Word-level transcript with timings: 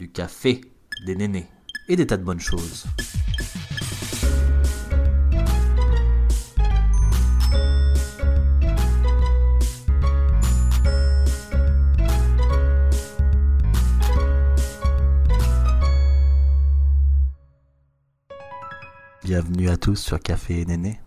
du 0.00 0.10
café, 0.10 0.62
des 1.04 1.14
nénés 1.14 1.46
et 1.86 1.94
des 1.94 2.06
tas 2.06 2.16
de 2.16 2.24
bonnes 2.24 2.40
choses. 2.40 2.86
Bienvenue 19.22 19.68
à 19.68 19.76
tous 19.76 19.96
sur 19.96 20.18
Café 20.18 20.62
et 20.62 20.64
Néné. 20.64 20.98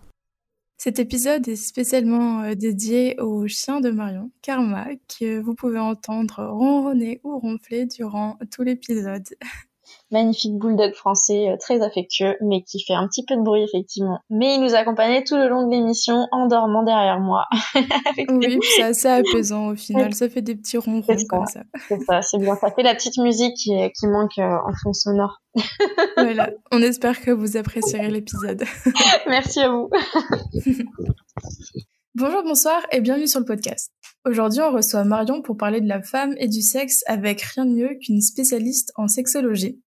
Cet 0.84 0.98
épisode 0.98 1.48
est 1.48 1.56
spécialement 1.56 2.42
euh, 2.42 2.54
dédié 2.54 3.18
au 3.18 3.48
chien 3.48 3.80
de 3.80 3.88
Marion, 3.88 4.30
Karma, 4.42 4.86
que 5.18 5.40
vous 5.40 5.54
pouvez 5.54 5.78
entendre 5.78 6.44
ronronner 6.44 7.22
ou 7.24 7.38
ronfler 7.38 7.86
durant 7.86 8.36
tout 8.52 8.64
l'épisode. 8.64 9.24
magnifique 10.10 10.58
bulldog 10.58 10.92
français 10.94 11.48
euh, 11.48 11.56
très 11.58 11.82
affectueux, 11.82 12.36
mais 12.40 12.62
qui 12.62 12.82
fait 12.84 12.94
un 12.94 13.06
petit 13.08 13.24
peu 13.24 13.36
de 13.36 13.42
bruit 13.42 13.62
effectivement. 13.62 14.18
Mais 14.30 14.54
il 14.54 14.60
nous 14.60 14.74
accompagnait 14.74 15.24
tout 15.24 15.36
le 15.36 15.48
long 15.48 15.66
de 15.66 15.70
l'émission 15.70 16.26
en 16.32 16.46
dormant 16.46 16.82
derrière 16.82 17.20
moi. 17.20 17.44
oui, 18.28 18.58
c'est 18.76 18.82
assez 18.82 19.08
apaisant 19.08 19.68
au 19.68 19.76
final, 19.76 20.14
ça 20.14 20.28
fait 20.28 20.42
des 20.42 20.54
petits 20.54 20.78
ronrons 20.78 21.16
comme 21.28 21.46
ça. 21.46 21.62
C'est 21.88 22.00
ça, 22.02 22.22
c'est 22.22 22.38
bien. 22.38 22.56
Ça 22.56 22.70
fait 22.70 22.82
la 22.82 22.94
petite 22.94 23.18
musique 23.18 23.54
qui, 23.56 23.72
qui 23.98 24.06
manque 24.06 24.38
euh, 24.38 24.42
en 24.42 24.72
fond 24.82 24.92
sonore. 24.92 25.40
voilà, 26.16 26.50
on 26.72 26.82
espère 26.82 27.20
que 27.20 27.30
vous 27.30 27.56
apprécierez 27.56 28.10
l'épisode. 28.10 28.64
Merci 29.26 29.60
à 29.60 29.70
vous. 29.70 29.88
Bonjour, 32.16 32.44
bonsoir 32.44 32.80
et 32.92 33.00
bienvenue 33.00 33.26
sur 33.26 33.40
le 33.40 33.44
podcast. 33.44 33.92
Aujourd'hui, 34.24 34.60
on 34.60 34.70
reçoit 34.70 35.02
Marion 35.04 35.42
pour 35.42 35.56
parler 35.56 35.80
de 35.80 35.88
la 35.88 36.00
femme 36.00 36.34
et 36.38 36.46
du 36.46 36.62
sexe 36.62 37.02
avec 37.06 37.42
rien 37.42 37.66
de 37.66 37.72
mieux 37.72 37.98
qu'une 38.00 38.20
spécialiste 38.20 38.92
en 38.94 39.08
sexologie. 39.08 39.82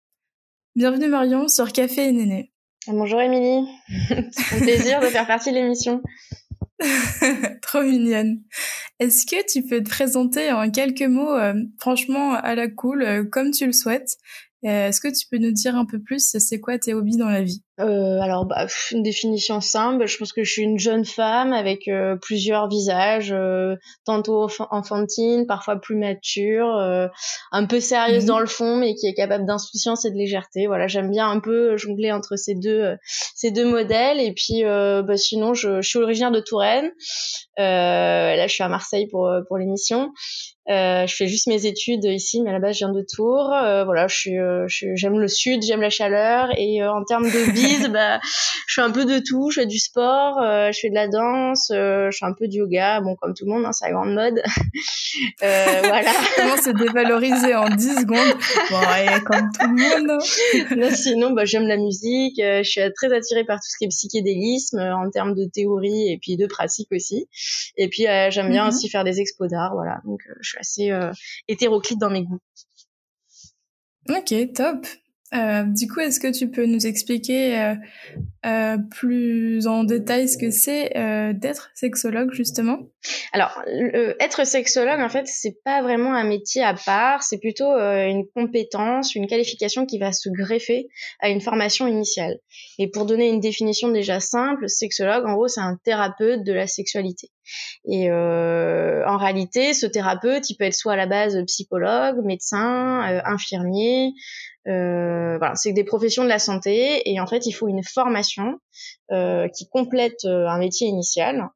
Bienvenue 0.76 1.06
Marion 1.06 1.46
sur 1.46 1.70
Café 1.70 2.08
et 2.08 2.12
Néné. 2.12 2.50
Bonjour 2.88 3.20
Émilie, 3.20 3.64
c'est 4.08 4.56
un 4.56 4.58
plaisir 4.58 5.00
de 5.00 5.06
faire 5.06 5.24
partie 5.24 5.50
de 5.50 5.54
l'émission. 5.54 6.02
Trop 7.62 7.84
mignonne. 7.84 8.42
Est-ce 8.98 9.24
que 9.24 9.36
tu 9.48 9.62
peux 9.64 9.84
te 9.84 9.88
présenter 9.88 10.50
en 10.50 10.68
quelques 10.72 11.02
mots, 11.02 11.32
euh, 11.32 11.54
franchement 11.78 12.34
à 12.34 12.56
la 12.56 12.66
cool, 12.66 13.04
euh, 13.04 13.24
comme 13.24 13.52
tu 13.52 13.66
le 13.66 13.72
souhaites, 13.72 14.16
euh, 14.64 14.88
est-ce 14.88 15.00
que 15.00 15.16
tu 15.16 15.28
peux 15.30 15.38
nous 15.38 15.52
dire 15.52 15.76
un 15.76 15.86
peu 15.86 16.02
plus, 16.02 16.36
c'est 16.40 16.58
quoi 16.58 16.76
tes 16.76 16.92
hobbies 16.92 17.18
dans 17.18 17.30
la 17.30 17.42
vie? 17.42 17.62
Euh, 17.80 18.20
Alors, 18.20 18.46
bah, 18.46 18.66
une 18.92 19.02
définition 19.02 19.60
simple, 19.60 20.06
je 20.06 20.16
pense 20.16 20.32
que 20.32 20.44
je 20.44 20.50
suis 20.50 20.62
une 20.62 20.78
jeune 20.78 21.04
femme 21.04 21.52
avec 21.52 21.88
euh, 21.88 22.16
plusieurs 22.16 22.68
visages, 22.68 23.32
euh, 23.32 23.76
tantôt 24.04 24.48
enfantine, 24.70 25.46
parfois 25.46 25.76
plus 25.76 25.96
mature, 25.96 26.68
un 27.52 27.66
peu 27.66 27.80
sérieuse 27.80 28.24
mhm. 28.24 28.28
dans 28.28 28.38
le 28.38 28.46
fond, 28.46 28.76
mais 28.76 28.94
qui 28.94 29.06
est 29.06 29.14
capable 29.14 29.46
d'insouciance 29.46 30.04
et 30.04 30.10
de 30.10 30.16
légèreté. 30.16 30.66
Voilà, 30.66 30.86
j'aime 30.86 31.10
bien 31.10 31.28
un 31.28 31.40
peu 31.40 31.76
jongler 31.76 32.12
entre 32.12 32.36
ces 32.36 32.54
deux, 32.54 32.96
ces 33.34 33.50
deux 33.50 33.68
modèles. 33.68 34.20
Et 34.20 34.32
puis, 34.32 34.62
bah, 34.62 35.16
sinon, 35.16 35.54
je, 35.54 35.80
je, 35.80 35.88
suis 35.88 35.98
originaire 35.98 36.30
de 36.30 36.40
Touraine. 36.40 36.90
là, 37.56 38.46
je 38.46 38.52
suis 38.52 38.62
à 38.62 38.68
Marseille 38.68 39.08
pour, 39.08 39.30
pour 39.48 39.58
l'émission. 39.58 40.12
Euh, 40.70 41.06
je 41.06 41.14
fais 41.14 41.26
juste 41.26 41.46
mes 41.46 41.66
études 41.66 42.04
ici, 42.04 42.40
mais 42.40 42.48
à 42.50 42.52
la 42.54 42.58
base, 42.58 42.74
je 42.74 42.78
viens 42.78 42.92
de 42.92 43.04
Tours. 43.06 43.52
Euh, 43.52 43.84
voilà, 43.84 44.06
je 44.06 44.16
suis, 44.16 44.38
euh, 44.38 44.66
j'aime 44.68 45.18
le 45.18 45.28
sud, 45.28 45.62
j'aime 45.62 45.82
la 45.82 45.90
chaleur. 45.90 46.48
Et 46.56 46.82
euh, 46.82 46.90
en 46.90 47.04
termes 47.04 47.24
de 47.24 47.52
bah, 47.92 48.20
je 48.66 48.74
fais 48.74 48.80
un 48.80 48.90
peu 48.90 49.04
de 49.04 49.18
tout. 49.18 49.50
Je 49.50 49.60
fais 49.60 49.66
du 49.66 49.78
sport, 49.78 50.38
je 50.40 50.78
fais 50.80 50.90
de 50.90 50.94
la 50.94 51.08
danse, 51.08 51.66
je 51.70 52.16
fais 52.18 52.26
un 52.26 52.32
peu 52.32 52.48
de 52.48 52.54
yoga. 52.54 53.00
Bon, 53.00 53.16
comme 53.16 53.34
tout 53.34 53.44
le 53.44 53.52
monde, 53.52 53.64
hein, 53.64 53.72
c'est 53.72 53.86
la 53.86 53.92
grande 53.92 54.14
mode. 54.14 54.42
voilà. 55.40 56.10
Comment 56.36 56.56
se 56.56 56.70
dévaloriser 56.70 57.54
en 57.54 57.68
10 57.68 57.94
secondes? 58.00 58.38
Bon, 58.70 58.80
et 58.80 59.22
comme 59.24 59.50
tout 59.52 59.68
le 59.68 59.76
monde. 59.76 60.18
Hein. 60.82 60.90
sinon, 60.94 61.30
bah, 61.30 61.44
j'aime 61.44 61.66
la 61.68 61.76
musique. 61.76 62.36
je 62.38 62.62
suis 62.64 62.80
très 62.94 63.14
attirée 63.14 63.44
par 63.44 63.58
tout 63.58 63.68
ce 63.68 63.76
qui 63.78 63.84
est 63.84 63.88
psychédélisme 63.88 64.78
en 64.78 65.08
termes 65.10 65.34
de 65.34 65.44
théorie 65.44 66.10
et 66.12 66.18
puis 66.20 66.36
de 66.36 66.46
pratique 66.46 66.88
aussi. 66.92 67.28
Et 67.76 67.88
puis, 67.88 68.06
j'aime 68.30 68.50
bien 68.50 68.64
mhm. 68.64 68.68
aussi 68.68 68.88
faire 68.88 69.04
des 69.04 69.20
expos 69.20 69.48
d'art. 69.48 69.74
Voilà, 69.74 70.00
donc 70.04 70.20
je 70.40 70.54
assez 70.64 70.90
euh, 70.90 71.12
hétéroclite 71.48 71.98
dans 71.98 72.10
mes 72.10 72.24
goûts. 72.24 72.40
Ok, 74.08 74.34
top. 74.54 74.86
Euh, 75.34 75.64
du 75.64 75.88
coup, 75.88 76.00
est-ce 76.00 76.20
que 76.20 76.30
tu 76.30 76.48
peux 76.48 76.64
nous 76.64 76.86
expliquer 76.86 77.58
euh, 77.58 77.74
euh, 78.46 78.76
plus 78.90 79.66
en 79.66 79.82
détail 79.82 80.28
ce 80.28 80.38
que 80.38 80.50
c'est 80.50 80.92
d'être 81.34 81.70
sexologue 81.74 82.32
justement? 82.32 82.78
Alors, 83.32 83.62
être 84.20 84.46
sexologue, 84.46 85.00
en 85.00 85.08
fait, 85.08 85.26
c'est 85.26 85.56
pas 85.64 85.82
vraiment 85.82 86.14
un 86.14 86.24
métier 86.24 86.62
à 86.62 86.74
part, 86.74 87.22
c'est 87.22 87.38
plutôt 87.38 87.70
une 87.70 88.26
compétence, 88.34 89.14
une 89.14 89.26
qualification 89.26 89.84
qui 89.84 89.98
va 89.98 90.12
se 90.12 90.30
greffer 90.30 90.88
à 91.20 91.28
une 91.28 91.40
formation 91.40 91.86
initiale. 91.86 92.38
Et 92.78 92.88
pour 92.88 93.04
donner 93.04 93.28
une 93.28 93.40
définition 93.40 93.88
déjà 93.88 94.20
simple, 94.20 94.68
sexologue, 94.68 95.26
en 95.26 95.34
gros, 95.34 95.48
c'est 95.48 95.60
un 95.60 95.78
thérapeute 95.84 96.44
de 96.44 96.52
la 96.52 96.66
sexualité. 96.66 97.30
Et 97.86 98.10
en 98.10 99.16
réalité, 99.18 99.74
ce 99.74 99.86
thérapeute, 99.86 100.48
il 100.48 100.56
peut 100.56 100.64
être 100.64 100.74
soit 100.74 100.94
à 100.94 100.96
la 100.96 101.06
base 101.06 101.36
psychologue, 101.46 102.24
médecin, 102.24 103.20
infirmier, 103.26 104.12
euh, 104.66 105.38
voilà, 105.38 105.54
c'est 105.54 105.72
des 105.72 105.84
professions 105.84 106.24
de 106.24 106.28
la 106.28 106.38
santé 106.38 107.02
et 107.10 107.20
en 107.20 107.26
fait 107.26 107.46
il 107.46 107.52
faut 107.52 107.68
une 107.68 107.82
formation 107.82 108.58
euh, 109.12 109.48
qui 109.48 109.68
complète 109.68 110.24
euh, 110.24 110.46
un 110.48 110.58
métier 110.58 110.86
initial. 110.86 111.48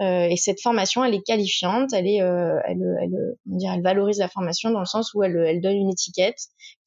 Euh, 0.00 0.28
et 0.30 0.36
cette 0.36 0.60
formation, 0.60 1.04
elle 1.04 1.12
est 1.12 1.22
qualifiante, 1.26 1.92
elle 1.92 2.06
est, 2.06 2.22
euh, 2.22 2.56
elle, 2.68 2.78
elle, 3.02 3.34
on 3.50 3.56
dirait, 3.56 3.74
elle 3.74 3.82
valorise 3.82 4.18
la 4.18 4.28
formation 4.28 4.70
dans 4.70 4.78
le 4.78 4.86
sens 4.86 5.12
où 5.12 5.24
elle, 5.24 5.36
elle 5.36 5.60
donne 5.60 5.74
une 5.74 5.90
étiquette 5.90 6.38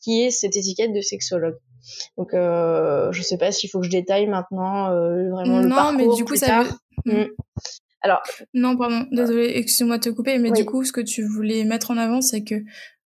qui 0.02 0.22
est 0.22 0.32
cette 0.32 0.56
étiquette 0.56 0.94
de 0.94 1.02
sexologue. 1.02 1.58
Donc, 2.18 2.34
euh, 2.34 3.12
je 3.12 3.22
sais 3.22 3.38
pas 3.38 3.52
s'il 3.52 3.70
faut 3.70 3.82
que 3.82 3.86
je 3.86 3.92
détaille 3.92 4.28
maintenant 4.28 4.86
vraiment 4.86 5.60
le 5.60 5.68
parcours. 5.68 5.92
Non, 5.92 5.98
mais 5.98 6.16
du 6.16 6.24
coup, 6.24 6.38
ça. 6.38 6.64
Veut... 7.06 7.26
Mm. 7.26 7.30
Alors. 8.02 8.22
Non, 8.54 8.78
pardon, 8.78 9.06
désolé, 9.12 9.52
excuse-moi 9.56 9.98
de 9.98 10.04
te 10.04 10.10
couper, 10.10 10.38
mais 10.38 10.52
du 10.52 10.64
coup, 10.64 10.86
ce 10.86 10.94
que 10.94 11.02
tu 11.02 11.26
voulais 11.26 11.66
mettre 11.66 11.92
en 11.92 11.98
avant, 11.98 12.22
c'est 12.22 12.46
que 12.46 12.64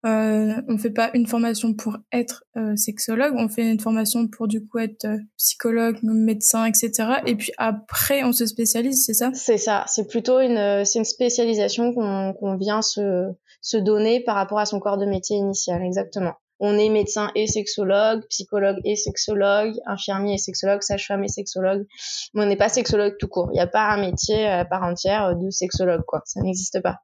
euh, 0.03 0.53
on 0.67 0.77
fait 0.79 0.89
pas 0.89 1.11
une 1.13 1.27
formation 1.27 1.75
pour 1.75 1.97
être 2.11 2.43
euh, 2.57 2.75
sexologue, 2.75 3.35
on 3.37 3.49
fait 3.49 3.69
une 3.69 3.79
formation 3.79 4.27
pour 4.27 4.47
du 4.47 4.65
coup 4.65 4.79
être 4.79 5.05
euh, 5.05 5.17
psychologue, 5.37 5.99
médecin, 6.01 6.65
etc. 6.65 7.21
Et 7.27 7.35
puis 7.35 7.51
après, 7.57 8.23
on 8.23 8.31
se 8.31 8.47
spécialise, 8.47 9.05
c'est 9.05 9.13
ça? 9.13 9.29
C'est 9.35 9.59
ça. 9.59 9.85
C'est 9.87 10.07
plutôt 10.07 10.39
une, 10.39 10.57
euh, 10.57 10.83
c'est 10.85 10.97
une 10.97 11.05
spécialisation 11.05 11.93
qu'on 11.93 12.33
qu'on 12.33 12.57
vient 12.57 12.81
se, 12.81 13.27
se 13.61 13.77
donner 13.77 14.23
par 14.23 14.35
rapport 14.35 14.59
à 14.59 14.65
son 14.65 14.79
corps 14.79 14.97
de 14.97 15.05
métier 15.05 15.37
initial, 15.37 15.83
exactement. 15.83 16.33
On 16.59 16.77
est 16.77 16.89
médecin 16.89 17.31
et 17.35 17.47
sexologue, 17.47 18.23
psychologue 18.29 18.77
et 18.83 18.95
sexologue, 18.95 19.73
infirmier 19.87 20.35
et 20.35 20.37
sexologue, 20.37 20.83
sage-femme 20.83 21.23
et 21.23 21.27
sexologue. 21.27 21.85
Mais 22.33 22.43
on 22.43 22.45
n'est 22.45 22.55
pas 22.55 22.69
sexologue 22.69 23.15
tout 23.19 23.27
court. 23.27 23.49
Il 23.51 23.55
n'y 23.55 23.61
a 23.61 23.67
pas 23.67 23.89
un 23.89 23.97
métier 23.97 24.45
à 24.45 24.63
part 24.63 24.83
entière 24.83 25.35
de 25.35 25.49
sexologue, 25.49 26.03
quoi. 26.05 26.21
Ça 26.25 26.39
n'existe 26.41 26.79
pas. 26.83 26.97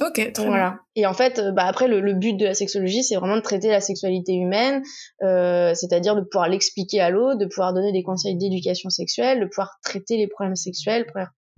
Ok, 0.00 0.32
très 0.32 0.46
voilà. 0.46 0.80
Et 0.96 1.06
en 1.06 1.12
fait, 1.14 1.38
euh, 1.38 1.52
bah 1.52 1.64
après, 1.64 1.88
le, 1.88 2.00
le, 2.00 2.14
but 2.14 2.34
de 2.34 2.44
la 2.44 2.54
sexologie, 2.54 3.02
c'est 3.02 3.16
vraiment 3.16 3.36
de 3.36 3.42
traiter 3.42 3.68
la 3.68 3.80
sexualité 3.80 4.34
humaine, 4.34 4.82
euh, 5.22 5.74
c'est-à-dire 5.74 6.16
de 6.16 6.22
pouvoir 6.22 6.48
l'expliquer 6.48 7.00
à 7.00 7.10
l'autre, 7.10 7.38
de 7.38 7.46
pouvoir 7.46 7.74
donner 7.74 7.92
des 7.92 8.02
conseils 8.02 8.36
d'éducation 8.36 8.90
sexuelle, 8.90 9.40
de 9.40 9.46
pouvoir 9.46 9.78
traiter 9.82 10.16
les 10.16 10.26
problèmes 10.26 10.56
sexuels, 10.56 11.04
de 11.06 11.10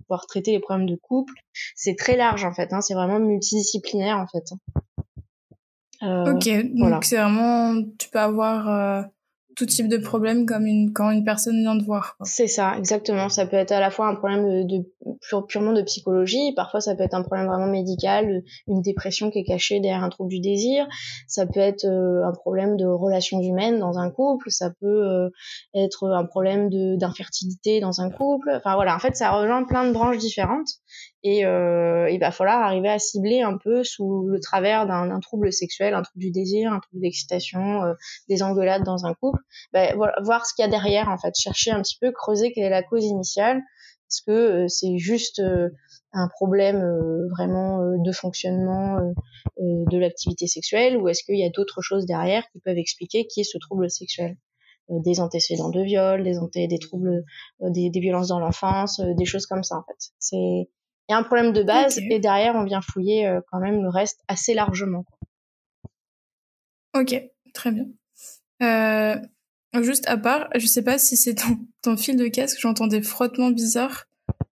pouvoir 0.05 0.25
traiter 0.27 0.51
les 0.51 0.59
problèmes 0.59 0.89
de 0.89 0.95
couple. 0.95 1.33
C'est 1.75 1.95
très 1.95 2.17
large 2.17 2.43
en 2.43 2.53
fait. 2.53 2.73
Hein, 2.73 2.81
c'est 2.81 2.93
vraiment 2.93 3.19
multidisciplinaire 3.19 4.17
en 4.17 4.27
fait. 4.27 4.45
Euh, 6.03 6.33
ok, 6.33 6.75
donc 6.75 7.05
c'est 7.05 7.15
vraiment, 7.15 7.81
tu 7.97 8.09
peux 8.09 8.19
avoir 8.19 8.69
euh, 8.69 9.03
tout 9.55 9.65
type 9.65 9.87
de 9.87 9.97
problème 9.97 10.45
comme 10.45 10.65
une, 10.65 10.93
quand 10.93 11.11
une 11.11 11.23
personne 11.23 11.59
vient 11.59 11.75
de 11.75 11.83
voir. 11.83 12.15
C'est 12.23 12.47
ça, 12.47 12.75
exactement. 12.77 13.29
Ça 13.29 13.45
peut 13.45 13.57
être 13.57 13.71
à 13.71 13.79
la 13.79 13.89
fois 13.89 14.07
un 14.07 14.15
problème 14.15 14.67
de, 14.67 14.83
purement 15.47 15.73
de 15.73 15.81
psychologie, 15.81 16.53
parfois 16.55 16.81
ça 16.81 16.95
peut 16.95 17.03
être 17.03 17.13
un 17.13 17.23
problème 17.23 17.47
vraiment 17.47 17.67
médical, 17.67 18.43
une 18.67 18.81
dépression 18.81 19.31
qui 19.31 19.39
est 19.39 19.43
cachée 19.43 19.79
derrière 19.79 20.03
un 20.03 20.09
trouble 20.09 20.29
du 20.29 20.39
désir, 20.39 20.87
ça 21.27 21.45
peut 21.45 21.59
être 21.59 21.85
euh, 21.85 22.25
un 22.25 22.33
problème 22.33 22.77
de 22.77 22.85
relations 22.85 23.41
humaines 23.41 23.79
dans 23.79 23.97
un 23.99 24.09
couple, 24.09 24.51
ça 24.51 24.69
peut 24.79 24.85
euh, 24.85 25.29
être 25.73 26.09
un 26.09 26.25
problème 26.25 26.69
d'infertilité 26.97 27.79
dans 27.79 28.01
un 28.01 28.09
couple. 28.09 28.51
Enfin 28.55 28.75
voilà, 28.75 28.95
en 28.95 28.99
fait 28.99 29.15
ça 29.15 29.31
rejoint 29.31 29.63
plein 29.63 29.87
de 29.87 29.93
branches 29.93 30.17
différentes 30.17 30.69
et 31.23 31.45
euh, 31.45 32.09
il 32.09 32.19
va 32.19 32.31
falloir 32.31 32.61
arriver 32.61 32.89
à 32.89 32.99
cibler 32.99 33.41
un 33.41 33.57
peu 33.57 33.83
sous 33.83 34.27
le 34.27 34.39
travers 34.39 34.85
d'un 34.85 35.19
trouble 35.19 35.53
sexuel, 35.53 35.93
un 35.93 36.01
trouble 36.01 36.23
du 36.23 36.31
désir, 36.31 36.71
un 36.73 36.79
trouble 36.79 37.01
d'excitation, 37.01 37.83
euh, 37.83 37.93
des 38.29 38.43
engueulades 38.43 38.83
dans 38.83 39.05
un 39.05 39.13
couple, 39.13 39.39
bah, 39.71 39.95
voilà, 39.95 40.13
voir 40.23 40.45
ce 40.45 40.53
qu'il 40.53 40.63
y 40.63 40.67
a 40.67 40.71
derrière 40.71 41.09
en 41.09 41.17
fait, 41.17 41.33
chercher 41.35 41.71
un 41.71 41.81
petit 41.81 41.97
peu, 41.99 42.11
creuser 42.11 42.51
quelle 42.51 42.65
est 42.65 42.69
la 42.69 42.83
cause 42.83 43.05
initiale, 43.05 43.61
est-ce 44.13 44.21
que 44.21 44.31
euh, 44.31 44.67
c'est 44.67 44.97
juste 44.97 45.39
euh, 45.39 45.69
un 46.11 46.27
problème 46.27 46.77
euh, 46.77 47.27
vraiment 47.29 47.79
de 47.97 48.11
fonctionnement 48.11 48.99
de 49.59 49.97
l'activité 49.97 50.45
sexuelle 50.45 50.97
ou 50.97 51.07
est-ce 51.07 51.23
qu'il 51.23 51.39
y 51.39 51.43
a 51.43 51.49
d'autres 51.49 51.81
choses 51.81 52.05
derrière 52.05 52.47
qui 52.51 52.59
peuvent 52.59 52.77
expliquer 52.77 53.25
qui 53.25 53.41
est 53.41 53.43
ce 53.43 53.57
trouble 53.57 53.89
sexuel? 53.89 54.37
Des 54.89 55.19
antécédents 55.19 55.69
de 55.69 55.81
viol, 55.81 56.23
des, 56.23 56.67
des 56.67 56.77
troubles, 56.77 57.23
des, 57.61 57.89
des 57.89 57.99
violences 57.99 58.27
dans 58.27 58.39
l'enfance, 58.39 58.99
des 58.99 59.25
choses 59.25 59.47
comme 59.47 59.63
ça 59.63 59.77
en 59.77 59.83
fait. 59.83 60.11
Y 61.13 61.15
a 61.15 61.19
un 61.19 61.23
problème 61.23 61.53
de 61.53 61.63
base 61.63 61.99
et 62.09 62.19
derrière 62.19 62.55
on 62.55 62.63
vient 62.63 62.81
fouiller 62.81 63.27
euh, 63.27 63.41
quand 63.51 63.59
même 63.59 63.81
le 63.81 63.89
reste 63.89 64.21
assez 64.27 64.53
largement. 64.53 65.05
Ok, 66.95 67.21
très 67.53 67.71
bien. 67.71 67.85
Euh, 68.61 69.15
juste 69.81 70.07
à 70.07 70.17
part, 70.17 70.49
je 70.55 70.65
sais 70.65 70.83
pas 70.83 70.97
si 70.97 71.17
c'est 71.17 71.35
ton, 71.35 71.57
ton 71.81 71.97
fil 71.97 72.15
de 72.15 72.27
casque, 72.27 72.59
j'entends 72.59 72.87
des 72.87 73.01
frottements 73.01 73.51
bizarres. 73.51 74.05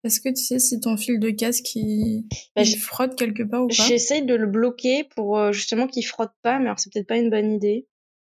Est-ce 0.04 0.20
que 0.20 0.28
tu 0.28 0.44
sais 0.44 0.60
si 0.60 0.78
ton 0.78 0.96
fil 0.96 1.18
de 1.18 1.30
casque 1.30 1.74
il, 1.74 2.26
bah, 2.54 2.62
frotte 2.64 3.16
quelque 3.16 3.42
part 3.42 3.64
ou 3.64 3.68
pas? 3.68 3.74
J'essaye 3.74 4.24
de 4.24 4.34
le 4.34 4.46
bloquer 4.46 5.04
pour 5.16 5.36
euh, 5.36 5.52
justement 5.52 5.88
qu'il 5.88 6.06
frotte 6.06 6.32
pas, 6.42 6.58
mais 6.58 6.66
alors 6.66 6.78
c'est 6.78 6.92
peut-être 6.92 7.08
pas 7.08 7.16
une 7.16 7.30
bonne 7.30 7.52
idée. 7.52 7.88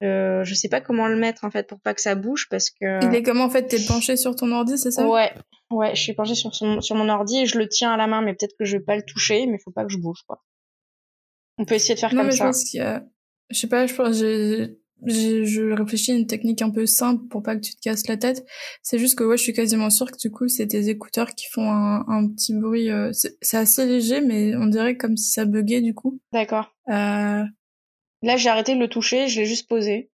Euh, 0.02 0.44
je 0.46 0.54
sais 0.54 0.70
pas 0.70 0.80
comment 0.80 1.08
le 1.08 1.18
mettre 1.18 1.44
en 1.44 1.52
fait 1.52 1.68
pour 1.68 1.80
pas 1.82 1.94
que 1.94 2.02
ça 2.02 2.16
bouge 2.16 2.48
parce 2.50 2.70
que. 2.70 3.06
Il 3.06 3.14
est 3.14 3.24
comment 3.24 3.44
en 3.44 3.50
fait 3.50 3.68
T'es 3.68 3.84
penché 3.86 4.16
sur 4.16 4.36
ton 4.36 4.52
ordi, 4.52 4.78
c'est 4.78 4.92
ça? 4.92 5.08
Ouais, 5.08 5.32
ouais, 5.72 5.94
je 5.96 6.02
suis 6.02 6.14
penché 6.14 6.36
sur, 6.36 6.54
sur 6.56 6.96
mon 6.96 7.10
ordi 7.10 7.40
et 7.40 7.46
je 7.46 7.58
le 7.58 7.68
tiens 7.68 7.92
à 7.92 7.98
la 7.98 8.08
main, 8.08 8.22
mais 8.22 8.34
peut-être 8.34 8.56
que 8.58 8.66
je 8.66 8.78
vais 8.78 8.84
pas 8.84 8.96
le 8.96 9.04
toucher, 9.04 9.46
mais 9.46 9.58
faut 9.64 9.72
pas 9.72 9.84
que 9.84 9.92
je 9.92 9.98
bouge 9.98 10.24
quoi. 10.26 10.42
On 11.58 11.66
peut 11.66 11.76
essayer 11.76 11.96
de 11.96 12.00
faire 12.00 12.14
non, 12.14 12.22
comme 12.22 12.28
mais 12.28 12.32
ça. 12.32 12.46
Je 12.46 12.50
pense 12.50 12.64
qu'il 12.64 12.80
y 12.80 12.84
a, 12.84 13.04
je 13.50 13.60
sais 13.60 13.68
pas, 13.68 13.86
je 13.88 13.94
pense 13.94 14.16
j'ai 14.18 14.78
je 15.06 15.72
réfléchis 15.72 16.12
à 16.12 16.16
une 16.16 16.28
technique 16.28 16.62
un 16.62 16.70
peu 16.72 16.86
simple 16.86 17.28
pour 17.30 17.42
pas 17.42 17.56
que 17.56 17.62
tu 17.62 17.76
te 17.76 17.82
casses 17.82 18.08
la 18.08 18.18
tête. 18.18 18.46
C'est 18.84 19.00
juste 19.00 19.18
que 19.18 19.24
ouais, 19.24 19.38
je 19.38 19.44
suis 19.44 19.54
quasiment 19.54 19.90
sûre 19.90 20.12
que 20.12 20.18
du 20.18 20.32
coup, 20.32 20.48
c'est 20.48 20.68
tes 20.68 20.90
écouteurs 20.90 21.30
qui 21.36 21.46
font 21.52 21.72
un, 21.72 22.04
un 22.08 22.28
petit 22.28 22.54
bruit. 22.54 22.90
Euh, 22.90 23.12
c'est 23.14 23.58
assez 23.58 23.86
léger, 23.86 24.22
mais 24.22 24.56
on 24.56 24.66
dirait 24.66 24.98
comme 24.98 25.16
si 25.16 25.32
ça 25.32 25.46
buguait 25.46 25.82
du 25.82 25.94
coup. 25.94 26.20
D'accord. 26.34 26.76
Euh... 26.90 27.44
Là, 28.22 28.38
j'ai 28.38 28.50
arrêté 28.50 28.76
de 28.76 28.80
le 28.80 28.90
toucher, 28.90 29.28
je 29.28 29.40
l'ai 29.40 29.46
juste 29.46 29.68
posé. 29.68 30.12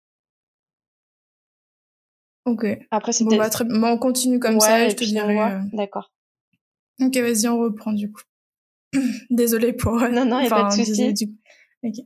Ok. 2.45 2.65
Après, 2.89 3.11
c'est 3.11 3.23
bon, 3.23 3.37
bah, 3.37 3.49
très... 3.49 3.65
bon, 3.65 3.83
on 3.83 3.97
continue 3.97 4.39
comme 4.39 4.59
ça, 4.59 4.85
et 4.85 4.89
je 4.89 4.95
te 4.95 5.03
dirai. 5.03 5.39
Euh. 5.39 5.59
D'accord. 5.73 6.11
Ok, 6.99 7.15
vas-y, 7.17 7.47
on 7.47 7.59
reprend 7.59 7.93
du 7.93 8.11
coup. 8.11 8.23
Désolée 9.29 9.73
pour. 9.73 9.93
Non, 9.93 10.25
non, 10.25 10.39
il 10.39 10.45
enfin, 10.45 10.67
a 10.67 10.69
pas 10.69 10.75
de 10.75 10.83
souci. 10.83 11.13
Du... 11.13 11.25
Ok. 11.83 12.05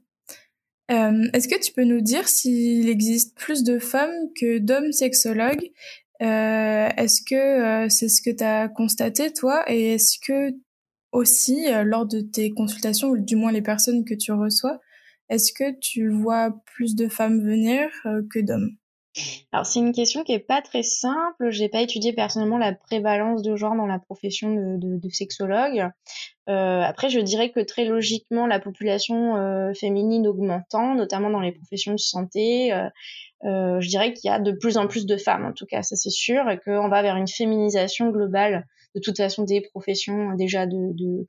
Euh, 0.91 1.27
Est-ce 1.33 1.47
que 1.47 1.59
tu 1.59 1.73
peux 1.73 1.83
nous 1.83 2.01
dire 2.01 2.27
s'il 2.27 2.89
existe 2.89 3.35
plus 3.37 3.63
de 3.63 3.79
femmes 3.79 4.29
que 4.39 4.59
d'hommes 4.59 4.91
sexologues? 4.91 5.71
Euh, 6.21 6.89
Est-ce 6.97 7.21
que 7.21 7.35
euh, 7.35 7.89
c'est 7.89 8.09
ce 8.09 8.21
que 8.21 8.29
tu 8.29 8.43
as 8.43 8.69
constaté 8.69 9.33
toi? 9.33 9.63
Et 9.71 9.93
est-ce 9.93 10.17
que 10.19 10.55
aussi, 11.11 11.71
euh, 11.71 11.83
lors 11.83 12.05
de 12.05 12.21
tes 12.21 12.51
consultations, 12.51 13.09
ou 13.09 13.17
du 13.17 13.35
moins 13.35 13.51
les 13.51 13.61
personnes 13.61 14.05
que 14.05 14.13
tu 14.13 14.31
reçois, 14.31 14.79
est-ce 15.29 15.53
que 15.53 15.77
tu 15.79 16.09
vois 16.09 16.51
plus 16.65 16.95
de 16.95 17.07
femmes 17.07 17.43
venir 17.43 17.89
euh, 18.05 18.21
que 18.31 18.39
d'hommes? 18.39 18.75
Alors 19.53 19.65
c'est 19.65 19.79
une 19.79 19.93
question 19.93 20.23
qui 20.23 20.33
est 20.33 20.39
pas 20.39 20.61
très 20.61 20.83
simple. 20.83 21.49
J'ai 21.49 21.69
pas 21.69 21.81
étudié 21.81 22.11
personnellement 22.11 22.57
la 22.57 22.73
prévalence 22.73 23.43
de 23.43 23.55
genre 23.55 23.75
dans 23.75 23.85
la 23.85 23.97
profession 23.97 24.77
de, 24.77 25.09
sexologue. 25.09 25.89
Euh, 26.49 26.81
après, 26.81 27.09
je 27.09 27.21
dirais 27.21 27.49
que 27.49 27.61
très 27.61 27.85
logiquement, 27.85 28.45
la 28.45 28.59
population 28.59 29.37
euh, 29.37 29.73
féminine 29.73 30.27
augmentant, 30.27 30.95
notamment 30.95 31.29
dans 31.29 31.39
les 31.39 31.53
professions 31.53 31.93
de 31.93 31.99
santé, 31.99 32.73
je 33.41 33.87
dirais 33.87 34.11
qu'il 34.11 34.29
y 34.29 34.33
a 34.33 34.39
de 34.39 34.51
plus 34.51 34.75
en 34.75 34.87
plus 34.87 35.05
de 35.05 35.15
femmes, 35.15 35.45
en 35.45 35.53
tout 35.53 35.65
cas, 35.65 35.81
ça 35.81 35.95
c'est 35.95 36.09
sûr, 36.09 36.49
et 36.49 36.59
qu'on 36.59 36.89
va 36.89 37.01
vers 37.01 37.15
une 37.15 37.29
féminisation 37.29 38.09
globale 38.09 38.67
de 38.95 39.01
toute 39.01 39.17
façon 39.17 39.43
des 39.43 39.61
professions 39.61 40.31
euh, 40.31 40.35
déjà 40.35 40.65
de, 40.65 40.93
de, 40.93 41.27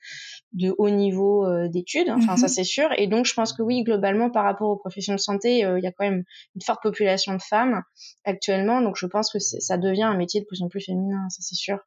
de 0.52 0.74
haut 0.78 0.90
niveau 0.90 1.44
euh, 1.44 1.68
d'études, 1.68 2.08
enfin 2.08 2.36
ça 2.36 2.46
mhm. 2.46 2.52
c'est 2.52 2.64
sûr. 2.64 2.88
Et 2.96 3.06
donc 3.06 3.26
je 3.26 3.34
pense 3.34 3.52
que 3.52 3.62
oui, 3.62 3.82
globalement 3.82 4.30
par 4.30 4.44
rapport 4.44 4.70
aux 4.70 4.76
professions 4.76 5.14
de 5.14 5.20
santé, 5.20 5.64
euh, 5.64 5.78
il 5.78 5.84
y 5.84 5.86
a 5.86 5.92
quand 5.92 6.04
même 6.04 6.24
une 6.54 6.62
forte 6.62 6.82
population 6.82 7.34
de 7.34 7.42
femmes 7.42 7.82
actuellement, 8.24 8.80
donc 8.80 8.96
je 8.96 9.06
pense 9.06 9.30
que 9.30 9.38
ça 9.38 9.76
devient 9.76 10.04
un 10.04 10.16
métier 10.16 10.40
de 10.40 10.46
plus 10.46 10.62
en 10.62 10.68
plus 10.68 10.80
féminin, 10.80 11.28
ça 11.28 11.42
c'est 11.42 11.56
sûr. 11.56 11.78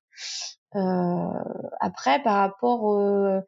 Euh, 0.76 1.34
après, 1.80 2.22
par 2.22 2.36
rapport 2.36 2.94
euh, 2.94 3.40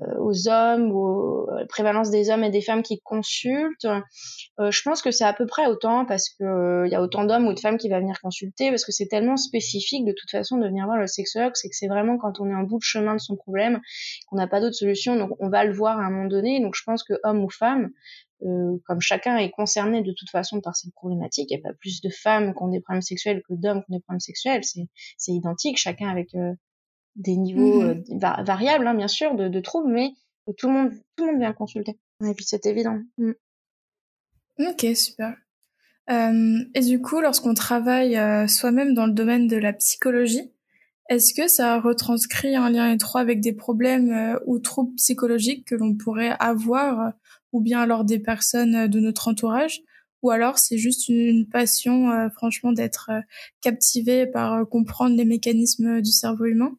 aux 0.00 0.48
hommes 0.48 0.90
ou 0.90 1.46
à 1.50 1.60
la 1.60 1.66
prévalence 1.66 2.10
des 2.10 2.30
hommes 2.30 2.44
et 2.44 2.50
des 2.50 2.62
femmes 2.62 2.82
qui 2.82 3.00
consultent. 3.00 3.84
Euh, 3.84 4.70
je 4.70 4.82
pense 4.82 5.02
que 5.02 5.10
c'est 5.10 5.24
à 5.24 5.32
peu 5.32 5.46
près 5.46 5.66
autant 5.66 6.04
parce 6.04 6.28
que 6.30 6.42
il 6.42 6.46
euh, 6.46 6.88
y 6.88 6.94
a 6.94 7.02
autant 7.02 7.24
d'hommes 7.24 7.46
ou 7.46 7.52
de 7.52 7.60
femmes 7.60 7.78
qui 7.78 7.88
vont 7.88 7.98
venir 7.98 8.20
consulter 8.20 8.70
parce 8.70 8.84
que 8.84 8.92
c'est 8.92 9.06
tellement 9.06 9.36
spécifique 9.36 10.04
de 10.04 10.12
toute 10.12 10.30
façon 10.30 10.56
de 10.56 10.66
venir 10.66 10.86
voir 10.86 10.98
le 10.98 11.06
sexologue, 11.06 11.52
c'est 11.54 11.68
que 11.68 11.76
c'est 11.76 11.88
vraiment 11.88 12.16
quand 12.18 12.40
on 12.40 12.48
est 12.48 12.54
en 12.54 12.62
bout 12.62 12.78
de 12.78 12.84
chemin 12.84 13.14
de 13.14 13.20
son 13.20 13.36
problème 13.36 13.80
qu'on 14.28 14.36
n'a 14.36 14.46
pas 14.46 14.60
d'autre 14.60 14.76
solution, 14.76 15.16
donc 15.16 15.30
on 15.40 15.48
va 15.48 15.64
le 15.64 15.72
voir 15.72 15.98
à 15.98 16.02
un 16.02 16.10
moment 16.10 16.28
donné. 16.28 16.60
Donc 16.60 16.74
je 16.74 16.82
pense 16.84 17.04
que 17.04 17.14
homme 17.24 17.44
ou 17.44 17.50
femme, 17.50 17.90
euh, 18.44 18.78
comme 18.86 19.00
chacun 19.00 19.36
est 19.36 19.50
concerné 19.50 20.02
de 20.02 20.12
toute 20.12 20.30
façon 20.30 20.60
par 20.60 20.74
cette 20.74 20.92
problématique, 20.94 21.50
il 21.50 21.56
n'y 21.56 21.62
a 21.62 21.68
pas 21.68 21.74
plus 21.78 22.00
de 22.00 22.08
femmes 22.08 22.54
qui 22.54 22.62
ont 22.62 22.68
des 22.68 22.80
problèmes 22.80 23.02
sexuels 23.02 23.42
que 23.48 23.54
d'hommes 23.54 23.82
qui 23.84 23.92
ont 23.92 23.96
des 23.96 24.02
problèmes 24.02 24.20
sexuels, 24.20 24.62
c'est 24.64 25.32
identique, 25.32 25.76
chacun 25.76 26.08
avec 26.08 26.34
euh, 26.34 26.54
des 27.16 27.36
niveaux 27.36 27.82
mmh 27.82 28.04
euh, 28.10 28.42
variables, 28.42 28.86
hein, 28.86 28.94
bien 28.94 29.08
sûr, 29.08 29.34
de, 29.34 29.48
de, 29.48 29.60
troubles, 29.60 29.92
mais 29.92 30.12
tout 30.56 30.68
le 30.68 30.72
monde, 30.72 30.92
tout 31.16 31.24
le 31.24 31.32
monde 31.32 31.40
vient 31.40 31.52
consulter. 31.52 31.98
Et 32.24 32.34
puis 32.34 32.44
c'est 32.44 32.66
évident. 32.66 32.98
Mmh. 33.18 33.32
Ok, 34.58 34.86
super. 34.94 35.36
Euh, 36.10 36.58
et 36.74 36.80
du 36.80 37.00
coup, 37.00 37.20
lorsqu'on 37.20 37.54
travaille 37.54 38.16
euh, 38.16 38.46
soi-même 38.46 38.94
dans 38.94 39.06
le 39.06 39.12
domaine 39.12 39.46
de 39.46 39.56
la 39.56 39.72
psychologie, 39.72 40.50
est-ce 41.08 41.34
que 41.34 41.48
ça 41.48 41.80
retranscrit 41.80 42.56
un 42.56 42.70
lien 42.70 42.90
étroit 42.90 43.20
avec 43.20 43.40
des 43.40 43.52
problèmes 43.52 44.10
euh, 44.12 44.38
ou 44.46 44.58
troubles 44.58 44.94
psychologiques 44.96 45.66
que 45.66 45.74
l'on 45.74 45.94
pourrait 45.94 46.36
avoir, 46.38 47.12
ou 47.52 47.60
bien 47.60 47.80
alors 47.80 48.04
des 48.04 48.18
personnes 48.18 48.88
de 48.88 49.00
notre 49.00 49.28
entourage, 49.28 49.82
ou 50.22 50.30
alors 50.30 50.58
c'est 50.58 50.78
juste 50.78 51.08
une 51.08 51.48
passion, 51.48 52.30
franchement, 52.36 52.70
d'être 52.72 53.10
captivé 53.60 54.24
par 54.24 54.68
comprendre 54.68 55.16
les 55.16 55.24
mécanismes 55.24 56.00
du 56.00 56.12
cerveau 56.12 56.44
humain? 56.44 56.78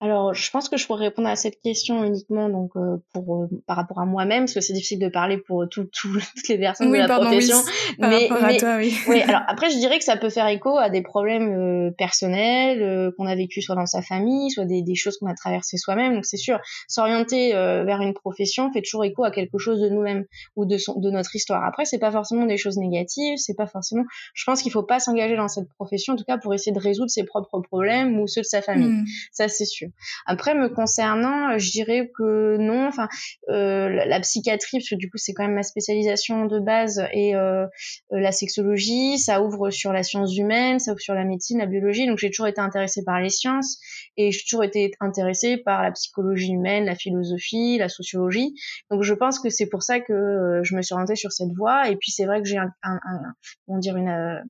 alors, 0.00 0.32
je 0.32 0.48
pense 0.52 0.68
que 0.68 0.76
je 0.76 0.86
pourrais 0.86 1.06
répondre 1.06 1.26
à 1.26 1.34
cette 1.34 1.60
question 1.60 2.04
uniquement 2.04 2.48
donc 2.48 2.70
euh, 2.76 2.98
pour 3.12 3.42
euh, 3.42 3.48
par 3.66 3.76
rapport 3.76 3.98
à 3.98 4.06
moi-même 4.06 4.44
parce 4.44 4.54
que 4.54 4.60
c'est 4.60 4.72
difficile 4.72 5.00
de 5.00 5.08
parler 5.08 5.38
pour 5.38 5.68
tout, 5.68 5.84
tout, 5.92 6.12
toutes 6.12 6.48
les 6.48 6.58
personnes 6.58 6.92
de 6.92 6.96
la 6.96 7.08
profession. 7.08 7.56
mais, 7.98 8.28
mais 8.30 8.56
toi, 8.58 8.76
oui. 8.76 8.96
oui. 9.08 9.20
Alors 9.26 9.40
après, 9.48 9.70
je 9.70 9.76
dirais 9.76 9.98
que 9.98 10.04
ça 10.04 10.16
peut 10.16 10.30
faire 10.30 10.46
écho 10.46 10.76
à 10.78 10.88
des 10.88 11.02
problèmes 11.02 11.52
euh, 11.52 11.90
personnels 11.90 13.12
qu'on 13.16 13.26
a 13.26 13.34
vécu 13.34 13.60
soit 13.60 13.74
dans 13.74 13.86
sa 13.86 14.00
famille, 14.00 14.50
soit 14.52 14.66
des, 14.66 14.82
des 14.82 14.94
choses 14.94 15.18
qu'on 15.18 15.26
a 15.26 15.34
traversées 15.34 15.78
soi-même. 15.78 16.14
Donc 16.14 16.26
c'est 16.26 16.36
sûr, 16.36 16.60
s'orienter 16.86 17.52
vers 17.52 18.00
une 18.00 18.14
profession 18.14 18.70
fait 18.72 18.82
toujours 18.82 19.04
écho 19.04 19.24
à 19.24 19.30
quelque 19.30 19.58
chose 19.58 19.80
de 19.80 19.88
nous-mêmes 19.88 20.24
ou 20.54 20.64
de 20.64 20.78
son 20.78 20.98
de 20.98 21.10
notre 21.10 21.34
histoire. 21.34 21.64
Après, 21.64 21.84
c'est 21.84 21.98
pas 21.98 22.12
forcément 22.12 22.46
des 22.46 22.56
choses 22.56 22.76
négatives, 22.76 23.36
c'est 23.38 23.54
pas 23.54 23.66
forcément. 23.66 24.04
Je 24.34 24.44
pense 24.44 24.62
qu'il 24.62 24.70
faut 24.70 24.82
pas 24.82 25.00
s'engager 25.00 25.36
dans 25.36 25.48
cette 25.48 25.68
profession 25.74 26.14
en 26.14 26.16
tout 26.16 26.24
cas 26.24 26.38
pour 26.38 26.54
essayer 26.54 26.72
de 26.72 26.80
résoudre 26.80 27.10
ses 27.10 27.24
propres 27.24 27.60
problèmes 27.60 28.20
ou 28.20 28.26
ceux 28.26 28.42
de 28.42 28.46
sa 28.46 28.62
famille. 28.62 28.88
Hmm. 28.88 29.04
Ça 29.32 29.48
c'est 29.48 29.64
sûr. 29.64 29.87
Après, 30.26 30.54
me 30.54 30.68
concernant, 30.68 31.50
euh, 31.50 31.58
je 31.58 31.70
dirais 31.70 32.10
que 32.16 32.56
non. 32.58 32.86
Enfin, 32.86 33.08
euh, 33.48 33.88
la, 33.88 34.20
psychiatrie, 34.20 34.78
parce 34.78 34.88
que 34.88 34.94
du 34.94 35.10
coup, 35.10 35.18
c'est 35.18 35.32
quand 35.32 35.44
même 35.44 35.54
ma 35.54 35.62
spécialisation 35.62 36.46
de 36.46 36.58
base, 36.58 37.04
et 37.12 37.34
euh, 37.34 37.66
la 38.10 38.32
sexologie, 38.32 39.18
ça 39.18 39.42
ouvre 39.42 39.70
sur 39.70 39.92
la 39.92 40.02
science 40.02 40.36
humaine, 40.36 40.78
ça 40.78 40.92
ouvre 40.92 41.00
sur 41.00 41.14
la 41.14 41.24
médecine, 41.24 41.58
la 41.58 41.66
biologie. 41.66 42.06
Donc, 42.06 42.18
j'ai 42.18 42.30
toujours 42.30 42.48
été 42.48 42.60
intéressée 42.60 43.02
par 43.04 43.20
les 43.20 43.30
sciences, 43.30 43.78
et 44.16 44.30
j'ai 44.30 44.40
toujours 44.48 44.64
été 44.64 44.90
intéressée 45.00 45.56
par 45.56 45.82
la 45.82 45.92
psychologie 45.92 46.52
humaine, 46.52 46.84
la 46.84 46.94
philosophie, 46.94 47.78
la 47.78 47.88
sociologie. 47.88 48.54
Donc, 48.90 49.02
je 49.02 49.14
pense 49.14 49.38
que 49.38 49.50
c'est 49.50 49.68
pour 49.68 49.82
ça 49.82 50.00
que 50.00 50.60
je 50.62 50.74
me 50.74 50.82
suis 50.82 50.94
orientée 50.94 51.16
sur 51.16 51.32
cette 51.32 51.52
voie. 51.56 51.88
Et 51.88 51.96
puis, 51.96 52.10
c'est 52.10 52.26
vrai 52.26 52.42
que 52.42 52.48
j'ai 52.48 52.58
un, 52.58 52.72
un, 52.82 52.94
un, 52.94 53.34
on 53.66 53.78
dire 53.78 53.96
une 53.96 54.42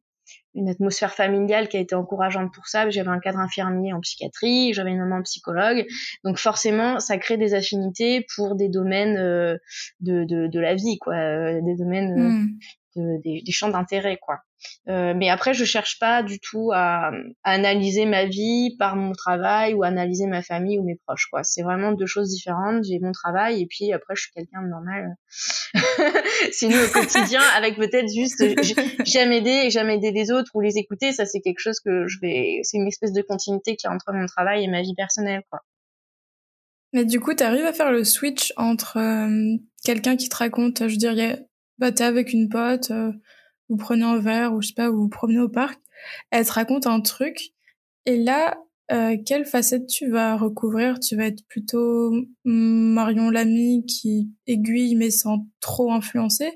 une 0.55 0.69
atmosphère 0.69 1.15
familiale 1.15 1.69
qui 1.69 1.77
a 1.77 1.81
été 1.81 1.95
encourageante 1.95 2.53
pour 2.55 2.67
ça. 2.67 2.89
J'avais 2.91 3.09
un 3.09 3.21
cadre 3.21 3.39
infirmier 3.39 3.93
en 3.93 4.01
psychiatrie, 4.01 4.73
j'avais 4.73 4.91
une 4.91 4.99
maman 4.99 5.23
psychologue, 5.23 5.87
donc 6.25 6.39
forcément 6.39 7.01
ça 7.01 7.19
crée 7.19 7.37
des 7.37 7.55
affinités 7.55 8.27
pour 8.35 8.55
des 8.57 8.69
domaines 8.69 9.17
euh, 9.17 9.57
de, 10.01 10.25
de, 10.25 10.47
de, 10.47 10.61
la 10.61 10.75
vie, 10.75 10.99
quoi, 10.99 11.15
euh, 11.15 11.61
des 11.63 11.77
domaines 11.77 12.19
euh, 12.19 12.31
hmm 12.31 12.59
des, 12.97 13.43
champs 13.51 13.69
d'intérêt 13.69 14.19
quoi. 14.21 14.41
Euh, 14.89 15.15
mais 15.15 15.29
après, 15.29 15.55
je 15.55 15.65
cherche 15.65 15.99
pas 15.99 16.23
du 16.23 16.41
tout 16.41 16.71
à, 16.75 17.13
analyser 17.45 18.07
ma 18.07 18.25
vie 18.25 18.77
par 18.79 18.97
mon 18.97 19.13
travail 19.13 19.75
ou 19.75 19.83
analyser 19.83 20.27
ma 20.27 20.43
famille 20.43 20.79
ou 20.79 20.85
mes 20.85 20.97
proches 21.07 21.27
quoi. 21.31 21.45
C'est 21.45 21.63
vraiment 21.63 21.93
deux 21.93 22.07
choses 22.07 22.31
différentes. 22.31 22.85
J'ai 22.85 22.99
mon 22.99 23.13
travail 23.13 23.63
et 23.63 23.67
puis 23.67 23.93
après, 23.93 24.15
je 24.17 24.23
suis 24.23 24.33
quelqu'un 24.33 24.63
de 24.63 24.69
normal. 24.69 25.15
Sinon, 26.53 26.77
au 26.77 26.93
quotidien, 26.93 27.41
avec 27.57 27.77
peut-être 27.77 28.09
juste 28.09 28.43
j'aime 29.05 29.33
aider 29.33 29.63
et 29.65 29.71
j'aime 29.71 29.91
aider 29.91 30.11
les 30.11 30.31
autres 30.31 30.51
ou 30.55 30.61
les 30.61 30.79
écouter. 30.79 31.13
Ça, 31.13 31.27
c'est 31.27 31.41
quelque 31.41 31.61
chose 31.61 31.81
que 31.81 32.07
je 32.07 32.19
vais. 32.21 32.61
C'est 32.63 32.77
une 32.79 32.87
espèce 32.87 33.13
de 33.13 33.23
continuité 33.23 33.77
qui 33.77 33.87
est 33.87 33.91
entre 33.91 34.13
mon 34.13 34.27
travail 34.27 34.65
et 34.65 34.69
ma 34.69 34.83
vie 34.83 34.95
personnelle 34.95 35.43
quoi. 35.51 35.61
Mais 36.93 37.05
du 37.05 37.21
coup, 37.21 37.35
tu 37.35 37.43
arrives 37.43 37.67
à 37.67 37.73
faire 37.73 37.93
le 37.93 38.03
switch 38.03 38.53
entre 38.57 38.97
euh, 38.97 39.57
quelqu'un 39.85 40.17
qui 40.17 40.29
te 40.29 40.37
raconte, 40.37 40.89
je 40.89 40.97
dirais, 40.97 41.47
bah 41.77 41.93
t'es 41.93 42.05
avec 42.05 42.33
une 42.33 42.49
pote, 42.49 42.91
euh, 42.91 43.13
vous 43.69 43.77
prenez 43.77 44.05
un 44.05 44.19
verre 44.19 44.55
ou 44.55 44.63
je 44.63 44.69
sais 44.69 44.75
pas, 44.75 44.89
vous 44.89 45.03
vous 45.03 45.09
promenez 45.09 45.41
au 45.41 45.51
parc, 45.51 45.79
elle 46.31 46.47
te 46.47 46.53
raconte 46.53 46.87
un 46.87 47.01
truc 47.01 47.51
et 48.07 48.17
là 48.17 48.57
euh, 48.93 49.17
quelle 49.27 49.45
facette 49.45 49.87
tu 49.87 50.09
vas 50.11 50.37
recouvrir? 50.37 50.99
Tu 51.01 51.17
vas 51.17 51.27
être 51.27 51.47
plutôt 51.49 52.13
Marion 52.45 53.31
Lamy 53.31 53.85
qui 53.87 54.31
aiguille 54.47 54.97
mais 54.97 55.11
sans 55.11 55.47
trop 55.61 55.93
influencer? 55.93 56.51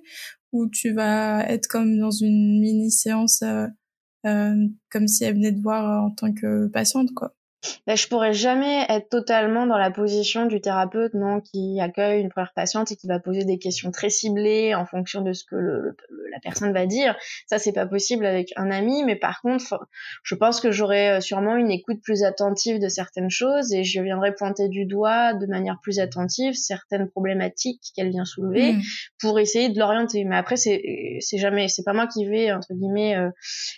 Ou 0.52 0.68
tu 0.68 0.92
vas 0.92 1.46
être 1.48 1.66
comme 1.68 1.98
dans 1.98 2.10
une 2.10 2.60
mini 2.60 2.90
séance 2.90 3.42
euh, 3.42 3.66
euh 4.26 4.54
comme 4.90 5.08
si 5.08 5.24
elle 5.24 5.34
venait 5.34 5.54
te 5.54 5.60
voir 5.62 6.04
en 6.04 6.10
tant 6.10 6.32
que 6.32 6.68
patiente 6.68 7.12
quoi? 7.14 7.34
Ben, 7.86 7.96
je 7.96 8.08
pourrais 8.08 8.32
jamais 8.32 8.84
être 8.88 9.08
totalement 9.08 9.66
dans 9.66 9.78
la 9.78 9.90
position 9.90 10.46
du 10.46 10.60
thérapeute 10.60 11.14
non 11.14 11.40
qui 11.40 11.80
accueille 11.80 12.20
une 12.20 12.28
première 12.28 12.52
patiente 12.54 12.90
et 12.90 12.96
qui 12.96 13.06
va 13.06 13.20
poser 13.20 13.44
des 13.44 13.58
questions 13.58 13.90
très 13.90 14.10
ciblées 14.10 14.74
en 14.74 14.84
fonction 14.84 15.22
de 15.22 15.32
ce 15.32 15.44
que 15.44 15.54
le, 15.54 15.96
la 16.32 16.40
personne 16.42 16.72
va 16.72 16.86
dire. 16.86 17.16
Ça 17.46 17.58
c'est 17.58 17.72
pas 17.72 17.86
possible 17.86 18.26
avec 18.26 18.52
un 18.56 18.70
ami, 18.70 19.04
mais 19.04 19.16
par 19.16 19.40
contre, 19.42 19.86
je 20.24 20.34
pense 20.34 20.60
que 20.60 20.72
j'aurais 20.72 21.18
euh, 21.18 21.20
sûrement 21.20 21.56
une 21.56 21.70
écoute 21.70 22.00
plus 22.02 22.24
attentive 22.24 22.80
de 22.80 22.88
certaines 22.88 23.30
choses 23.30 23.72
et 23.72 23.84
je 23.84 24.00
viendrais 24.00 24.34
pointer 24.34 24.68
du 24.68 24.84
doigt 24.84 25.34
de 25.34 25.46
manière 25.46 25.78
plus 25.82 26.00
attentive 26.00 26.54
certaines 26.54 27.08
problématiques 27.08 27.92
qu'elle 27.94 28.10
vient 28.10 28.24
soulever 28.24 28.72
mmh. 28.72 28.82
pour 29.20 29.38
essayer 29.38 29.68
de 29.68 29.78
l'orienter. 29.78 30.24
Mais 30.24 30.36
après 30.36 30.56
c'est 30.56 30.82
c'est 31.20 31.38
jamais 31.38 31.68
c'est 31.68 31.84
pas 31.84 31.92
moi 31.92 32.08
qui 32.08 32.26
vais 32.26 32.52
entre 32.52 32.74
guillemets 32.74 33.16
euh, 33.16 33.30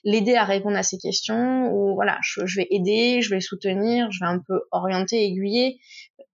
l'aider 0.04 0.36
à 0.36 0.44
répondre 0.44 0.76
à 0.76 0.82
ces 0.82 0.96
questions 0.98 1.70
ou 1.72 1.94
voilà 1.94 2.18
je, 2.22 2.46
je 2.46 2.60
vais 2.60 2.66
aider, 2.70 3.20
je 3.20 3.30
vais 3.30 3.40
soutenir 3.40 3.73
je 3.74 4.18
vais 4.20 4.26
un 4.26 4.40
peu 4.46 4.62
orienter, 4.70 5.24
aiguiller 5.24 5.78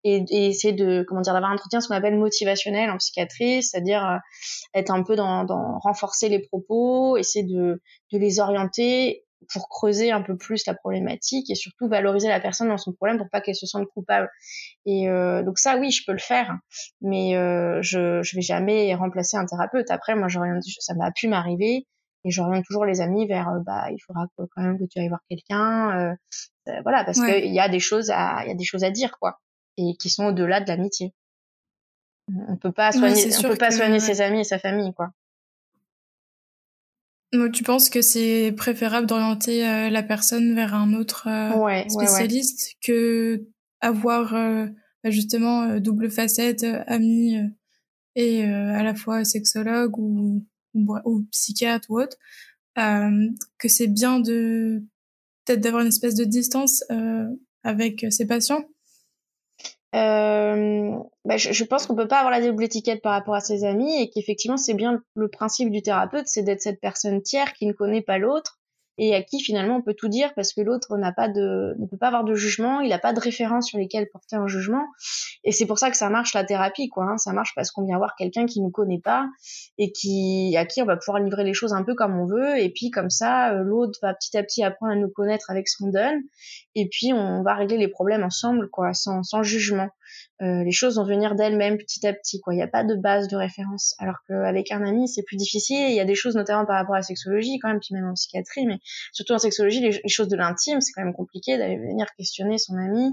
et, 0.05 0.25
essayer 0.49 0.73
de 0.73 1.05
comment 1.07 1.21
dire 1.21 1.33
d'avoir 1.33 1.51
un 1.51 1.55
entretien 1.55 1.81
ce 1.81 1.89
qu'on 1.89 1.95
appelle 1.95 2.17
motivationnel 2.17 2.91
en 2.91 2.97
psychiatrie, 2.97 3.63
c'est-à-dire 3.63 4.05
euh, 4.05 4.17
être 4.75 4.91
un 4.91 5.03
peu 5.03 5.17
dans, 5.17 5.47
renforcer 5.81 6.29
les 6.29 6.41
propos, 6.41 7.17
essayer 7.17 7.45
de, 7.45 7.83
de 8.13 8.19
les 8.19 8.41
orienter 8.41 9.25
pour 9.53 9.69
creuser 9.69 10.11
un 10.11 10.23
peu 10.23 10.37
plus 10.37 10.67
la 10.67 10.75
problématique 10.75 11.51
et 11.51 11.55
surtout 11.55 11.89
valoriser 11.89 12.29
la 12.29 12.41
personne 12.41 12.69
dans 12.69 12.79
son 12.79 12.93
problème 12.93 13.19
pour 13.19 13.29
pas 13.31 13.41
qu'elle 13.41 13.57
se 13.57 13.67
sente 13.67 13.87
coupable. 13.89 14.29
Et 14.87 15.09
euh, 15.09 15.43
donc 15.43 15.59
ça, 15.59 15.77
oui, 15.79 15.91
je 15.91 16.05
peux 16.07 16.13
le 16.13 16.19
faire, 16.19 16.55
mais 17.01 17.37
euh, 17.37 17.81
je 17.83 18.23
je 18.23 18.37
vais 18.37 18.43
jamais 18.43 18.95
remplacer 18.95 19.37
un 19.37 19.47
thérapeute. 19.47 19.91
Après, 19.91 20.15
moi, 20.15 20.29
ça 20.79 20.95
m'a 20.95 21.11
pu 21.11 21.29
m'arriver 21.29 21.87
et 22.25 22.31
j'oriente 22.31 22.65
toujours 22.65 22.85
les 22.85 23.01
amis 23.01 23.27
vers 23.27 23.49
euh, 23.49 23.61
bah 23.65 23.91
il 23.91 23.99
faudra 23.99 24.27
quand 24.37 24.63
même 24.63 24.79
que 24.79 24.85
tu 24.85 24.99
ailles 24.99 25.09
voir 25.09 25.23
quelqu'un 25.29 25.99
euh, 25.99 26.15
euh, 26.69 26.81
voilà 26.83 27.05
parce 27.05 27.19
que 27.19 27.41
qu'il 27.41 27.55
y 27.55 27.61
a 27.61 27.69
des 27.69 27.81
choses 27.81 28.11
à 28.11 28.45
il 28.45 28.49
y 28.49 28.53
a 28.53 28.55
des 28.55 28.65
choses 28.65 28.85
à 28.85 28.91
dire 28.91 29.19
quoi 29.19 29.41
et 29.77 29.97
qui 29.99 30.11
sont 30.11 30.27
au-delà 30.27 30.61
de 30.61 30.69
l'amitié. 30.69 31.15
On 32.49 32.57
peut 32.57 32.73
pas 32.73 32.93
soigner 32.93 33.31
on 33.39 33.43
peut 33.43 33.57
pas 33.57 33.71
soigner 33.71 33.99
ses 33.99 34.21
amis 34.21 34.41
et 34.41 34.45
sa 34.45 34.59
famille 34.59 34.93
quoi. 34.95 35.11
Donc, 37.33 37.53
tu 37.53 37.63
penses 37.63 37.91
que 37.91 38.03
c'est 38.03 38.53
préférable 38.57 39.07
d'orienter 39.07 39.63
la 39.89 40.03
personne 40.03 40.57
vers 40.57 40.75
un 40.75 40.95
autre 40.95 41.29
spécialiste 41.89 42.75
que 42.85 43.47
avoir 43.81 44.33
bah, 44.33 45.11
justement 45.11 45.79
double 45.79 46.11
facette 46.11 46.67
ami 46.89 47.39
et 48.17 48.45
à 48.45 48.83
la 48.83 48.97
fois 48.97 49.25
sexologue 49.25 49.97
ou 49.97 50.45
ou, 50.75 51.23
psychiatre 51.31 51.91
ou 51.91 52.01
autre, 52.01 52.17
euh, 52.79 53.29
que 53.59 53.69
c'est 53.69 53.89
bien 53.89 54.21
de 54.21 54.83
peut-être 55.45 55.61
d'avoir 55.61 55.83
une 55.83 55.89
espèce 55.89 56.15
de 56.15 56.25
distance 56.25 56.85
euh, 56.91 57.27
avec 57.65 58.07
ses 58.11 58.27
patients? 58.27 58.65
Euh, 59.97 60.97
bah 61.25 61.37
je, 61.37 61.65
pense 61.65 61.87
qu'on 61.87 61.97
peut 61.97 62.07
pas 62.07 62.19
avoir 62.19 62.31
la 62.31 62.47
double 62.47 62.63
étiquette 62.63 63.03
par 63.03 63.11
rapport 63.11 63.35
à 63.35 63.41
ses 63.41 63.65
amis 63.65 64.01
et 64.01 64.09
qu'effectivement 64.09 64.57
c'est 64.57 64.75
bien 64.75 65.03
le 65.17 65.29
principe 65.29 65.71
du 65.71 65.83
thérapeute, 65.83 66.29
c'est 66.29 66.45
d'être 66.45 66.63
cette 66.63 66.81
personne 66.81 67.21
tiers 67.23 67.53
qui 67.55 67.67
ne 67.67 67.73
connaît 67.73 68.03
pas 68.03 68.19
l'autre 68.19 68.60
et 69.03 69.15
à 69.15 69.23
qui 69.23 69.41
finalement 69.41 69.77
on 69.77 69.83
peut 69.83 69.95
tout 69.95 70.09
dire 70.09 70.33
parce 70.35 70.53
que 70.53 70.61
l'autre 70.61 70.99
n'a 70.99 71.11
pas 71.11 71.29
de 71.29 71.75
ne 71.79 71.87
peut 71.87 71.97
pas 71.97 72.09
avoir 72.09 72.23
de 72.23 72.35
jugement, 72.35 72.81
il 72.81 72.91
n'a 72.91 72.99
pas 72.99 73.15
de 73.15 73.19
référence 73.19 73.69
sur 73.69 73.79
lesquelles 73.79 74.07
porter 74.13 74.37
un 74.37 74.47
jugement 74.47 74.85
et 75.43 75.53
c'est 75.53 75.65
pour 75.65 75.79
ça 75.79 75.91
que 75.91 75.97
ça 75.97 76.11
marche 76.11 76.35
la 76.35 76.45
thérapie 76.45 76.91
quoi, 76.91 77.05
hein. 77.05 77.17
ça 77.17 77.33
marche 77.33 77.55
parce 77.57 77.71
qu'on 77.71 77.87
vient 77.87 77.97
voir 77.97 78.15
quelqu'un 78.15 78.45
qui 78.45 78.61
nous 78.61 78.71
connaît 78.71 79.01
pas 79.01 79.27
et 79.79 79.91
qui 79.91 80.55
à 80.59 80.67
qui 80.67 80.83
on 80.83 80.85
va 80.85 80.99
pouvoir 80.99 81.23
livrer 81.23 81.45
les 81.45 81.55
choses 81.55 81.73
un 81.73 81.83
peu 81.83 81.95
comme 81.95 82.21
on 82.21 82.27
veut 82.27 82.59
et 82.59 82.69
puis 82.69 82.91
comme 82.91 83.09
ça 83.09 83.55
euh, 83.55 83.63
l'autre 83.65 83.99
va 84.03 84.13
petit 84.13 84.37
à 84.37 84.43
petit 84.43 84.63
apprendre 84.63 84.93
à 84.93 84.97
nous 84.97 85.09
connaître 85.09 85.51
avec 85.51 85.67
ce 85.67 85.83
qu'on 85.83 85.91
donne 85.91 86.21
et 86.75 86.87
puis 86.91 87.15
on 87.15 87.43
va 87.43 87.55
régler 87.55 87.79
les 87.79 87.89
problèmes 87.89 88.23
ensemble 88.23 88.69
quoi 88.69 88.93
sans 88.93 89.23
sans 89.23 89.43
jugement. 89.43 89.89
Euh, 90.43 90.65
les 90.65 90.73
choses 90.73 90.97
vont 90.97 91.05
venir 91.05 91.35
d'elles-mêmes 91.35 91.77
petit 91.77 92.07
à 92.07 92.13
petit. 92.13 92.41
Quoi. 92.41 92.55
Il 92.55 92.57
n'y 92.57 92.63
a 92.63 92.69
pas 92.69 92.85
de 92.85 92.95
base 92.95 93.29
de 93.29 93.37
référence. 93.37 93.95
Alors 93.99 94.17
qu'avec 94.27 94.73
un 94.73 94.85
ami, 94.85 95.09
c'est 95.09 95.23
plus 95.23 95.37
difficile. 95.37 95.91
Il 95.91 95.95
y 95.95 96.01
a 96.01 96.05
des 96.05 96.15
choses 96.15 96.35
notamment 96.35 96.65
par 96.65 96.77
rapport 96.77 96.95
à 96.95 96.99
la 96.99 97.03
sexologie 97.03 97.59
quand 97.59 97.69
même, 97.69 97.81
puis 97.81 97.95
même 97.95 98.09
en 98.09 98.15
psychiatrie, 98.15 98.67
mais 98.67 98.79
surtout 99.13 99.35
en 99.35 99.39
sexologie, 99.39 99.81
les, 99.81 100.09
choses 100.09 100.29
de 100.29 100.37
l'intime, 100.37 100.81
c'est 100.81 100.93
quand 100.93 101.05
même 101.05 101.15
compliqué 101.15 101.59
d'aller 101.59 101.77
venir 101.77 102.07
questionner 102.17 102.59
son 102.59 102.77
ami 102.77 103.11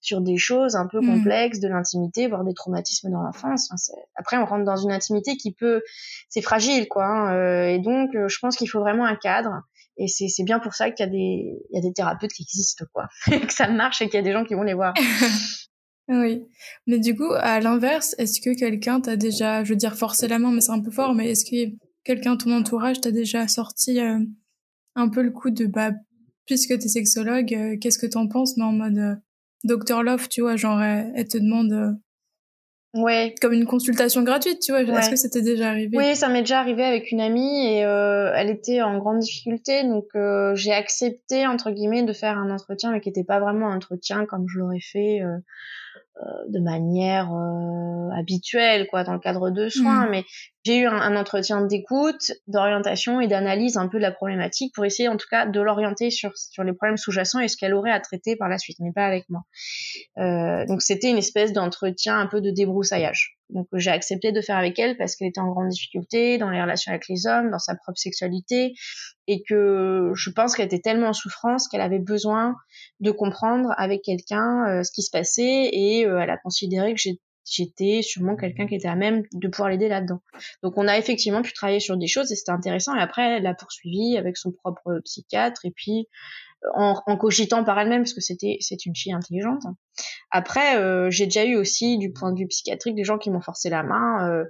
sur 0.00 0.20
des 0.20 0.36
choses 0.36 0.76
un 0.76 0.86
peu 0.86 1.00
mmh. 1.00 1.06
complexes 1.06 1.60
de 1.60 1.68
l'intimité, 1.68 2.26
voire 2.26 2.44
des 2.44 2.54
traumatismes 2.54 3.10
dans 3.10 3.22
l'enfance. 3.22 3.70
après, 4.16 4.36
on 4.36 4.44
rentre 4.44 4.64
dans 4.64 4.76
une 4.76 4.92
intimité 4.92 5.36
qui 5.36 5.52
peut, 5.52 5.82
c'est 6.28 6.42
fragile, 6.42 6.88
quoi. 6.88 7.06
Hein, 7.06 7.34
euh, 7.34 7.68
et 7.68 7.78
donc, 7.78 8.14
euh, 8.14 8.28
je 8.28 8.38
pense 8.38 8.56
qu'il 8.56 8.68
faut 8.68 8.80
vraiment 8.80 9.04
un 9.04 9.16
cadre. 9.16 9.62
Et 9.96 10.08
c'est 10.08 10.44
bien 10.44 10.60
pour 10.60 10.72
ça 10.72 10.90
qu'il 10.90 11.04
y 11.04 11.08
a 11.08 11.12
des, 11.12 11.62
il 11.70 11.74
y 11.74 11.78
a 11.78 11.82
des 11.82 11.92
thérapeutes 11.92 12.32
qui 12.32 12.42
existent, 12.42 12.86
quoi, 12.94 13.08
que 13.26 13.52
ça 13.52 13.68
marche 13.68 14.00
et 14.00 14.06
qu'il 14.06 14.14
y 14.14 14.18
a 14.18 14.22
des 14.22 14.32
gens 14.32 14.44
qui 14.44 14.54
vont 14.54 14.62
les 14.62 14.72
voir. 14.72 14.94
Oui. 16.10 16.44
Mais 16.88 16.98
du 16.98 17.14
coup, 17.14 17.32
à 17.36 17.60
l'inverse, 17.60 18.16
est-ce 18.18 18.40
que 18.40 18.58
quelqu'un 18.58 19.00
t'a 19.00 19.16
déjà, 19.16 19.62
je 19.62 19.70
veux 19.70 19.76
dire 19.76 19.96
forcé 19.96 20.26
la 20.26 20.40
main, 20.40 20.50
mais 20.50 20.60
c'est 20.60 20.72
un 20.72 20.80
peu 20.80 20.90
fort, 20.90 21.14
mais 21.14 21.30
est-ce 21.30 21.44
que 21.44 21.72
quelqu'un 22.04 22.36
ton 22.36 22.50
entourage 22.52 23.00
t'a 23.00 23.12
déjà 23.12 23.46
sorti 23.46 24.00
euh, 24.00 24.18
un 24.96 25.08
peu 25.08 25.22
le 25.22 25.30
coup 25.30 25.50
de, 25.50 25.66
bah, 25.66 25.92
puisque 26.46 26.76
t'es 26.76 26.88
sexologue, 26.88 27.54
euh, 27.54 27.76
qu'est-ce 27.80 27.98
que 27.98 28.06
t'en 28.06 28.26
penses, 28.26 28.56
mais 28.56 28.64
en 28.64 28.72
mode 28.72 28.98
euh, 28.98 29.14
Dr 29.62 30.02
Love, 30.02 30.28
tu 30.28 30.40
vois, 30.40 30.56
genre, 30.56 30.82
elle, 30.82 31.28
te 31.28 31.38
demande... 31.38 31.96
Ouais. 32.92 33.36
Comme 33.40 33.52
une 33.52 33.66
consultation 33.66 34.24
gratuite, 34.24 34.58
tu 34.58 34.72
vois. 34.72 34.82
Est-ce 34.82 35.10
que 35.10 35.16
c'était 35.16 35.42
déjà 35.42 35.68
arrivé? 35.68 35.96
Oui, 35.96 36.16
ça 36.16 36.28
m'est 36.28 36.40
déjà 36.40 36.58
arrivé 36.58 36.82
avec 36.82 37.12
une 37.12 37.20
amie 37.20 37.68
et 37.68 37.76
elle 37.76 38.50
était 38.50 38.82
en 38.82 38.98
grande 38.98 39.20
difficulté, 39.20 39.84
donc 39.84 40.06
j'ai 40.56 40.72
accepté 40.72 41.46
entre 41.46 41.70
guillemets 41.70 42.02
de 42.02 42.12
faire 42.12 42.36
un 42.36 42.50
entretien, 42.50 42.90
mais 42.90 43.00
qui 43.00 43.10
n'était 43.10 43.22
pas 43.22 43.38
vraiment 43.38 43.68
un 43.68 43.76
entretien 43.76 44.26
comme 44.26 44.46
je 44.48 44.58
l'aurais 44.58 44.80
fait 44.80 45.20
de 46.48 46.60
manière 46.60 47.32
euh, 47.32 48.10
habituelle 48.18 48.86
quoi 48.88 49.04
dans 49.04 49.12
le 49.12 49.20
cadre 49.20 49.50
de 49.50 49.68
soins 49.68 50.06
mmh. 50.06 50.10
mais 50.10 50.24
j'ai 50.64 50.78
eu 50.80 50.86
un, 50.86 51.16
entretien 51.16 51.62
d'écoute 51.62 52.32
d'orientation 52.46 53.20
et 53.20 53.28
d'analyse 53.28 53.76
un 53.76 53.88
peu 53.88 53.98
de 53.98 54.02
la 54.02 54.12
problématique 54.12 54.74
pour 54.74 54.84
essayer 54.84 55.08
en 55.08 55.16
tout 55.16 55.26
cas 55.30 55.46
de 55.46 55.60
l'orienter 55.60 56.10
sur 56.10 56.36
sur 56.36 56.64
les 56.64 56.72
problèmes 56.72 56.96
sous-jacents 56.96 57.40
et 57.40 57.48
ce 57.48 57.56
qu'elle 57.56 57.74
aurait 57.74 57.92
à 57.92 58.00
traiter 58.00 58.36
par 58.36 58.48
la 58.48 58.58
suite 58.58 58.76
mais 58.80 58.92
pas 58.92 59.06
avec 59.06 59.24
moi. 59.28 59.42
Euh, 60.18 60.66
donc 60.66 60.82
c'était 60.82 61.10
une 61.10 61.18
espèce 61.18 61.52
d'entretien 61.52 62.18
un 62.18 62.26
peu 62.26 62.40
de 62.40 62.50
débroussaillage. 62.50 63.38
Donc 63.48 63.66
j'ai 63.72 63.90
accepté 63.90 64.32
de 64.32 64.40
faire 64.40 64.56
avec 64.56 64.78
elle 64.78 64.96
parce 64.96 65.16
qu'elle 65.16 65.28
était 65.28 65.40
en 65.40 65.50
grande 65.50 65.68
difficulté 65.68 66.38
dans 66.38 66.50
les 66.50 66.60
relations 66.60 66.92
avec 66.92 67.08
les 67.08 67.26
hommes 67.26 67.50
dans 67.50 67.58
sa 67.58 67.74
propre 67.74 67.98
sexualité 67.98 68.74
et 69.26 69.42
que 69.48 70.12
je 70.14 70.30
pense 70.30 70.54
qu'elle 70.54 70.66
était 70.66 70.80
tellement 70.80 71.08
en 71.08 71.12
souffrance 71.12 71.68
qu'elle 71.68 71.80
avait 71.80 71.98
besoin 71.98 72.54
de 73.00 73.10
comprendre 73.10 73.72
avec 73.76 74.02
quelqu'un 74.02 74.68
euh, 74.68 74.82
ce 74.82 74.92
qui 74.92 75.02
se 75.02 75.10
passait 75.10 75.70
et 75.72 76.06
euh, 76.06 76.20
elle 76.20 76.30
a 76.30 76.36
considéré 76.36 76.94
que 76.94 77.00
j'étais 77.50 78.00
sûrement 78.02 78.36
quelqu'un 78.36 78.66
qui 78.66 78.74
était 78.74 78.88
à 78.88 78.96
même 78.96 79.24
de 79.32 79.48
pouvoir 79.48 79.70
l'aider 79.70 79.88
là-dedans. 79.88 80.20
Donc 80.62 80.74
on 80.76 80.88
a 80.88 80.98
effectivement 80.98 81.42
pu 81.42 81.52
travailler 81.52 81.80
sur 81.80 81.96
des 81.96 82.06
choses 82.06 82.30
et 82.32 82.36
c'était 82.36 82.52
intéressant 82.52 82.94
et 82.94 83.00
après 83.00 83.38
elle 83.38 83.46
a 83.46 83.54
poursuivi 83.54 84.16
avec 84.16 84.36
son 84.36 84.52
propre 84.52 85.00
psychiatre 85.04 85.64
et 85.64 85.70
puis 85.70 86.08
euh, 86.64 86.68
en, 86.74 87.02
en 87.06 87.16
cogitant 87.16 87.64
par 87.64 87.78
elle-même 87.78 88.02
parce 88.02 88.14
que 88.14 88.20
c'était 88.20 88.56
c'est 88.60 88.86
une 88.86 88.94
fille 88.94 89.12
intelligente. 89.12 89.62
Après 90.30 91.10
j'ai 91.10 91.24
déjà 91.24 91.44
eu 91.44 91.56
aussi 91.56 91.98
du 91.98 92.12
point 92.12 92.32
de 92.32 92.38
vue 92.38 92.46
psychiatrique 92.46 92.94
des 92.94 93.04
gens 93.04 93.18
qui 93.18 93.30
m'ont 93.30 93.40
forcé 93.40 93.68
la 93.68 93.82
main 93.82 94.44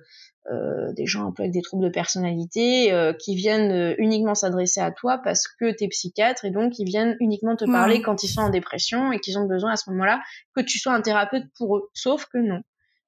euh, 0.50 0.92
des 0.94 1.04
gens 1.06 1.28
un 1.28 1.32
peu 1.32 1.42
avec 1.42 1.52
des 1.52 1.60
troubles 1.60 1.84
de 1.84 1.90
personnalité 1.90 2.92
euh, 2.92 3.12
qui 3.12 3.36
viennent 3.36 3.70
euh, 3.70 3.94
uniquement 3.98 4.34
s'adresser 4.34 4.80
à 4.80 4.90
toi 4.90 5.20
parce 5.22 5.46
que 5.46 5.70
tu 5.70 5.84
es 5.84 5.88
psychiatre 5.88 6.46
et 6.46 6.50
donc 6.50 6.78
ils 6.78 6.86
viennent 6.86 7.14
uniquement 7.20 7.56
te 7.56 7.66
parler 7.66 8.00
quand 8.00 8.22
ils 8.22 8.28
sont 8.28 8.40
en 8.40 8.48
dépression 8.48 9.12
et 9.12 9.20
qu'ils 9.20 9.38
ont 9.38 9.46
besoin 9.46 9.72
à 9.72 9.76
ce 9.76 9.90
moment-là 9.90 10.22
que 10.56 10.62
tu 10.62 10.78
sois 10.78 10.94
un 10.94 11.02
thérapeute 11.02 11.44
pour 11.58 11.76
eux. 11.76 11.90
Sauf 11.92 12.24
que 12.32 12.38
non. 12.38 12.62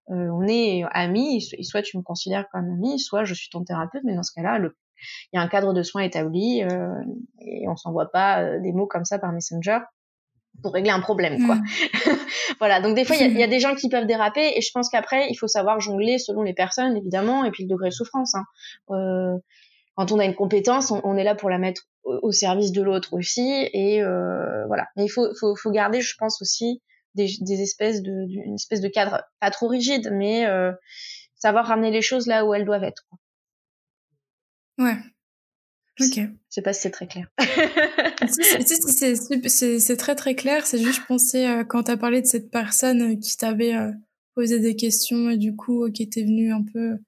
On 0.08 0.46
est 0.46 0.84
amis, 0.92 1.42
soit 1.62 1.82
tu 1.82 1.96
me 1.96 2.02
considères 2.02 2.46
comme 2.52 2.64
ami, 2.64 2.98
soit 2.98 3.24
je 3.24 3.34
suis 3.34 3.48
ton 3.50 3.64
thérapeute, 3.64 4.02
mais 4.04 4.14
dans 4.14 4.22
ce 4.22 4.32
cas-là, 4.34 4.58
il 4.58 5.36
y 5.36 5.38
a 5.38 5.42
un 5.42 5.48
cadre 5.48 5.72
de 5.72 5.82
soins 5.82 6.02
établi 6.02 6.60
et 6.60 7.68
on 7.68 7.76
s'envoie 7.76 8.10
pas 8.10 8.58
des 8.58 8.72
mots 8.72 8.86
comme 8.86 9.04
ça 9.04 9.18
par 9.18 9.32
Messenger 9.32 9.78
pour 10.60 10.72
régler 10.72 10.90
un 10.90 11.00
problème, 11.00 11.44
quoi. 11.46 11.56
Mm. 11.56 11.64
voilà. 12.58 12.80
Donc 12.80 12.94
des 12.94 13.04
fois, 13.04 13.16
il 13.16 13.36
y, 13.36 13.42
a 13.42 13.46
des 13.46 13.60
gens 13.60 13.74
qui 13.74 13.88
peuvent 13.88 14.06
déraper, 14.06 14.52
et 14.56 14.60
je 14.60 14.70
pense 14.72 14.88
qu'après, 14.90 15.28
il 15.30 15.36
faut 15.36 15.48
savoir 15.48 15.80
jongler 15.80 16.18
selon 16.18 16.42
les 16.42 16.54
personnes, 16.54 16.96
évidemment, 16.96 17.44
et 17.44 17.50
puis 17.50 17.64
le 17.64 17.68
degré 17.68 17.88
de 17.88 17.94
souffrance. 17.94 18.34
Hein. 18.34 18.44
Euh, 18.90 19.38
quand 19.96 20.12
on 20.12 20.18
a 20.18 20.24
une 20.24 20.34
compétence, 20.34 20.90
on, 20.90 21.16
est 21.16 21.24
là 21.24 21.34
pour 21.34 21.50
la 21.50 21.58
mettre 21.58 21.82
au, 22.04 22.32
service 22.32 22.72
de 22.72 22.82
l'autre 22.82 23.12
aussi, 23.12 23.68
et 23.72 24.02
euh, 24.02 24.66
voilà. 24.66 24.86
Mais 24.96 25.04
il 25.04 25.08
faut, 25.08 25.28
faut, 25.38 25.54
faut, 25.54 25.70
garder, 25.70 26.00
je 26.00 26.14
pense 26.18 26.40
aussi, 26.40 26.82
des, 27.14 27.28
des 27.40 27.60
espèces 27.60 28.02
de, 28.02 28.26
une 28.28 28.54
espèce 28.54 28.80
de 28.80 28.88
cadre 28.88 29.22
pas 29.40 29.50
trop 29.50 29.68
rigide, 29.68 30.10
mais 30.12 30.46
euh, 30.46 30.72
savoir 31.34 31.66
ramener 31.66 31.90
les 31.90 32.02
choses 32.02 32.26
là 32.26 32.44
où 32.44 32.54
elles 32.54 32.64
doivent 32.64 32.84
être. 32.84 33.04
Quoi. 33.08 33.18
Ouais. 34.86 34.96
Ok. 36.00 36.16
Je 36.16 36.26
sais 36.48 36.62
pas 36.62 36.72
si 36.72 36.82
c'est 36.82 36.90
très 36.90 37.06
clair. 37.06 37.28
c'est 38.28 39.96
très 39.96 40.14
très 40.14 40.34
clair. 40.34 40.66
C'est 40.66 40.78
juste, 40.78 41.00
je 41.00 41.06
pensais, 41.06 41.46
euh, 41.46 41.64
quand 41.64 41.84
tu 41.84 41.90
as 41.90 41.96
parlé 41.96 42.22
de 42.22 42.26
cette 42.26 42.50
personne 42.50 43.18
qui 43.20 43.36
t'avait 43.36 43.74
euh, 43.74 43.92
posé 44.34 44.58
des 44.58 44.74
questions 44.74 45.30
et 45.30 45.36
du 45.36 45.54
coup, 45.54 45.90
qui 45.90 46.02
était 46.02 46.22
venue 46.22 46.52
un 46.52 46.62
peu 46.62 46.98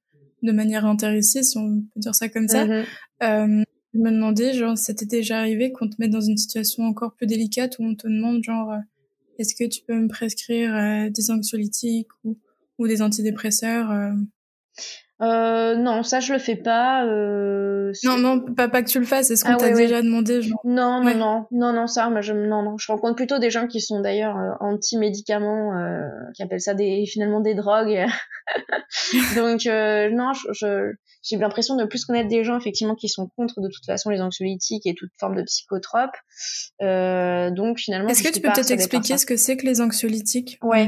de 0.43 0.53
manière 0.53 0.85
intéressée, 0.85 1.43
si 1.43 1.57
on 1.57 1.81
peut 1.81 2.01
dire 2.01 2.15
ça 2.15 2.29
comme 2.29 2.49
ça, 2.49 2.67
mm-hmm. 2.67 2.85
euh, 3.23 3.65
je 3.95 3.99
me 3.99 4.11
demandais, 4.11 4.53
genre, 4.53 4.77
c'était 4.77 5.07
déjà 5.07 5.39
arrivé 5.39 5.73
qu'on 5.73 5.89
te 5.89 5.95
mette 5.99 6.11
dans 6.11 6.21
une 6.21 6.37
situation 6.37 6.85
encore 6.85 7.15
plus 7.15 7.27
délicate 7.27 7.79
où 7.79 7.85
on 7.85 7.95
te 7.95 8.07
demande, 8.07 8.43
genre, 8.45 8.75
est-ce 9.39 9.55
que 9.55 9.69
tu 9.69 9.83
peux 9.87 9.95
me 9.95 10.09
prescrire 10.09 11.11
des 11.11 11.31
anxiolytiques 11.31 12.09
ou, 12.25 12.39
ou 12.79 12.87
des 12.87 13.03
antidépresseurs 13.03 13.91
euh, 15.23 15.77
non, 15.77 16.03
ça 16.03 16.19
je 16.19 16.33
le 16.33 16.41
fais 16.41 16.57
pas. 16.57 17.07
Euh, 17.07 17.93
non, 18.03 18.19
non, 18.19 18.41
pas, 18.41 18.69
pas 18.69 18.83
que 18.83 18.89
tu 18.89 18.99
le 18.99 19.05
fasses. 19.05 19.31
Est-ce 19.31 19.45
qu'on 19.45 19.53
ah, 19.53 19.57
t'a 19.57 19.73
déjà 19.73 20.03
demandé 20.03 20.43
genre... 20.43 20.61
Non, 20.65 21.03
non, 21.03 21.15
non, 21.15 21.47
non, 21.53 21.73
non, 21.73 21.87
ça, 21.87 22.11
moi, 22.11 22.21
je, 22.21 22.33
non, 22.33 22.63
non. 22.63 22.77
Je 22.79 22.91
rencontre 22.91 23.15
plutôt 23.15 23.39
des 23.39 23.51
gens 23.51 23.69
qui 23.69 23.81
sont 23.81 24.01
d'ailleurs 24.01 24.37
euh, 24.37 24.51
anti-médicaments, 24.59 25.79
euh, 25.79 26.09
qui 26.35 26.43
appellent 26.43 26.61
ça 26.61 26.75
des 26.75 27.05
finalement 27.07 27.41
des 27.41 27.55
drogues. 27.55 28.07
Donc 29.37 29.67
euh, 29.67 30.11
non, 30.11 30.33
je, 30.33 30.53
je, 30.53 30.93
j'ai 31.25 31.39
l'impression 31.39 31.77
de 31.77 31.85
plus 31.87 32.05
connaître 32.05 32.29
des 32.29 32.45
gens 32.45 32.59
effectivement 32.59 32.95
qui 32.95 33.09
sont 33.09 33.29
contre 33.37 33.61
de 33.61 33.69
toute 33.69 33.85
façon 33.87 34.11
les 34.11 34.21
anxiolytiques 34.21 34.87
et 34.87 34.95
toute 34.95 35.11
forme 35.19 35.37
de 35.37 35.43
psychotropes. 35.43 36.17
Euh, 36.83 37.51
donc 37.51 37.79
finalement. 37.79 38.09
Est-ce 38.09 38.23
que 38.23 38.33
tu 38.33 38.41
peux 38.41 38.53
peut-être 38.53 38.71
expliquer 38.71 39.17
ce 39.17 39.25
que 39.25 39.37
c'est 39.37 39.57
que 39.57 39.65
les 39.65 39.81
anxiolytiques 39.81 40.59
Ouais. 40.63 40.87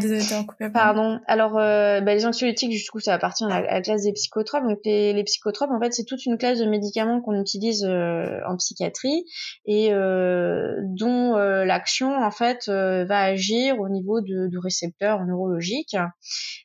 Pardon. 0.73 1.21
Alors 1.27 1.59
euh, 1.59 2.01
bah, 2.03 2.15
les 2.15 2.27
anxiolytiques 2.27 2.71
du 2.71 2.91
coup 2.91 3.01
ça 3.01 3.15
appartient 3.15 3.45
à 3.45 3.63
la, 3.63 3.81
classe 3.81 4.03
des 4.03 4.13
psychotropes. 4.13 4.65
Donc 4.65 4.79
les, 4.85 5.15
les 5.15 5.25
psychotropes 5.25 5.71
en 5.71 5.81
fait 5.81 5.95
c'est 5.95 6.05
toute 6.05 6.25
une 6.27 6.37
classe 6.37 6.59
de 6.59 6.67
médicaments 6.67 7.23
qu'on 7.23 7.41
utilise 7.41 7.85
euh, 7.85 8.41
en 8.47 8.57
psychiatrie 8.57 9.25
et 9.65 9.91
dont 9.91 11.37
l'action 11.37 12.15
en 12.15 12.31
fait 12.31 12.69
va 12.69 13.21
agir 13.21 13.81
au 13.81 13.89
niveau 13.89 14.21
de, 14.21 14.49
de 14.49 14.59
récepteurs 14.59 15.25
neurologiques 15.25 15.97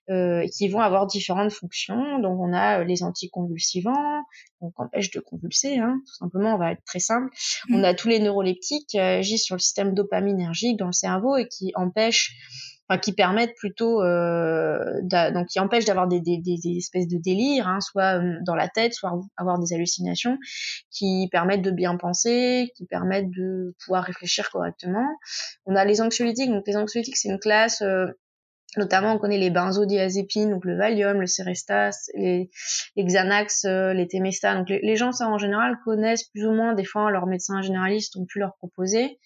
qui 0.08 0.68
vont 0.68 0.82
avoir 0.82 1.08
différentes 1.08 1.54
fonctions. 1.54 2.20
Donc 2.20 2.40
on 2.40 2.54
a 2.54 2.84
les 2.84 3.04
anticonvulsifs 3.04 3.61
convulsivants, 3.62 4.24
donc 4.62 4.74
empêche 4.78 5.12
de 5.12 5.20
convulser, 5.20 5.78
hein, 5.78 6.02
tout 6.06 6.16
simplement, 6.16 6.56
on 6.56 6.58
va 6.58 6.72
être 6.72 6.84
très 6.86 7.00
simple. 7.00 7.30
Mm. 7.70 7.76
On 7.76 7.84
a 7.84 7.94
tous 7.94 8.08
les 8.08 8.20
neuroleptiques 8.20 8.88
qui 8.88 9.00
agissent 9.00 9.46
sur 9.46 9.56
le 9.56 9.62
système 9.62 9.94
dopaminergique 9.94 10.78
dans 10.78 10.88
le 10.88 10.92
cerveau 10.94 11.38
et 11.38 11.48
qui 11.48 11.72
empêchent 11.76 12.36
Enfin, 12.92 13.00
qui 13.00 13.14
permettent 13.14 13.56
plutôt 13.56 14.02
euh, 14.04 14.84
donc 15.04 15.48
qui 15.48 15.62
empêchent 15.62 15.86
d'avoir 15.86 16.10
des, 16.10 16.20
des, 16.20 16.38
des, 16.38 16.78
espèces 16.78 17.08
de 17.08 17.18
délires 17.18 17.66
hein, 17.66 17.80
soit 17.80 18.20
euh, 18.20 18.34
dans 18.46 18.56
la 18.56 18.68
tête 18.68 18.94
soit 18.94 19.14
avoir 19.38 19.60
des 19.60 19.74
hallucinations 19.74 20.38
qui 20.90 21.30
permettent 21.32 21.62
de 21.62 21.72
bien 21.72 21.96
penser 21.96 22.70
qui 22.76 22.86
permettent 22.86 23.30
de 23.30 23.74
pouvoir 23.86 24.04
réfléchir 24.04 24.50
correctement 24.50 25.08
on 25.66 25.76
a 25.78 25.86
les 25.86 26.02
anxiolytiques 26.02 26.50
donc 26.50 26.64
les 26.68 26.76
anxiolytiques 26.76 27.16
c'est 27.16 27.30
une 27.30 27.40
classe 27.40 27.82
euh, 27.82 28.08
Notamment, 28.78 29.14
on 29.14 29.18
connaît 29.18 29.38
les 29.38 29.50
benzodiazépines, 29.50 30.50
donc 30.50 30.64
le 30.64 30.78
Valium, 30.78 31.20
le 31.20 31.28
Cerestas, 31.28 32.10
les, 32.16 32.50
les 32.96 33.04
Xanax, 33.04 33.66
euh, 33.66 33.94
les 33.94 34.08
Temesta. 34.08 34.56
Donc 34.56 34.70
les, 34.70 34.96
gens, 34.96 35.12
ça 35.12 35.28
en 35.28 35.38
général, 35.38 35.78
connaissent 35.84 36.24
plus 36.30 36.46
ou 36.46 36.52
moins. 36.52 36.74
Des 36.74 36.86
fois, 36.86 37.12
leurs 37.12 37.28
médecins 37.28 37.62
généralistes 37.62 38.16
ont 38.16 38.26
pu 38.26 38.40
leur 38.40 38.56
proposer. 38.56 39.20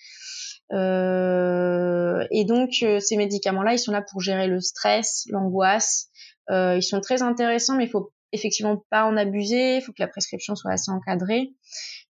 Euh, 0.73 2.25
et 2.31 2.43
donc, 2.45 2.71
euh, 2.81 2.99
ces 2.99 3.17
médicaments-là, 3.17 3.73
ils 3.73 3.79
sont 3.79 3.91
là 3.91 4.01
pour 4.01 4.19
gérer 4.19 4.47
le 4.47 4.59
stress, 4.61 5.25
l'angoisse. 5.29 6.09
ils 6.49 6.81
sont 6.81 7.01
très 7.01 7.21
intéressants, 7.21 7.75
mais 7.75 7.85
il 7.85 7.89
faut 7.89 8.11
effectivement 8.31 8.83
pas 8.89 9.05
en 9.05 9.15
abuser. 9.15 9.77
Il 9.77 9.81
faut 9.81 9.91
que 9.91 10.01
la 10.01 10.07
prescription 10.07 10.55
soit 10.55 10.71
assez 10.71 10.89
encadrée. 10.89 11.53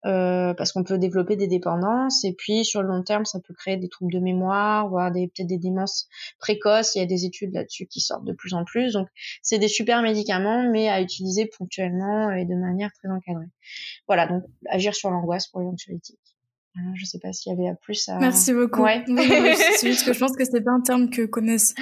Euh, 0.07 0.55
parce 0.55 0.71
qu'on 0.71 0.85
peut 0.85 0.97
développer 0.97 1.35
des 1.35 1.49
dépendances. 1.49 2.25
Et 2.25 2.33
puis 2.33 2.64
sur 2.64 2.83
le 2.83 2.88
long 2.88 3.02
terme 3.02 3.25
ça 3.25 3.40
peut 3.40 3.52
créer 3.52 3.76
des 3.76 3.88
troubles 3.88 4.12
de 4.12 4.21
mémoire 4.21 4.88
voire 4.88 5.11
des 5.11 5.26
peut-être 5.26 5.49
des 5.49 5.59
démences 5.59 6.09
précoces. 6.38 6.95
Il 6.95 7.00
y 7.00 7.02
a 7.02 7.07
des 7.07 7.25
études 7.25 7.52
là-dessus 7.52 7.87
qui 7.87 8.00
sortent 8.00 8.25
de 8.25 8.33
plus 8.33 8.55
en 8.55 8.64
plus. 8.64 8.93
Donc 8.93 9.09
c'est 9.43 9.59
des 9.59 9.67
super 9.67 10.00
médicaments 10.02 10.71
mais 10.71 10.88
à 10.88 11.00
utiliser 11.00 11.47
ponctuellement 11.47 12.31
et 12.31 12.45
de 12.45 12.55
manière 12.55 12.90
très 12.93 13.09
encadrée. 13.09 13.49
Voilà 14.07 14.28
donc 14.28 14.45
agir 14.69 14.95
sur 14.95 15.11
l'angoisse 15.11 15.49
pour 15.49 15.61
les 15.61 15.67
anxiolytiques 15.67 16.21
je 16.95 17.05
sais 17.05 17.19
pas 17.19 17.33
s'il 17.33 17.52
y 17.52 17.57
avait 17.57 17.69
à 17.69 17.75
plus 17.75 18.09
à... 18.09 18.21
merci 18.21 18.52
beaucoup. 18.52 18.83
Ouais. 18.83 19.05
c'est 19.78 19.88
juste 19.88 20.07
que 20.07 20.12
je 20.12 20.19
pense 20.21 20.37
que 20.37 20.45
c'est 20.45 20.61
pas 20.61 20.71
un 20.71 20.81
terme 20.81 21.11
que 21.11 21.23
connaissent 21.23 21.75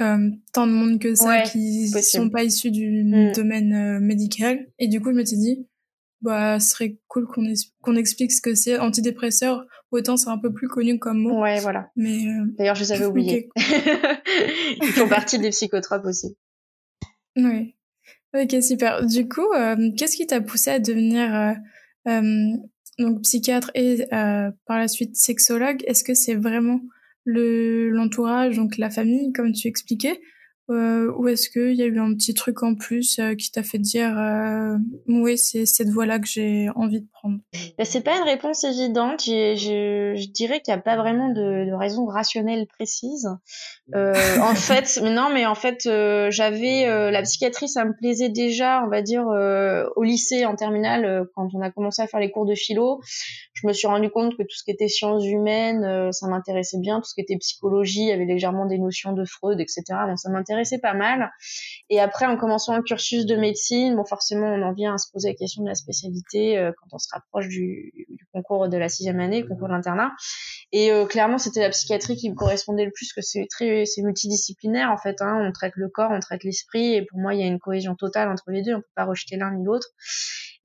euh, 0.00 0.30
tant 0.54 0.66
de 0.66 0.72
monde 0.72 0.98
que 0.98 1.14
ça 1.14 1.42
qui 1.42 1.88
sont 1.88 2.30
pas 2.30 2.44
issus 2.44 2.70
du 2.70 3.04
mm. 3.04 3.32
domaine 3.32 3.74
euh, 3.74 4.00
médical. 4.00 4.66
Et 4.78 4.88
du 4.88 5.02
coup 5.02 5.10
je 5.10 5.16
me 5.16 5.24
suis 5.26 5.36
dit 5.36 5.66
bah, 6.20 6.58
ce 6.58 6.70
serait 6.70 6.98
cool 7.06 7.26
qu'on 7.26 7.44
qu'on 7.80 7.96
explique 7.96 8.32
ce 8.32 8.40
que 8.40 8.54
c'est 8.54 8.78
antidépresseur. 8.78 9.66
Autant 9.90 10.16
c'est 10.16 10.28
un 10.28 10.38
peu 10.38 10.52
plus 10.52 10.68
connu 10.68 10.98
comme 10.98 11.18
mot. 11.18 11.42
Ouais, 11.42 11.60
voilà. 11.60 11.90
Mais 11.96 12.26
euh... 12.26 12.44
d'ailleurs, 12.58 12.74
je 12.74 12.82
les 12.82 12.92
avais 12.92 13.06
oubliés. 13.06 13.48
Ils 13.56 14.92
font 14.92 15.08
partie 15.08 15.38
des 15.38 15.50
psychotropes 15.50 16.04
aussi. 16.04 16.36
Oui. 17.36 17.74
Ok, 18.34 18.62
super. 18.62 19.06
Du 19.06 19.28
coup, 19.28 19.52
euh, 19.54 19.90
qu'est-ce 19.96 20.16
qui 20.16 20.26
t'a 20.26 20.40
poussé 20.40 20.70
à 20.70 20.78
devenir 20.78 21.56
euh, 22.06 22.56
donc 22.98 23.22
psychiatre 23.22 23.70
et 23.74 24.04
par 24.10 24.78
la 24.78 24.88
suite 24.88 25.16
sexologue? 25.16 25.82
Est-ce 25.86 26.04
que 26.04 26.14
c'est 26.14 26.34
vraiment 26.34 26.80
le 27.24 27.90
l'entourage, 27.90 28.56
donc 28.56 28.78
la 28.78 28.90
famille, 28.90 29.32
comme 29.32 29.52
tu 29.52 29.68
expliquais, 29.68 30.20
euh, 30.70 31.10
ou 31.16 31.28
est-ce 31.28 31.48
qu'il 31.48 31.74
y 31.74 31.82
a 31.82 31.86
eu 31.86 31.98
un 31.98 32.14
petit 32.14 32.34
truc 32.34 32.62
en 32.62 32.74
plus 32.74 33.18
euh, 33.18 33.34
qui 33.34 33.50
t'a 33.50 33.62
fait 33.62 33.78
dire 33.78 34.18
euh, 34.18 34.76
oui 35.06 35.38
c'est 35.38 35.64
cette 35.64 35.88
voie-là 35.88 36.18
que 36.18 36.26
j'ai 36.26 36.68
envie 36.74 37.00
de 37.00 37.06
prendre? 37.10 37.17
Bah, 37.76 37.84
C'est 37.84 38.02
pas 38.02 38.16
une 38.16 38.24
réponse 38.24 38.64
évidente. 38.64 39.22
Je, 39.24 39.54
je, 39.56 40.20
je 40.20 40.28
dirais 40.30 40.60
qu'il 40.60 40.74
n'y 40.74 40.78
a 40.78 40.82
pas 40.82 40.96
vraiment 40.96 41.28
de, 41.28 41.66
de 41.68 41.72
raison 41.72 42.06
rationnelle 42.06 42.66
précise. 42.66 43.28
Euh, 43.94 44.14
en 44.40 44.54
fait, 44.54 45.00
mais 45.02 45.10
non, 45.10 45.30
mais 45.32 45.46
en 45.46 45.54
fait, 45.54 45.86
euh, 45.86 46.30
j'avais 46.30 46.86
la 47.10 47.22
psychiatrie, 47.22 47.68
ça 47.68 47.84
me 47.84 47.94
plaisait 47.96 48.28
déjà, 48.28 48.82
on 48.84 48.88
va 48.88 49.02
dire 49.02 49.24
au 49.96 50.02
lycée 50.02 50.44
en 50.44 50.56
terminale 50.56 51.26
quand 51.34 51.48
on 51.54 51.60
a 51.60 51.70
commencé 51.70 52.02
à 52.02 52.06
faire 52.06 52.20
les 52.20 52.30
cours 52.30 52.46
de 52.46 52.54
philo. 52.54 53.00
Je 53.54 53.66
me 53.66 53.72
suis 53.72 53.88
rendu 53.88 54.10
compte 54.10 54.36
que 54.36 54.42
tout 54.42 54.56
ce 54.56 54.62
qui 54.62 54.70
était 54.70 54.88
sciences 54.88 55.24
humaines, 55.24 56.12
ça 56.12 56.28
m'intéressait 56.28 56.78
bien. 56.78 57.00
Tout 57.00 57.08
ce 57.08 57.14
qui 57.14 57.20
était 57.20 57.36
psychologie, 57.36 58.02
il 58.02 58.08
y 58.08 58.12
avait 58.12 58.24
légèrement 58.24 58.66
des 58.66 58.78
notions 58.78 59.12
de 59.12 59.24
Freud, 59.24 59.60
etc. 59.60 59.82
Donc 60.06 60.18
ça 60.18 60.30
m'intéressait 60.30 60.78
pas 60.78 60.94
mal. 60.94 61.30
Et 61.90 62.00
après, 62.00 62.26
en 62.26 62.36
commençant 62.36 62.72
un 62.72 62.82
cursus 62.82 63.26
de 63.26 63.36
médecine, 63.36 63.96
bon, 63.96 64.04
forcément, 64.04 64.46
on 64.46 64.62
en 64.62 64.72
vient 64.72 64.94
à 64.94 64.98
se 64.98 65.10
poser 65.10 65.28
la 65.28 65.34
question 65.34 65.62
de 65.62 65.68
la 65.68 65.74
spécialité 65.74 66.58
euh, 66.58 66.72
quand 66.76 66.88
on 66.92 66.98
se 66.98 67.08
rapproche 67.18 67.48
du, 67.48 67.92
concours 68.32 68.68
de 68.68 68.76
la 68.76 68.88
sixième 68.88 69.20
année, 69.20 69.42
le 69.42 69.48
concours 69.48 69.68
d'internat. 69.68 70.12
Et 70.72 70.92
euh, 70.92 71.06
clairement, 71.06 71.38
c'était 71.38 71.60
la 71.60 71.70
psychiatrie 71.70 72.16
qui 72.16 72.30
me 72.30 72.34
correspondait 72.34 72.84
le 72.84 72.90
plus, 72.90 73.12
que 73.12 73.20
c'est 73.20 73.46
très, 73.50 73.84
c'est 73.84 74.02
multidisciplinaire 74.02 74.90
en 74.90 74.96
fait. 74.96 75.20
Hein. 75.20 75.38
On 75.42 75.52
traite 75.52 75.74
le 75.76 75.88
corps, 75.88 76.10
on 76.10 76.20
traite 76.20 76.44
l'esprit, 76.44 76.94
et 76.94 77.02
pour 77.02 77.18
moi, 77.18 77.34
il 77.34 77.40
y 77.40 77.42
a 77.42 77.46
une 77.46 77.58
cohésion 77.58 77.94
totale 77.94 78.28
entre 78.28 78.50
les 78.50 78.62
deux. 78.62 78.74
On 78.74 78.80
peut 78.80 78.86
pas 78.94 79.04
rejeter 79.04 79.36
l'un 79.36 79.52
ni 79.52 79.64
l'autre. 79.64 79.88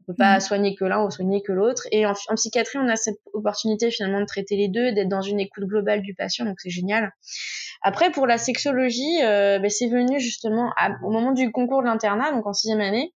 On 0.02 0.12
peut 0.12 0.18
pas 0.18 0.38
mmh. 0.38 0.42
soigner 0.42 0.76
que 0.76 0.84
l'un 0.84 1.06
ou 1.06 1.10
soigner 1.10 1.42
que 1.42 1.54
l'autre. 1.54 1.84
Et 1.92 2.06
en, 2.06 2.12
en, 2.12 2.36
psychiatrie, 2.36 2.78
on 2.78 2.90
a 2.90 2.98
cette 2.98 3.20
opportunité 3.34 3.90
finalement 3.90 4.20
de 4.20 4.26
traiter 4.26 4.58
les 4.58 4.68
deux, 4.68 4.92
d'être 4.92 5.08
dans 5.08 5.22
une 5.22 5.40
écoute 5.40 5.64
globale 5.64 6.02
du 6.02 6.14
patient, 6.14 6.44
donc 6.44 6.60
c'est 6.60 6.70
génial. 6.70 7.14
Après, 7.82 8.12
pour 8.12 8.28
la 8.28 8.38
sexologie, 8.38 9.22
euh, 9.24 9.60
ben, 9.60 9.70
c'est 9.70 9.90
venu 9.90 10.20
justement 10.20 10.74
au 11.04 11.12
moment 11.12 11.32
du 11.32 11.52
concours 11.52 11.82
de 11.82 11.88
l'internat, 11.88 12.32
donc 12.32 12.48
en 12.48 12.54
sixième 12.54 12.80
année. 12.82 13.14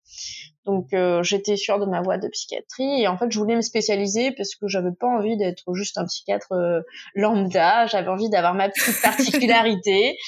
Donc 0.67 0.95
euh, 0.95 1.23
j'étais 1.23 1.57
sûre 1.57 1.79
de 1.79 1.85
ma 1.85 2.01
voie 2.01 2.17
de 2.17 2.27
psychiatrie 2.29 3.03
et 3.03 3.07
en 3.07 3.19
fait 3.19 3.31
je 3.31 3.39
voulais 3.39 3.57
me 3.57 3.61
spécialiser 3.61 4.33
parce 4.33 4.55
que 4.55 4.67
j'avais 4.67 4.93
pas 4.99 5.07
envie 5.07 5.37
d'être 5.37 5.75
juste 5.75 5.99
un 5.99 6.07
psychiatre 6.07 6.53
euh, 6.53 6.81
lambda, 7.15 7.87
j'avais 7.87 8.09
envie 8.09 8.31
d'avoir 8.31 8.55
ma 8.55 8.71
petite 8.71 9.01
particularité. 9.03 10.17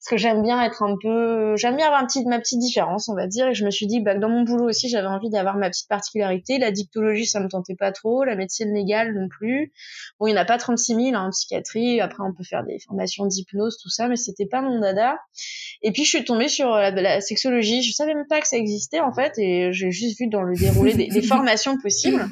Parce 0.00 0.10
que 0.10 0.16
j'aime 0.16 0.42
bien 0.42 0.60
être 0.64 0.82
un 0.82 0.96
peu 1.00 1.54
j'aime 1.56 1.76
bien 1.76 1.86
avoir 1.86 2.02
un 2.02 2.06
petit 2.06 2.24
ma 2.24 2.40
petite 2.40 2.58
différence, 2.58 3.08
on 3.08 3.14
va 3.14 3.28
dire. 3.28 3.46
Et 3.48 3.54
je 3.54 3.64
me 3.64 3.70
suis 3.70 3.86
dit 3.86 4.00
bah 4.00 4.16
dans 4.16 4.28
mon 4.28 4.42
boulot 4.42 4.68
aussi, 4.68 4.88
j'avais 4.88 5.06
envie 5.06 5.30
d'avoir 5.30 5.56
ma 5.56 5.70
petite 5.70 5.88
particularité, 5.88 6.58
la 6.58 6.72
dictologie 6.72 7.26
ça 7.26 7.38
me 7.38 7.48
tentait 7.48 7.76
pas 7.76 7.92
trop, 7.92 8.24
la 8.24 8.34
médecine 8.34 8.74
légale 8.74 9.14
non 9.14 9.28
plus. 9.28 9.72
Bon, 10.18 10.26
il 10.26 10.32
n'y 10.32 10.38
en 10.38 10.42
a 10.42 10.44
pas 10.44 10.58
36 10.58 10.94
000 10.96 11.06
hein, 11.14 11.26
en 11.28 11.30
psychiatrie, 11.30 12.00
après 12.00 12.24
on 12.24 12.32
peut 12.32 12.42
faire 12.42 12.64
des 12.64 12.78
formations 12.80 13.26
d'hypnose 13.26 13.78
tout 13.80 13.90
ça 13.90 14.08
mais 14.08 14.16
c'était 14.16 14.46
pas 14.46 14.62
mon 14.62 14.80
dada. 14.80 15.18
Et 15.82 15.92
puis 15.92 16.04
je 16.04 16.08
suis 16.08 16.24
tombée 16.24 16.48
sur 16.48 16.70
la, 16.70 16.90
la 16.90 17.20
sexologie, 17.20 17.84
je 17.84 17.92
savais 17.92 18.14
même 18.14 18.26
pas 18.28 18.40
que 18.40 18.48
ça 18.48 18.56
existait 18.56 19.00
en 19.00 19.12
fait 19.16 19.32
et 19.38 19.72
j'ai 19.72 19.90
juste 19.90 20.20
vu 20.20 20.28
dans 20.28 20.42
le 20.42 20.54
déroulé 20.54 20.94
des, 20.94 21.22
formations 21.22 21.76
possibles. 21.78 22.24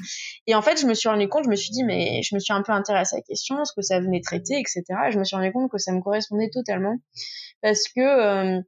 Et 0.46 0.54
en 0.54 0.62
fait, 0.62 0.80
je 0.80 0.86
me 0.86 0.94
suis 0.94 1.08
rendu 1.08 1.28
compte, 1.28 1.44
je 1.44 1.50
me 1.50 1.56
suis 1.56 1.70
dit, 1.70 1.82
mais 1.82 2.22
je 2.22 2.34
me 2.34 2.40
suis 2.40 2.52
un 2.52 2.62
peu 2.62 2.72
intéressée 2.72 3.16
à 3.16 3.18
la 3.18 3.22
question, 3.22 3.64
ce 3.64 3.72
que 3.74 3.82
ça 3.82 3.98
venait 3.98 4.20
traiter, 4.20 4.54
etc. 4.58 4.84
Et 5.08 5.12
je 5.12 5.18
me 5.18 5.24
suis 5.24 5.34
rendu 5.34 5.52
compte 5.52 5.70
que 5.70 5.78
ça 5.78 5.92
me 5.92 6.00
correspondait 6.00 6.50
totalement 6.50 6.96
parce 7.62 7.84
que 7.88 8.00
euh, 8.00 8.60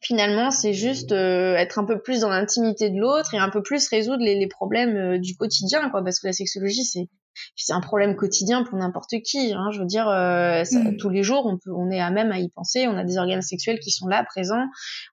finalement, 0.00 0.50
c'est 0.50 0.72
juste 0.72 1.12
euh, 1.12 1.54
être 1.56 1.78
un 1.78 1.84
peu 1.84 2.00
plus 2.00 2.20
dans 2.20 2.30
l'intimité 2.30 2.90
de 2.90 2.98
l'autre 2.98 3.34
et 3.34 3.38
un 3.38 3.50
peu 3.50 3.62
plus 3.62 3.86
résoudre 3.88 4.24
les, 4.24 4.36
les 4.36 4.48
problèmes 4.48 4.96
euh, 4.96 5.18
du 5.18 5.36
quotidien, 5.36 5.90
quoi. 5.90 6.02
Parce 6.02 6.18
que 6.18 6.26
la 6.28 6.32
sexologie, 6.32 6.84
c'est 6.84 7.08
c'est 7.56 7.72
un 7.72 7.80
problème 7.80 8.16
quotidien 8.16 8.64
pour 8.64 8.78
n'importe 8.78 9.14
qui. 9.24 9.52
Hein. 9.52 9.70
Je 9.72 9.80
veux 9.80 9.86
dire, 9.86 10.08
euh, 10.08 10.62
mm. 10.70 10.96
tous 10.96 11.10
les 11.10 11.22
jours, 11.22 11.46
on, 11.46 11.58
peut, 11.58 11.70
on 11.72 11.90
est 11.90 12.00
à 12.00 12.10
même 12.10 12.32
à 12.32 12.38
y 12.38 12.48
penser. 12.48 12.86
On 12.88 12.96
a 12.96 13.04
des 13.04 13.18
organes 13.18 13.42
sexuels 13.42 13.78
qui 13.80 13.90
sont 13.90 14.06
là, 14.06 14.24
présents. 14.24 14.66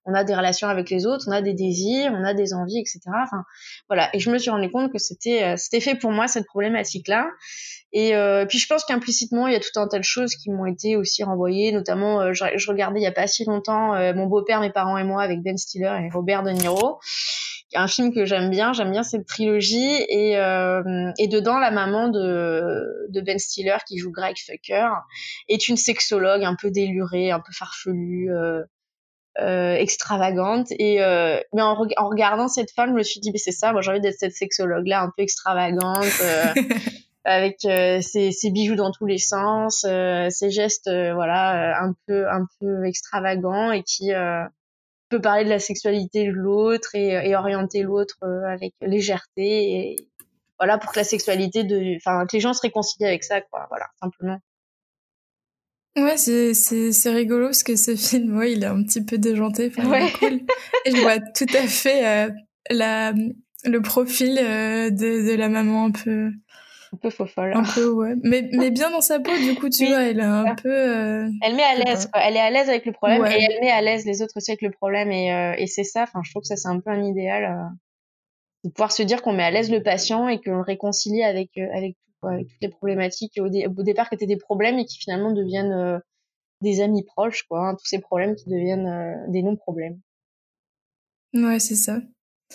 On 0.06 0.14
a 0.14 0.24
des 0.24 0.36
relations 0.36 0.68
avec 0.68 0.90
les 0.90 1.06
autres. 1.06 1.26
On 1.28 1.32
a 1.32 1.42
des 1.42 1.54
désirs, 1.54 2.12
on 2.14 2.24
a 2.24 2.34
des 2.34 2.54
envies, 2.54 2.80
etc. 2.80 3.00
Enfin, 3.24 3.44
voilà. 3.88 4.10
Et 4.14 4.20
je 4.20 4.30
me 4.30 4.38
suis 4.38 4.50
rendu 4.50 4.70
compte 4.72 4.92
que 4.92 5.00
c'était, 5.00 5.44
euh, 5.44 5.56
c'était 5.58 5.80
fait 5.80 5.96
pour 5.96 6.12
moi 6.12 6.28
cette 6.28 6.46
problématique-là. 6.46 7.28
Et 7.94 8.16
euh, 8.16 8.46
puis 8.46 8.58
je 8.58 8.68
pense 8.68 8.84
qu'implicitement, 8.84 9.48
il 9.48 9.54
y 9.54 9.56
a 9.56 9.60
tout 9.60 9.80
un 9.80 9.88
tas 9.88 10.00
de 10.00 10.04
choses 10.04 10.36
qui 10.36 10.50
m'ont 10.52 10.66
été 10.66 10.98
aussi 10.98 11.24
renvoyées. 11.24 11.72
Notamment, 11.72 12.22
euh, 12.22 12.34
je, 12.34 12.44
je, 12.56 12.70
regardais 12.70 13.00
il 13.00 13.04
y 13.04 13.08
a 13.08 13.12
pas 13.12 13.28
si 13.28 13.46
longtemps 13.46 13.94
mon 14.14 14.28
beau-père, 14.28 14.60
mes 14.60 14.72
parents 14.72 14.98
et 14.98 15.04
moi 15.04 15.24
avec 15.24 15.42
Ben 15.42 15.58
Stiller 15.58 15.94
et 16.04 16.10
Robert 16.10 16.44
De 16.44 16.52
Niro 16.52 17.00
un 17.76 17.88
film 17.88 18.14
que 18.14 18.26
j'aime 18.26 18.50
bien. 18.50 18.74
J'aime 18.74 18.92
bien 18.92 19.04
cette 19.04 19.26
trilogie 19.26 20.04
et 20.10 20.38
euh, 20.38 21.12
et 21.18 21.28
dedans 21.28 21.60
la 21.60 21.72
maman 21.72 22.08
de 22.10 23.08
de 23.10 23.22
Ben 23.22 23.38
Stiller 23.40 23.78
qui 23.88 23.98
joue 23.98 24.12
Greg 24.12 24.36
Fucker 24.38 24.90
est 25.48 25.68
une 25.68 25.78
sexologue 25.78 26.44
un 26.44 26.56
peu 26.56 26.72
délurée, 26.72 27.32
un 27.32 27.40
peu 27.40 27.52
farfelue. 27.52 28.32
Euh, 28.32 28.64
euh, 29.42 29.76
extravagante 29.76 30.68
et 30.80 31.04
euh, 31.04 31.38
mais 31.54 31.62
en, 31.62 31.76
en, 31.98 32.08
regardant 32.08 32.48
cette 32.48 32.72
femme 32.72 32.92
je 32.92 32.94
me 32.94 33.04
suis 33.04 33.20
dit 33.20 33.34
mais 33.34 33.38
c'est 33.38 33.52
ça 33.52 33.74
moi 33.74 33.82
j'ai 33.82 33.92
envie 33.92 34.00
d'être 34.00 34.18
cette 34.18 34.32
sexologue 34.32 34.88
là 34.88 35.02
un 35.02 35.08
peu 35.08 35.24
extravagante 35.24 36.06
euh, 36.22 36.54
avec 37.26 37.58
ses, 37.60 38.32
ses, 38.32 38.50
bijoux 38.50 38.76
dans 38.76 38.92
tous 38.92 39.06
les 39.06 39.18
sens 39.18 39.82
ses 39.82 40.52
gestes 40.52 40.90
voilà 40.90 41.78
un 41.84 41.94
peu 42.08 42.30
un 42.30 42.46
peu 42.62 42.86
extravagants 42.86 43.74
et 43.74 43.84
qui 43.84 44.14
peut 45.16 45.22
parler 45.22 45.44
de 45.44 45.50
la 45.50 45.60
sexualité 45.60 46.26
de 46.26 46.32
l'autre 46.32 46.96
et, 46.96 47.10
et, 47.30 47.36
orienter 47.36 47.84
l'autre 47.84 48.18
avec 48.48 48.74
légèreté 48.82 49.36
et 49.38 49.96
voilà 50.60 50.78
pour 50.78 50.92
que 50.92 51.00
la 51.00 51.04
sexualité 51.04 51.64
de 51.64 51.96
enfin 51.98 52.26
que 52.26 52.36
les 52.36 52.40
gens 52.40 52.54
se 52.54 52.62
réconcilient 52.62 53.06
avec 53.06 53.24
ça 53.24 53.42
quoi 53.42 53.68
voilà 53.70 53.88
simplement 54.02 54.40
Ouais, 55.98 56.18
c'est, 56.18 56.54
c'est, 56.54 56.92
c'est 56.92 57.10
rigolo 57.10 57.48
parce 57.48 57.64
que 57.64 57.76
ce 57.78 57.96
film, 57.96 58.38
ouais, 58.38 58.52
il 58.52 58.64
est 58.64 58.68
un 58.68 58.84
petit 58.84 59.04
peu 59.04 59.18
déjanté, 59.18 59.72
enfin, 59.72 59.90
ouais. 59.90 60.12
cool. 60.20 60.42
Et 60.86 60.92
je 60.92 61.02
vois 61.02 61.20
tout 61.20 61.46
à 61.54 61.68
fait 61.68 62.06
euh, 62.06 62.32
la, 62.70 63.14
le 63.64 63.82
profil 63.82 64.38
euh, 64.38 64.90
de, 64.90 65.32
de 65.32 65.36
la 65.36 65.50
maman 65.50 65.86
un 65.86 65.92
peu... 65.92 66.32
Un 66.94 66.98
peu 66.98 67.10
faux 67.10 67.26
folle. 67.26 67.54
Un 67.56 67.64
peu, 67.64 67.90
ouais. 67.92 68.16
Mais, 68.24 68.50
mais 68.54 68.72
bien 68.72 68.92
dans 68.92 69.02
sa 69.02 69.20
peau, 69.20 69.32
du 69.38 69.56
coup, 69.56 69.70
tu 69.70 69.86
vois, 69.88 70.04
elle 70.04 70.20
est 70.20 70.24
un 70.24 70.56
peu... 70.56 70.70
Euh, 70.70 71.30
elle 71.42 71.56
met 71.56 71.64
à 71.64 71.76
l'aise, 71.76 72.08
quoi. 72.12 72.22
Elle 72.24 72.36
est 72.36 72.42
à 72.42 72.50
l'aise 72.50 72.70
avec 72.70 72.86
le 72.86 72.92
problème 72.92 73.26
et 73.26 73.44
elle 73.50 73.62
met 73.62 73.72
à 73.72 73.82
l'aise 73.82 74.06
les 74.06 74.22
autres 74.22 74.34
aussi 74.38 74.52
avec 74.52 74.62
le 74.62 74.72
problème. 74.72 75.12
Et, 75.12 75.56
et 75.58 75.68
c'est 75.68 75.84
ça, 75.84 76.04
enfin, 76.04 76.22
je 76.24 76.32
trouve 76.32 76.42
que 76.42 76.48
ça, 76.48 76.56
c'est 76.56 76.68
un 76.68 76.80
peu 76.80 76.92
un 76.92 77.04
idéal 77.04 77.72
de 78.64 78.70
pouvoir 78.70 78.92
se 78.92 79.04
dire 79.04 79.22
qu'on 79.22 79.34
met 79.34 79.44
à 79.44 79.52
l'aise 79.52 79.72
le 79.72 79.84
patient 79.84 80.28
et 80.28 80.42
qu'on 80.42 80.56
le 80.56 80.62
réconcilie 80.62 81.24
avec, 81.24 81.58
avec 81.58 81.96
avec 82.28 82.48
toutes 82.48 82.62
les 82.62 82.70
problématiques 82.70 83.40
au, 83.40 83.50
départ 83.50 84.10
qui 84.10 84.16
étaient 84.16 84.26
des 84.26 84.38
problèmes 84.38 84.80
et 84.80 84.86
qui 84.86 84.98
finalement 84.98 85.32
deviennent 85.32 85.74
euh, 85.74 86.00
des 86.62 86.82
amis 86.82 87.04
proches, 87.04 87.44
quoi. 87.44 87.70
Hein, 87.70 87.76
tous 87.76 87.86
ces 87.86 88.00
problèmes 88.00 88.36
qui 88.36 88.50
deviennent 88.50 88.88
euh, 88.88 89.32
des 89.32 89.42
non-problèmes. 89.42 90.00
Ouais, 91.34 91.60
c'est 91.60 91.76
ça. 91.76 92.00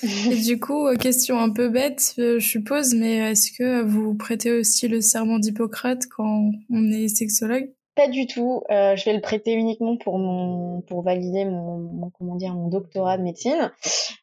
Et 0.03 0.37
du 0.47 0.59
coup, 0.59 0.87
euh, 0.87 0.97
question 0.97 1.39
un 1.39 1.51
peu 1.51 1.69
bête, 1.69 2.15
je 2.17 2.39
suppose, 2.39 2.95
mais 2.95 3.33
est-ce 3.33 3.53
que 3.53 3.83
vous 3.83 4.15
prêtez 4.15 4.53
aussi 4.53 4.89
le 4.89 5.01
serment 5.01 5.39
d'Hippocrate 5.39 6.07
quand 6.07 6.51
on 6.71 6.91
est 6.91 7.09
sexologue? 7.09 7.73
Pas 7.97 8.09
du 8.09 8.27
tout. 8.27 8.63
Euh, 8.71 8.95
je 8.97 9.05
vais 9.05 9.15
le 9.15 9.21
prêter 9.21 9.53
uniquement 9.53 9.97
pour 9.97 10.19
mon 10.19 10.81
pour 10.83 11.03
valider 11.03 11.45
mon, 11.45 11.79
mon 11.79 12.11
comment 12.11 12.37
dire 12.37 12.55
mon 12.55 12.69
doctorat 12.69 13.19
de 13.19 13.23
médecine. 13.23 13.73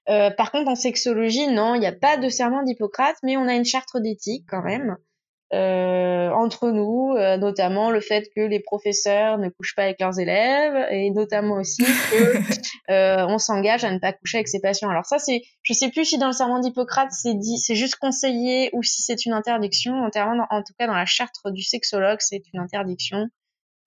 Euh, 0.10 0.32
par 0.32 0.52
contre, 0.52 0.70
en 0.70 0.76
sexologie, 0.76 1.48
non, 1.48 1.76
il 1.76 1.82
n'y 1.82 1.86
a 1.86 1.92
pas 1.92 2.18
de 2.18 2.30
serment 2.30 2.64
d'Hippocrate, 2.64 3.18
mais 3.24 3.38
on 3.38 3.48
a 3.48 3.56
une 3.56 3.66
charte 3.66 3.98
d'éthique 3.98 4.46
quand 4.50 4.64
même 4.64 4.98
euh, 5.54 6.30
entre 6.32 6.72
nous, 6.72 7.14
euh, 7.16 7.38
notamment 7.38 7.90
le 7.90 8.02
fait 8.02 8.30
que 8.36 8.42
les 8.42 8.60
professeurs 8.60 9.38
ne 9.38 9.48
couchent 9.48 9.76
pas 9.76 9.84
avec 9.84 10.02
leurs 10.02 10.20
élèves 10.20 10.88
et 10.92 11.10
notamment 11.10 11.56
aussi 11.56 11.84
que 12.12 12.92
euh, 12.92 13.26
on 13.30 13.38
s'engage 13.38 13.86
à 13.86 13.92
ne 13.92 14.00
pas 14.00 14.12
coucher 14.12 14.40
avec 14.40 14.50
ses 14.50 14.60
patients. 14.60 14.90
Alors 14.90 15.06
ça 15.06 15.20
c'est, 15.20 15.44
je 15.62 15.74
sais 15.74 15.90
plus 15.90 16.04
si 16.04 16.18
dans 16.18 16.28
le 16.28 16.34
serment 16.34 16.60
d'Hippocrate 16.60 17.12
c'est 17.12 17.34
dit, 17.34 17.58
c'est 17.60 17.76
juste 17.76 17.96
conseillé 17.96 18.70
ou 18.74 18.84
si 18.84 19.02
c'est 19.02 19.26
une 19.26 19.32
interdiction. 19.32 19.94
En, 19.94 20.08
en 20.08 20.64
tout 20.64 20.74
cas 20.78 20.86
dans 20.86 20.96
la 20.96 21.06
charte 21.06 21.36
du 21.46 21.64
sexologue 21.64 22.20
c'est 22.20 22.42
une 22.54 22.60
interdiction. 22.60 23.30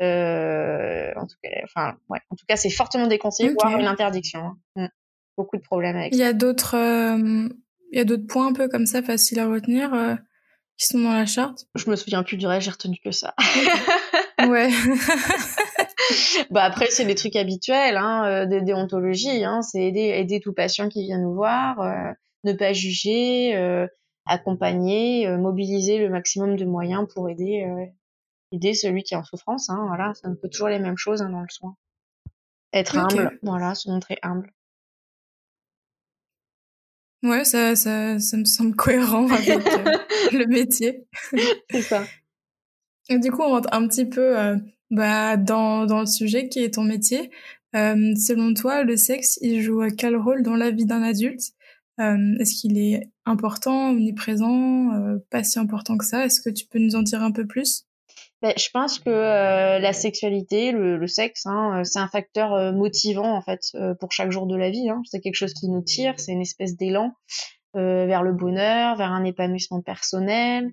Euh, 0.01 1.13
en 1.17 1.27
tout 1.27 1.37
cas, 1.43 1.51
enfin 1.65 1.95
ouais, 2.09 2.21
en 2.31 2.37
tout 2.37 2.47
cas 2.49 2.57
c'est 2.57 2.71
fortement 2.71 3.07
déconseillé, 3.07 3.53
voire 3.53 3.79
une 3.79 3.87
interdiction. 3.87 4.41
Hein. 4.77 4.85
Mm. 4.85 4.89
Beaucoup 5.37 5.59
de 5.59 5.63
problèmes 5.63 5.97
avec. 5.97 6.15
Il 6.15 6.19
y 6.19 6.23
a 6.23 6.33
d'autres, 6.33 6.75
il 6.75 7.99
y 7.99 8.01
a 8.01 8.05
d'autres 8.05 8.27
points 8.27 8.47
un 8.47 8.53
peu 8.55 8.69
comme 8.69 8.87
ça 8.87 9.03
faciles 9.03 9.41
à 9.41 9.47
retenir 9.47 9.93
qui 10.81 10.87
sont 10.87 10.99
dans 10.99 11.13
la 11.13 11.27
charte 11.27 11.67
Je 11.75 11.91
me 11.91 11.97
souviens 11.97 12.23
plus 12.23 12.39
du 12.39 12.47
reste, 12.47 12.65
j'ai 12.65 12.71
retenu 12.71 12.97
que 13.05 13.11
ça. 13.11 13.35
ouais. 14.49 14.71
bah 16.51 16.65
après 16.65 16.87
c'est 16.91 17.05
des 17.05 17.15
trucs 17.15 17.37
habituels, 17.37 17.99
hein, 17.99 18.25
euh, 18.27 18.47
des 18.47 18.63
déontologies, 18.63 19.45
hein, 19.45 19.61
c'est 19.61 19.83
aider, 19.83 20.15
aider 20.17 20.41
tout 20.41 20.55
patient 20.55 20.89
qui 20.89 21.03
vient 21.03 21.19
nous 21.19 21.35
voir, 21.35 21.81
euh, 21.81 22.13
ne 22.45 22.55
pas 22.55 22.73
juger, 22.73 23.55
euh, 23.57 23.87
accompagner, 24.25 25.29
mobiliser 25.37 25.99
le 25.99 26.09
maximum 26.09 26.57
de 26.57 26.65
moyens 26.65 27.07
pour 27.13 27.29
aider, 27.29 27.67
aider 28.53 28.73
celui 28.73 29.03
qui 29.03 29.15
est 29.15 29.17
en 29.19 29.25
souffrance. 29.25 29.69
Hein, 29.69 29.85
voilà, 29.87 30.13
c'est 30.15 30.29
un 30.29 30.35
peu 30.35 30.49
toujours 30.49 30.69
les 30.69 30.79
mêmes 30.79 30.97
choses 30.97 31.21
hein, 31.21 31.29
dans 31.29 31.41
le 31.41 31.49
soin. 31.51 31.75
Être 32.73 32.97
humble, 32.97 33.39
voilà, 33.43 33.75
se 33.75 33.91
montrer 33.91 34.19
humble. 34.23 34.53
Ouais, 37.23 37.45
ça, 37.45 37.77
ça, 37.77 38.19
ça 38.19 38.37
me 38.37 38.45
semble 38.45 38.75
cohérent 38.75 39.29
avec 39.29 39.67
euh, 39.67 39.99
le 40.33 40.47
métier. 40.47 41.05
C'est 41.71 41.83
ça. 41.83 42.05
Et 43.09 43.19
du 43.19 43.31
coup, 43.31 43.43
on 43.43 43.51
rentre 43.51 43.69
un 43.73 43.87
petit 43.89 44.07
peu 44.07 44.39
euh, 44.39 44.57
bah, 44.91 45.37
dans, 45.37 45.85
dans 45.87 46.01
le 46.01 46.07
sujet 46.07 46.49
qui 46.49 46.61
est 46.61 46.75
ton 46.75 46.85
métier. 46.85 47.31
Euh, 47.77 48.15
selon 48.17 48.55
toi, 48.55 48.83
le 48.85 48.97
sexe, 48.97 49.39
il 49.43 49.61
joue 49.61 49.83
quel 49.97 50.17
rôle 50.17 50.43
dans 50.43 50.57
la 50.57 50.71
vie 50.71 50.87
d'un 50.87 51.03
adulte? 51.03 51.53
Euh, 52.01 52.35
Est-ce 52.39 52.61
qu'il 52.61 52.79
est 52.79 53.11
important, 53.27 53.91
omniprésent, 53.91 54.93
euh, 54.95 55.19
pas 55.31 55.45
si 55.45 55.59
important 55.59 55.99
que 55.99 56.05
ça? 56.07 56.25
Est-ce 56.25 56.41
que 56.41 56.51
tu 56.51 56.67
peux 56.67 56.79
nous 56.79 56.97
en 56.97 57.03
dire 57.03 57.23
un 57.23 57.33
peu 57.33 57.47
plus? 57.47 57.85
Ben, 58.43 58.55
je 58.57 58.71
pense 58.73 58.99
que 58.99 59.11
euh, 59.11 59.79
la 59.79 59.93
sexualité, 59.93 60.73
le, 60.73 60.97
le 60.97 61.07
sexe, 61.07 61.45
hein, 61.45 61.81
euh, 61.81 61.85
c'est 61.85 61.99
un 61.99 62.09
facteur 62.09 62.55
euh, 62.55 62.73
motivant 62.73 63.37
en 63.37 63.43
fait 63.43 63.61
pour 64.01 64.13
chaque 64.13 64.31
jour 64.31 64.47
de 64.47 64.57
la 64.57 64.71
vie. 64.71 64.89
Hein. 64.89 65.03
C'est 65.05 65.21
quelque 65.21 65.35
chose 65.35 65.53
qui 65.53 65.69
nous 65.69 65.83
tire, 65.83 66.15
c'est 66.19 66.33
une 66.33 66.41
espèce 66.41 66.77
d'élan 66.77 67.13
vers 67.75 68.25
le 68.25 68.33
bonheur, 68.33 68.97
vers 68.97 69.13
un 69.13 69.23
épanouissement 69.23 69.81
personnel, 69.81 70.73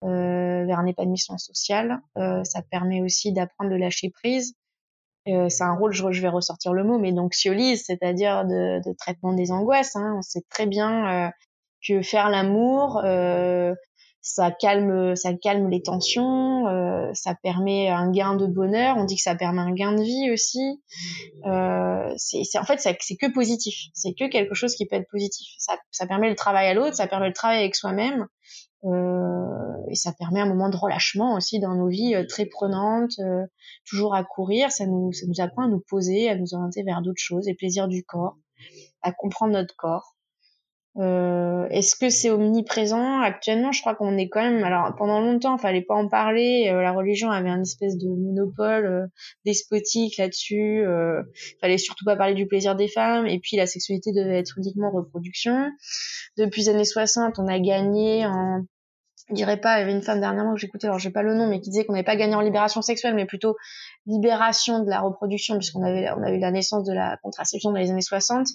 vers 0.00 0.78
un 0.78 0.86
épanouissement 0.86 1.36
social. 1.36 2.00
ça 2.16 2.62
permet 2.70 3.02
aussi 3.02 3.34
d'apprendre 3.34 3.70
de 3.70 3.76
lâcher 3.76 4.08
prise. 4.08 4.54
c'est 5.26 5.62
un 5.62 5.74
rôle, 5.74 5.92
je, 5.92 6.10
je, 6.10 6.22
vais 6.22 6.30
ressortir 6.30 6.72
le 6.72 6.84
mot, 6.84 6.98
mais 6.98 7.12
d'anxiolyse, 7.12 7.84
c'est-à-dire 7.84 8.46
de, 8.46 8.80
de, 8.82 8.96
traitement 8.96 9.34
des 9.34 9.50
angoisses. 9.52 9.94
Hein. 9.94 10.14
On 10.16 10.22
sait 10.22 10.42
très 10.48 10.64
bien 10.64 11.30
que 11.86 12.00
faire 12.00 12.30
l'amour, 12.30 13.02
ça 14.28 14.50
calme 14.50 15.16
ça 15.16 15.32
calme 15.32 15.70
les 15.70 15.82
tensions 15.82 16.66
euh, 16.68 17.10
ça 17.14 17.34
permet 17.42 17.88
un 17.88 18.10
gain 18.10 18.36
de 18.36 18.46
bonheur. 18.46 18.96
On 18.98 19.04
dit 19.04 19.16
que 19.16 19.22
ça 19.22 19.34
permet 19.34 19.62
un 19.62 19.72
gain 19.72 19.92
de 19.92 20.02
vie 20.02 20.30
aussi. 20.30 20.82
Euh, 21.46 22.12
c'est 22.16 22.58
en 22.58 22.64
fait 22.64 22.78
c'est 22.78 23.16
que 23.16 23.32
positif. 23.32 23.74
C'est 23.94 24.12
que 24.12 24.28
quelque 24.28 24.54
chose 24.54 24.74
qui 24.74 24.86
peut 24.86 24.96
être 24.96 25.08
positif. 25.10 25.48
Ça, 25.58 25.74
ça 25.90 26.06
permet 26.06 26.28
le 26.28 26.36
travail 26.36 26.68
à 26.68 26.74
l'autre 26.74 26.94
ça 26.94 27.06
permet 27.06 27.28
le 27.28 27.32
travail 27.32 27.60
avec 27.60 27.74
soi-même 27.74 28.26
euh, 28.84 29.76
et 29.88 29.94
ça 29.94 30.12
permet 30.12 30.40
un 30.40 30.46
moment 30.46 30.68
de 30.68 30.76
relâchement 30.76 31.34
aussi 31.34 31.58
dans 31.58 31.74
nos 31.74 31.88
vies 31.88 32.14
euh, 32.14 32.26
très 32.26 32.46
prenantes 32.46 33.18
euh, 33.20 33.46
toujours 33.88 34.14
à 34.14 34.24
courir. 34.24 34.70
Ça 34.70 34.86
nous 34.86 35.12
ça 35.12 35.26
nous 35.26 35.40
apprend 35.42 35.64
à 35.64 35.68
nous 35.68 35.82
poser 35.88 36.28
à 36.28 36.36
nous 36.36 36.54
orienter 36.54 36.82
vers 36.82 37.00
d'autres 37.00 37.22
choses 37.22 37.46
les 37.46 37.54
plaisirs 37.54 37.88
du 37.88 38.04
corps 38.04 38.36
à 39.02 39.12
comprendre 39.12 39.52
notre 39.54 39.74
corps 39.76 40.17
euh, 40.98 41.68
Est-ce 41.70 41.94
que 41.94 42.10
c'est 42.10 42.30
omniprésent? 42.30 43.20
Actuellement, 43.20 43.70
je 43.70 43.80
crois 43.80 43.94
qu'on 43.94 44.16
est 44.16 44.28
quand 44.28 44.42
même. 44.42 44.64
Alors, 44.64 44.94
pendant 44.96 45.20
longtemps, 45.20 45.56
il 45.56 45.60
fallait 45.60 45.82
pas 45.82 45.94
en 45.94 46.08
parler. 46.08 46.68
Euh, 46.70 46.82
la 46.82 46.92
religion 46.92 47.30
avait 47.30 47.50
un 47.50 47.62
espèce 47.62 47.96
de 47.98 48.08
monopole 48.08 48.86
euh, 48.86 49.06
despotique 49.44 50.16
là-dessus. 50.16 50.84
Euh, 50.84 51.22
fallait 51.60 51.78
surtout 51.78 52.04
pas 52.04 52.16
parler 52.16 52.34
du 52.34 52.46
plaisir 52.46 52.74
des 52.74 52.88
femmes. 52.88 53.26
Et 53.26 53.38
puis, 53.38 53.56
la 53.56 53.66
sexualité 53.66 54.12
devait 54.12 54.38
être 54.38 54.58
uniquement 54.58 54.90
reproduction. 54.90 55.70
Depuis 56.36 56.62
les 56.62 56.70
années 56.70 56.84
60, 56.84 57.38
on 57.38 57.46
a 57.46 57.60
gagné 57.60 58.26
en 58.26 58.64
je 59.30 59.34
dirais 59.34 59.56
pas, 59.56 59.76
il 59.76 59.80
y 59.80 59.82
avait 59.82 59.92
une 59.92 60.02
femme 60.02 60.20
dernièrement 60.20 60.54
que 60.54 60.60
j'écoutais, 60.60 60.86
alors 60.86 60.98
j'ai 60.98 61.10
pas 61.10 61.22
le 61.22 61.34
nom, 61.34 61.46
mais 61.48 61.60
qui 61.60 61.70
disait 61.70 61.84
qu'on 61.84 61.92
n'avait 61.92 62.04
pas 62.04 62.16
gagné 62.16 62.34
en 62.34 62.40
libération 62.40 62.82
sexuelle, 62.82 63.14
mais 63.14 63.26
plutôt 63.26 63.56
libération 64.06 64.82
de 64.82 64.88
la 64.88 65.00
reproduction, 65.00 65.56
puisqu'on 65.56 65.82
avait, 65.82 66.08
on 66.16 66.22
a 66.22 66.30
eu 66.30 66.38
la 66.38 66.50
naissance 66.50 66.84
de 66.84 66.92
la 66.92 67.18
contraception 67.22 67.70
dans 67.70 67.78
les 67.78 67.90
années 67.90 68.00
60. 68.00 68.46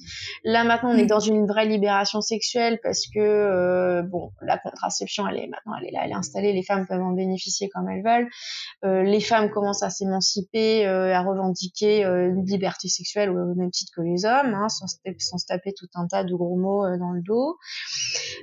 Là 0.43 0.63
maintenant, 0.63 0.91
on 0.91 0.97
est 0.97 1.05
dans 1.05 1.19
une 1.19 1.45
vraie 1.45 1.65
libération 1.65 2.21
sexuelle 2.21 2.79
parce 2.81 3.05
que 3.13 3.19
euh, 3.19 4.01
bon, 4.01 4.31
la 4.41 4.57
contraception, 4.57 5.27
elle 5.27 5.37
est 5.37 5.47
maintenant, 5.47 5.73
elle 5.79 5.87
est 5.87 5.91
là, 5.91 6.01
elle 6.05 6.11
est 6.11 6.15
installée, 6.15 6.53
les 6.53 6.63
femmes 6.63 6.87
peuvent 6.87 7.01
en 7.01 7.11
bénéficier 7.11 7.69
comme 7.69 7.87
elles 7.89 8.03
veulent. 8.03 8.29
Euh, 8.83 9.03
les 9.03 9.19
femmes 9.19 9.49
commencent 9.51 9.83
à 9.83 9.89
s'émanciper, 9.89 10.87
euh, 10.87 11.13
à 11.13 11.21
revendiquer 11.21 12.05
euh, 12.05 12.29
une 12.29 12.45
liberté 12.45 12.87
sexuelle 12.87 13.29
au 13.29 13.55
même 13.55 13.71
titre 13.71 13.91
que 13.95 14.01
les 14.01 14.25
hommes, 14.25 14.53
hein, 14.53 14.69
sans, 14.69 14.87
sans, 14.87 15.37
se 15.37 15.45
taper 15.45 15.73
tout 15.73 15.87
un 15.95 16.07
tas 16.07 16.23
de 16.23 16.33
gros 16.33 16.57
mots 16.57 16.85
euh, 16.85 16.97
dans 16.97 17.11
le 17.11 17.21
dos. 17.21 17.57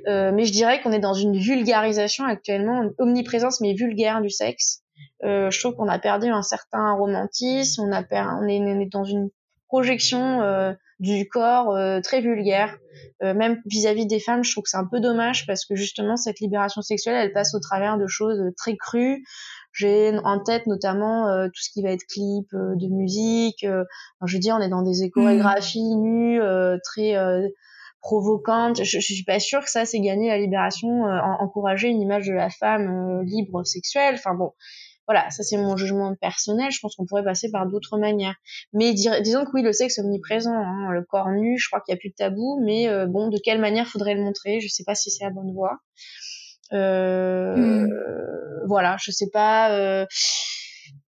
mais 0.07 0.45
je 0.45 0.53
dirais 0.53 0.81
qu'on 0.81 0.93
est 0.93 1.01
dans 1.01 1.15
une 1.15 1.37
vulgarisation 1.37 2.20
actuellement, 2.27 2.83
une 2.83 2.95
omniprésence 2.99 3.61
mais 3.61 3.75
vulgaire 3.75 4.21
du 4.21 4.31
sexe. 4.31 4.83
Euh, 5.25 5.51
je 5.51 5.61
trouve 5.61 5.75
qu'on 5.75 5.89
a 5.89 5.99
perdu 5.99 6.29
un 6.29 6.43
certain 6.43 6.93
romantisme, 6.95 7.83
on, 7.83 7.93
a 7.93 8.03
on, 8.41 8.49
est, 8.49 8.87
dans 8.91 9.05
une 9.05 9.31
projection 9.69 10.43
euh, 10.43 10.73
du 10.99 11.29
corps 11.29 11.75
euh, 11.75 12.01
très 12.01 12.21
vulgaire. 12.21 12.77
Euh, 13.23 13.35
même 13.35 13.63
vis-à-vis 13.67 14.07
des 14.07 14.19
femmes, 14.19 14.43
je 14.43 14.51
trouve 14.51 14.65
que 14.65 14.71
c'est 14.71 14.77
un 14.77 14.87
peu 14.91 15.01
dommage 15.01 15.47
parce 15.47 15.65
que 15.65 15.75
justement 15.75 16.17
cette 16.17 16.41
libération 16.41 16.83
sexuelle, 16.83 17.17
elle 17.17 17.33
passe 17.33 17.55
au 17.55 17.61
travers 17.61 17.99
de 17.99 18.07
choses 18.07 18.43
très 18.57 18.77
crues. 18.77 19.25
J'ai 19.73 20.19
en 20.25 20.43
tête 20.43 20.67
notamment 20.67 21.47
tout 21.47 21.63
ce 21.63 21.71
qui 21.71 21.81
va 21.83 21.91
être 21.91 22.05
clip 22.09 22.49
de 22.53 22.89
musique. 22.89 23.65
Enfin, 23.65 24.27
je 24.27 24.35
veux 24.35 24.41
dire, 24.41 24.57
on 24.59 24.61
est 24.61 24.69
dans 24.69 24.83
des 24.83 25.09
chorégraphies 25.11 25.95
nues, 25.95 26.41
très 26.83 27.15
provocante. 28.01 28.83
Je, 28.83 28.99
je 29.01 29.15
suis 29.15 29.25
pas 29.25 29.39
sûre 29.39 29.61
que 29.61 29.71
ça 29.71 29.85
c'est 29.85 30.01
gagner 30.01 30.29
la 30.29 30.39
libération, 30.39 31.05
encourager 31.41 31.89
une 31.89 32.01
image 32.01 32.27
de 32.27 32.33
la 32.33 32.51
femme 32.51 33.23
libre 33.23 33.65
sexuelle. 33.65 34.15
Enfin 34.15 34.35
bon, 34.35 34.53
voilà, 35.11 35.29
ça 35.31 35.43
c'est 35.43 35.57
mon 35.57 35.77
jugement 35.77 36.15
personnel. 36.15 36.71
Je 36.71 36.79
pense 36.79 36.95
qu'on 36.95 37.05
pourrait 37.05 37.25
passer 37.25 37.51
par 37.51 37.67
d'autres 37.67 37.99
manières. 37.99 38.37
Mais 38.73 38.95
disons 38.95 39.45
que 39.45 39.51
oui, 39.55 39.63
le 39.63 39.73
sexe 39.73 39.99
est 39.99 40.03
omniprésent. 40.03 40.55
Hein, 40.55 40.93
le 40.93 41.03
corps 41.03 41.31
nu, 41.31 41.59
je 41.59 41.69
crois 41.69 41.81
qu'il 41.81 41.93
n'y 41.93 41.99
a 41.99 42.01
plus 42.01 42.11
de 42.11 42.15
tabou. 42.15 42.61
Mais 42.65 42.89
euh, 42.89 43.07
bon, 43.07 43.29
de 43.29 43.37
quelle 43.43 43.61
manière 43.61 43.89
faudrait 43.89 44.15
le 44.15 44.23
montrer? 44.23 44.61
Je 44.61 44.69
sais 44.69 44.85
pas 44.85 44.95
si 44.95 45.11
c'est 45.11 45.25
la 45.25 45.31
bonne 45.31 45.53
voie. 45.53 45.81
Euh, 46.73 47.57
hmm. 47.57 47.89
Voilà, 48.69 48.99
je 49.03 49.11
sais 49.11 49.31
pas. 49.33 50.07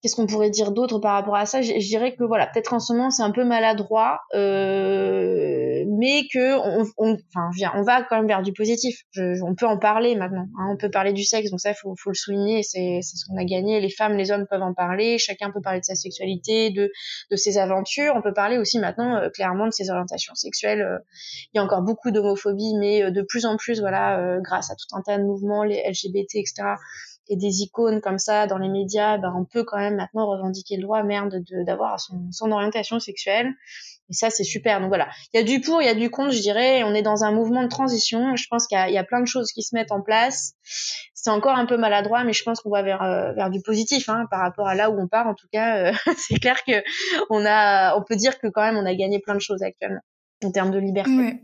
Qu'est-ce 0.03 0.17
qu'on 0.17 0.27
pourrait 0.27 0.51
dire 0.51 0.73
d'autre 0.73 0.99
par 0.99 1.13
rapport 1.13 1.37
à 1.37 1.47
ça? 1.47 1.63
Je, 1.63 1.79
dirais 1.79 2.17
que 2.17 2.25
voilà, 2.25 2.49
peut-être 2.49 2.73
en 2.75 2.81
ce 2.81 2.93
moment 2.93 3.11
c'est 3.11 3.23
un 3.23 3.31
peu 3.31 3.45
maladroit, 3.45 4.21
euh, 4.35 5.85
mais 5.87 6.23
que 6.33 6.57
on, 6.59 6.85
on, 6.99 7.17
enfin, 7.35 7.71
on 7.77 7.83
va 7.83 8.03
quand 8.03 8.17
même 8.17 8.27
vers 8.27 8.43
du 8.43 8.53
positif. 8.53 9.03
Je, 9.13 9.41
on 9.45 9.55
peut 9.55 9.67
en 9.67 9.79
parler 9.79 10.17
maintenant. 10.17 10.49
Hein, 10.59 10.71
on 10.73 10.77
peut 10.77 10.91
parler 10.91 11.13
du 11.13 11.23
sexe, 11.23 11.51
donc 11.51 11.61
ça 11.61 11.73
faut, 11.73 11.95
faut 11.97 12.11
le 12.11 12.15
souligner. 12.15 12.63
C'est 12.65 13.01
ce 13.03 13.25
qu'on 13.27 13.37
a 13.37 13.45
gagné. 13.45 13.81
Les 13.81 13.91
femmes, 13.91 14.17
les 14.17 14.33
hommes 14.33 14.47
peuvent 14.51 14.63
en 14.63 14.75
parler. 14.75 15.19
Chacun 15.19 15.53
peut 15.53 15.61
parler 15.63 15.79
de 15.79 15.85
sa 15.85 15.95
sexualité, 15.95 16.71
de 16.71 16.91
de 17.31 17.37
ses 17.37 17.59
aventures. 17.59 18.15
On 18.17 18.23
peut 18.23 18.35
parler 18.35 18.59
aussi 18.59 18.81
maintenant 18.81 19.17
euh, 19.17 19.31
clairement 19.31 19.67
de 19.67 19.73
ses 19.73 19.91
orientations 19.91 20.35
sexuelles. 20.35 20.83
Euh, 20.83 20.99
il 21.55 21.59
y 21.59 21.61
a 21.61 21.65
encore 21.65 21.83
beaucoup 21.83 22.11
d'homophobie, 22.11 22.75
mais 22.79 23.05
euh, 23.05 23.11
de 23.11 23.23
plus 23.23 23.47
en 23.47 23.57
plus, 23.57 23.81
voilà, 23.81 24.39
grâce 24.41 24.71
à 24.71 24.75
tout 24.75 24.97
un 24.97 25.03
tas 25.03 25.19
de 25.19 25.25
mouvements, 25.25 25.65
les 25.65 25.83
LGBT, 25.89 26.37
etc 26.37 26.77
et 27.29 27.37
des 27.37 27.63
icônes 27.63 28.01
comme 28.01 28.19
ça 28.19 28.47
dans 28.47 28.59
les 28.59 28.69
médias, 28.69 29.19
ben, 29.19 29.33
on 29.37 29.45
peut 29.45 29.65
quand 29.65 29.79
même 29.79 29.97
maintenant 29.97 30.27
revendiquer 30.27 30.77
le 30.77 30.83
droit, 30.83 31.03
merde, 31.03 31.43
d'avoir 31.67 32.01
son, 32.01 32.31
son 32.31 32.51
orientation 32.51 33.01
sexuelle. 33.01 33.53
Et 34.11 34.15
ça, 34.15 34.29
c'est 34.31 34.45
super. 34.45 34.81
Donc 34.81 34.89
voilà, 34.89 35.09
il 35.33 35.41
y 35.41 35.41
a 35.41 35.45
du 35.45 35.61
pour, 35.61 35.81
il 35.81 35.87
y 35.87 35.89
a 35.89 35.95
du 35.95 36.11
contre, 36.11 36.33
je 36.33 36.41
dirais. 36.41 36.83
On 36.83 36.95
est 36.95 37.03
dans 37.03 37.25
un 37.25 37.33
mouvement 37.33 37.63
de 37.63 37.69
transition. 37.69 38.37
Je 38.37 38.47
pense 38.51 38.67
qu'il 38.67 38.77
y, 38.77 38.99
a 38.99 39.05
plein 39.05 39.21
de 39.21 39.27
choses 39.27 39.53
qui 39.53 39.63
se 39.63 39.75
mettent 39.75 39.93
en 39.93 40.03
place. 40.03 40.53
C'est 41.15 41.31
encore 41.31 41.55
un 41.55 41.67
peu 41.67 41.77
maladroit, 41.77 42.25
mais 42.25 42.33
je 42.33 42.43
pense 42.43 42.61
qu'on 42.61 42.71
va 42.71 42.83
vers 42.83 43.03
euh, 43.03 43.33
vers 43.33 43.49
du 43.49 43.63
positif 43.63 44.09
hein, 44.09 44.27
par 44.31 44.41
rapport 44.41 44.69
à 44.69 44.75
là 44.75 44.91
où 44.91 45.01
on 45.01 45.09
part. 45.09 45.29
En 45.29 45.35
tout 45.35 45.47
cas, 45.53 45.77
euh, 45.79 45.93
c'est 46.19 46.39
clair 46.39 46.63
que 46.65 46.83
on 47.31 47.47
a, 47.47 47.97
on 47.97 48.03
peut 48.03 48.17
dire 48.17 48.39
que 48.39 48.49
quand 48.49 48.63
même 48.63 48.77
on 48.77 48.85
a 48.85 48.95
gagné 48.95 49.21
plein 49.21 49.35
de 49.35 49.41
choses 49.41 49.63
actuellement 49.63 50.03
en 50.45 50.51
termes 50.51 50.73
de 50.73 50.79
liberté. 50.79 51.11
Ouais. 51.11 51.41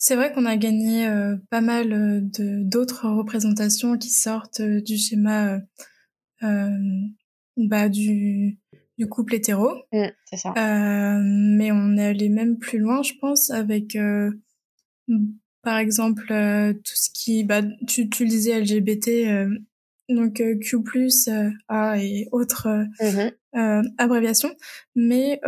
C'est 0.00 0.14
vrai 0.14 0.32
qu'on 0.32 0.46
a 0.46 0.56
gagné 0.56 1.08
euh, 1.08 1.36
pas 1.50 1.60
mal 1.60 1.92
euh, 1.92 2.20
de 2.20 2.62
d'autres 2.62 3.08
représentations 3.08 3.98
qui 3.98 4.10
sortent 4.10 4.60
euh, 4.60 4.80
du 4.80 4.96
schéma 4.96 5.60
bah, 7.56 7.88
du, 7.88 8.58
du 8.96 9.08
couple 9.08 9.34
hétéro. 9.34 9.70
Mmh, 9.92 10.04
c'est 10.30 10.36
ça. 10.36 10.52
mais 10.54 11.72
on 11.72 11.96
est 11.96 12.06
allé 12.06 12.28
même 12.28 12.58
plus 12.58 12.78
loin, 12.78 13.02
je 13.02 13.14
pense, 13.20 13.50
avec 13.50 13.98
par 15.62 15.78
exemple 15.78 16.26
tout 16.28 16.94
ce 16.94 17.10
qui, 17.12 17.42
bah, 17.42 17.62
tu, 17.88 18.08
tu 18.08 18.24
disais 18.24 18.60
LGBT, 18.60 19.50
donc 20.08 20.40
Q+, 20.60 20.76
A 21.66 21.98
et 21.98 22.28
autres 22.30 22.86
mmh 23.00 23.30
abréviations. 23.98 24.54
Mais 24.94 25.40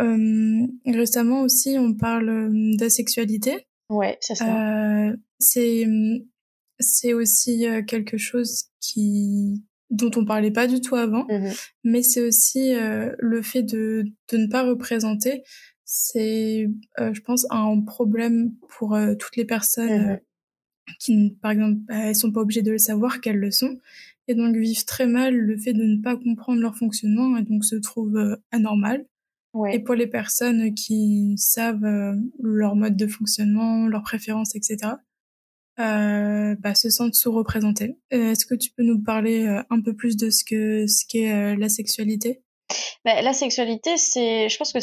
récemment 0.85 1.43
aussi, 1.43 1.77
on 1.79 1.93
parle 1.93 2.51
d'asexualité. 2.75 3.65
Ouais, 3.91 4.17
c'est 4.21 4.35
ça. 4.35 5.09
Euh, 5.09 5.15
c'est 5.39 5.85
c'est 6.81 7.13
aussi 7.13 7.67
euh, 7.67 7.81
quelque 7.83 8.17
chose 8.17 8.65
qui 8.79 9.63
dont 9.89 10.11
on 10.15 10.23
parlait 10.25 10.51
pas 10.51 10.67
du 10.67 10.79
tout 10.79 10.95
avant, 10.95 11.25
mmh 11.29 11.49
mais 11.83 12.01
c'est 12.01 12.21
aussi 12.25 12.73
euh, 12.73 13.13
le 13.19 13.41
fait 13.41 13.63
de 13.63 14.05
de 14.31 14.37
ne 14.37 14.47
pas 14.47 14.63
représenter. 14.63 15.43
C'est, 15.83 16.69
euh, 17.01 17.13
je 17.13 17.19
pense, 17.19 17.45
un 17.49 17.81
problème 17.81 18.53
pour 18.69 18.97
toutes 19.19 19.35
les 19.35 19.45
personnes 19.45 20.13
mmh 20.13 20.19
qui, 20.99 21.37
par 21.41 21.51
exemple, 21.51 21.79
bah, 21.87 21.95
elles 22.07 22.15
sont 22.15 22.31
pas 22.31 22.41
obligées 22.41 22.63
de 22.63 22.71
le 22.71 22.77
savoir 22.77 23.21
qu'elles 23.21 23.37
le 23.39 23.51
sont, 23.51 23.77
et 24.27 24.35
donc 24.35 24.55
vivent 24.55 24.85
très 24.85 25.07
mal 25.07 25.35
le 25.35 25.57
fait 25.57 25.73
de 25.73 25.83
ne 25.83 26.01
pas 26.01 26.17
comprendre 26.17 26.59
leur 26.59 26.75
fonctionnement 26.75 27.37
et 27.37 27.43
donc 27.43 27.63
se 27.63 27.75
trouvent 27.75 28.37
anormales. 28.51 29.05
Et 29.71 29.79
pour 29.79 29.95
les 29.95 30.07
personnes 30.07 30.73
qui 30.73 31.35
savent 31.37 31.83
euh, 31.83 32.15
leur 32.41 32.75
mode 32.75 32.95
de 32.95 33.07
fonctionnement, 33.07 33.87
leurs 33.87 34.03
préférences, 34.03 34.55
etc., 34.55 34.93
euh, 35.79 36.55
bah, 36.59 36.75
se 36.75 36.89
sentent 36.89 37.15
sous-représentés. 37.15 37.97
Euh, 38.13 38.31
est-ce 38.31 38.45
que 38.45 38.55
tu 38.55 38.71
peux 38.71 38.83
nous 38.83 39.01
parler 39.01 39.45
euh, 39.45 39.63
un 39.69 39.81
peu 39.81 39.95
plus 39.95 40.17
de 40.17 40.29
ce 40.29 40.43
que 40.43 40.85
ce 40.85 41.05
qu'est 41.07 41.55
la 41.55 41.69
sexualité? 41.69 42.41
Bah, 43.05 43.21
La 43.21 43.33
sexualité, 43.33 43.97
c'est, 43.97 44.49
je 44.49 44.57
pense 44.57 44.73
que 44.73 44.79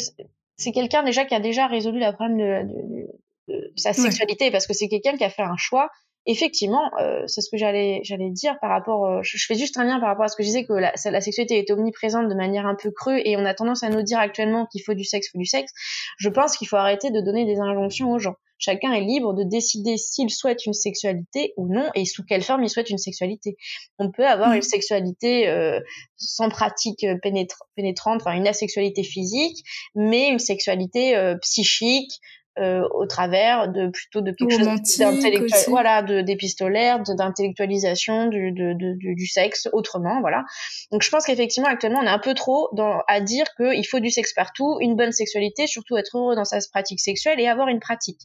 c'est 0.57 0.71
quelqu'un 0.71 1.03
déjà 1.03 1.25
qui 1.25 1.35
a 1.35 1.39
déjà 1.39 1.67
résolu 1.67 1.99
le 1.99 2.11
problème 2.11 2.37
de, 2.37 2.73
de, 2.73 3.53
de, 3.53 3.73
sa 3.75 3.93
sexualité 3.93 4.51
parce 4.51 4.67
que 4.67 4.73
c'est 4.73 4.89
quelqu'un 4.89 5.15
qui 5.15 5.23
a 5.23 5.29
fait 5.29 5.43
un 5.43 5.57
choix 5.57 5.89
effectivement, 6.25 6.91
euh, 6.99 7.23
c'est 7.27 7.41
ce 7.41 7.49
que 7.49 7.57
j'allais 7.57 8.01
j'allais 8.03 8.29
dire 8.29 8.57
par 8.61 8.69
rapport. 8.69 9.05
Euh, 9.05 9.19
je, 9.23 9.43
fais 9.45 9.55
juste 9.55 9.77
un 9.77 9.83
lien 9.83 9.99
par 9.99 10.09
rapport 10.09 10.25
à 10.25 10.27
ce 10.27 10.35
que 10.35 10.43
je 10.43 10.47
disais 10.47 10.65
que 10.65 10.73
la, 10.73 10.93
la, 11.05 11.21
sexualité 11.21 11.57
est 11.57 11.71
omniprésente 11.71 12.27
de 12.27 12.35
manière 12.35 12.65
un 12.65 12.75
peu 12.75 12.91
crue 12.91 13.21
et 13.23 13.37
on 13.37 13.45
a 13.45 13.53
tendance 13.53 13.83
à 13.83 13.89
nous 13.89 14.03
dire 14.03 14.19
actuellement 14.19 14.65
qu'il 14.65 14.81
faut 14.83 14.93
du 14.93 15.03
sexe, 15.03 15.29
faut 15.31 15.37
du 15.37 15.45
sexe. 15.45 15.71
Je 16.17 16.29
pense 16.29 16.57
qu'il 16.57 16.67
faut 16.67 16.75
arrêter 16.75 17.11
de 17.11 17.21
donner 17.21 17.45
des 17.45 17.59
injonctions 17.59 18.11
aux 18.11 18.19
gens. 18.19 18.35
Chacun 18.57 18.91
est 18.91 19.01
libre 19.01 19.33
de 19.33 19.43
décider 19.43 19.95
s'il 19.95 20.29
souhaite 20.29 20.65
une 20.65 20.73
sexualité 20.73 21.53
ou 21.55 21.73
non 21.73 21.89
et 21.95 22.03
sous 22.03 22.25
quelle 22.25 22.43
forme 22.43 22.61
il 22.63 22.69
souhaite 22.69 22.89
une 22.89 22.97
sexualité. 22.97 23.55
On 23.99 24.11
peut 24.11 24.27
avoir 24.27 24.49
mmh. 24.49 24.55
une 24.55 24.61
sexualité 24.61 25.47
euh, 25.47 25.79
sans 26.17 26.49
pratique 26.49 27.05
pénétrante, 27.23 28.21
enfin 28.21 28.33
une 28.33 28.47
asexualité 28.47 29.03
physique, 29.03 29.63
mais 29.95 30.27
une 30.27 30.39
sexualité 30.39 31.15
psychique, 31.41 32.19
euh, 32.59 32.87
au 32.93 33.05
travers 33.05 33.71
de 33.71 33.89
plutôt 33.89 34.21
de 34.21 34.31
quelque 34.31 34.51
chose 34.51 34.97
d'intellectuel, 34.97 35.63
voilà, 35.67 36.01
de 36.01 36.21
d'épistolaire, 36.21 37.01
d'intellectualisation 37.01 38.27
du, 38.27 38.51
de, 38.51 38.73
de, 38.73 38.95
du 39.13 39.27
sexe 39.27 39.69
autrement, 39.73 40.19
voilà. 40.21 40.43
Donc 40.91 41.03
je 41.03 41.09
pense 41.09 41.25
qu'effectivement 41.25 41.69
actuellement 41.69 41.99
on 42.01 42.05
est 42.05 42.09
un 42.09 42.19
peu 42.19 42.33
trop 42.33 42.69
dans 42.73 43.01
à 43.07 43.21
dire 43.21 43.45
qu'il 43.55 43.85
faut 43.87 43.99
du 43.99 44.09
sexe 44.09 44.33
partout, 44.33 44.77
une 44.81 44.95
bonne 44.95 45.11
sexualité, 45.11 45.67
surtout 45.67 45.97
être 45.97 46.17
heureux 46.17 46.35
dans 46.35 46.45
sa 46.45 46.59
pratique 46.71 46.99
sexuelle 46.99 47.39
et 47.39 47.47
avoir 47.47 47.67
une 47.67 47.79
pratique. 47.79 48.21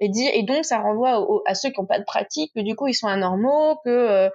Et 0.00 0.08
dire 0.08 0.30
et 0.34 0.42
donc 0.42 0.64
ça 0.64 0.78
renvoie 0.78 1.26
à 1.46 1.54
ceux 1.54 1.70
qui 1.70 1.80
n'ont 1.80 1.86
pas 1.86 1.98
de 1.98 2.04
pratique 2.04 2.52
que 2.54 2.60
du 2.60 2.74
coup 2.74 2.88
ils 2.88 2.94
sont 2.94 3.08
anormaux, 3.08 3.76
que 3.84 3.90
euh, 3.90 4.30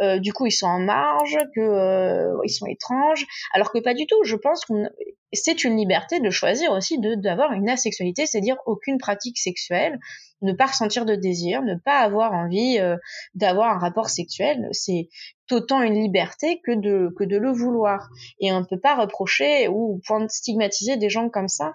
euh, 0.00 0.18
du 0.18 0.32
coup 0.32 0.46
ils 0.46 0.52
sont 0.52 0.66
en 0.66 0.80
marge, 0.80 1.38
que 1.54 1.60
euh, 1.60 2.36
ils 2.44 2.50
sont 2.50 2.66
étranges, 2.66 3.26
alors 3.54 3.70
que 3.70 3.78
pas 3.78 3.94
du 3.94 4.06
tout. 4.06 4.22
Je 4.24 4.36
pense 4.36 4.64
qu'on 4.64 4.88
c'est 5.32 5.64
une 5.64 5.76
liberté 5.76 6.20
de 6.20 6.30
choisir 6.30 6.72
aussi 6.72 6.98
de 6.98 7.14
d'avoir 7.14 7.52
une 7.52 7.68
asexualité, 7.68 8.26
c'est-à-dire 8.26 8.56
aucune 8.66 8.98
pratique 8.98 9.38
sexuelle, 9.38 9.98
ne 10.42 10.52
pas 10.52 10.66
ressentir 10.66 11.04
de 11.04 11.14
désir, 11.14 11.62
ne 11.62 11.74
pas 11.74 11.98
avoir 11.98 12.32
envie 12.32 12.78
euh, 12.78 12.96
d'avoir 13.34 13.76
un 13.76 13.78
rapport 13.78 14.08
sexuel, 14.08 14.68
c'est 14.72 15.08
autant 15.50 15.82
une 15.82 15.94
liberté 15.94 16.60
que 16.64 16.72
de 16.72 17.12
que 17.18 17.24
de 17.24 17.36
le 17.36 17.52
vouloir. 17.52 18.08
Et 18.40 18.52
on 18.52 18.60
ne 18.60 18.64
peut 18.64 18.80
pas 18.80 18.96
reprocher 18.96 19.68
ou 19.68 20.00
stigmatiser 20.28 20.96
des 20.96 21.10
gens 21.10 21.28
comme 21.28 21.48
ça. 21.48 21.74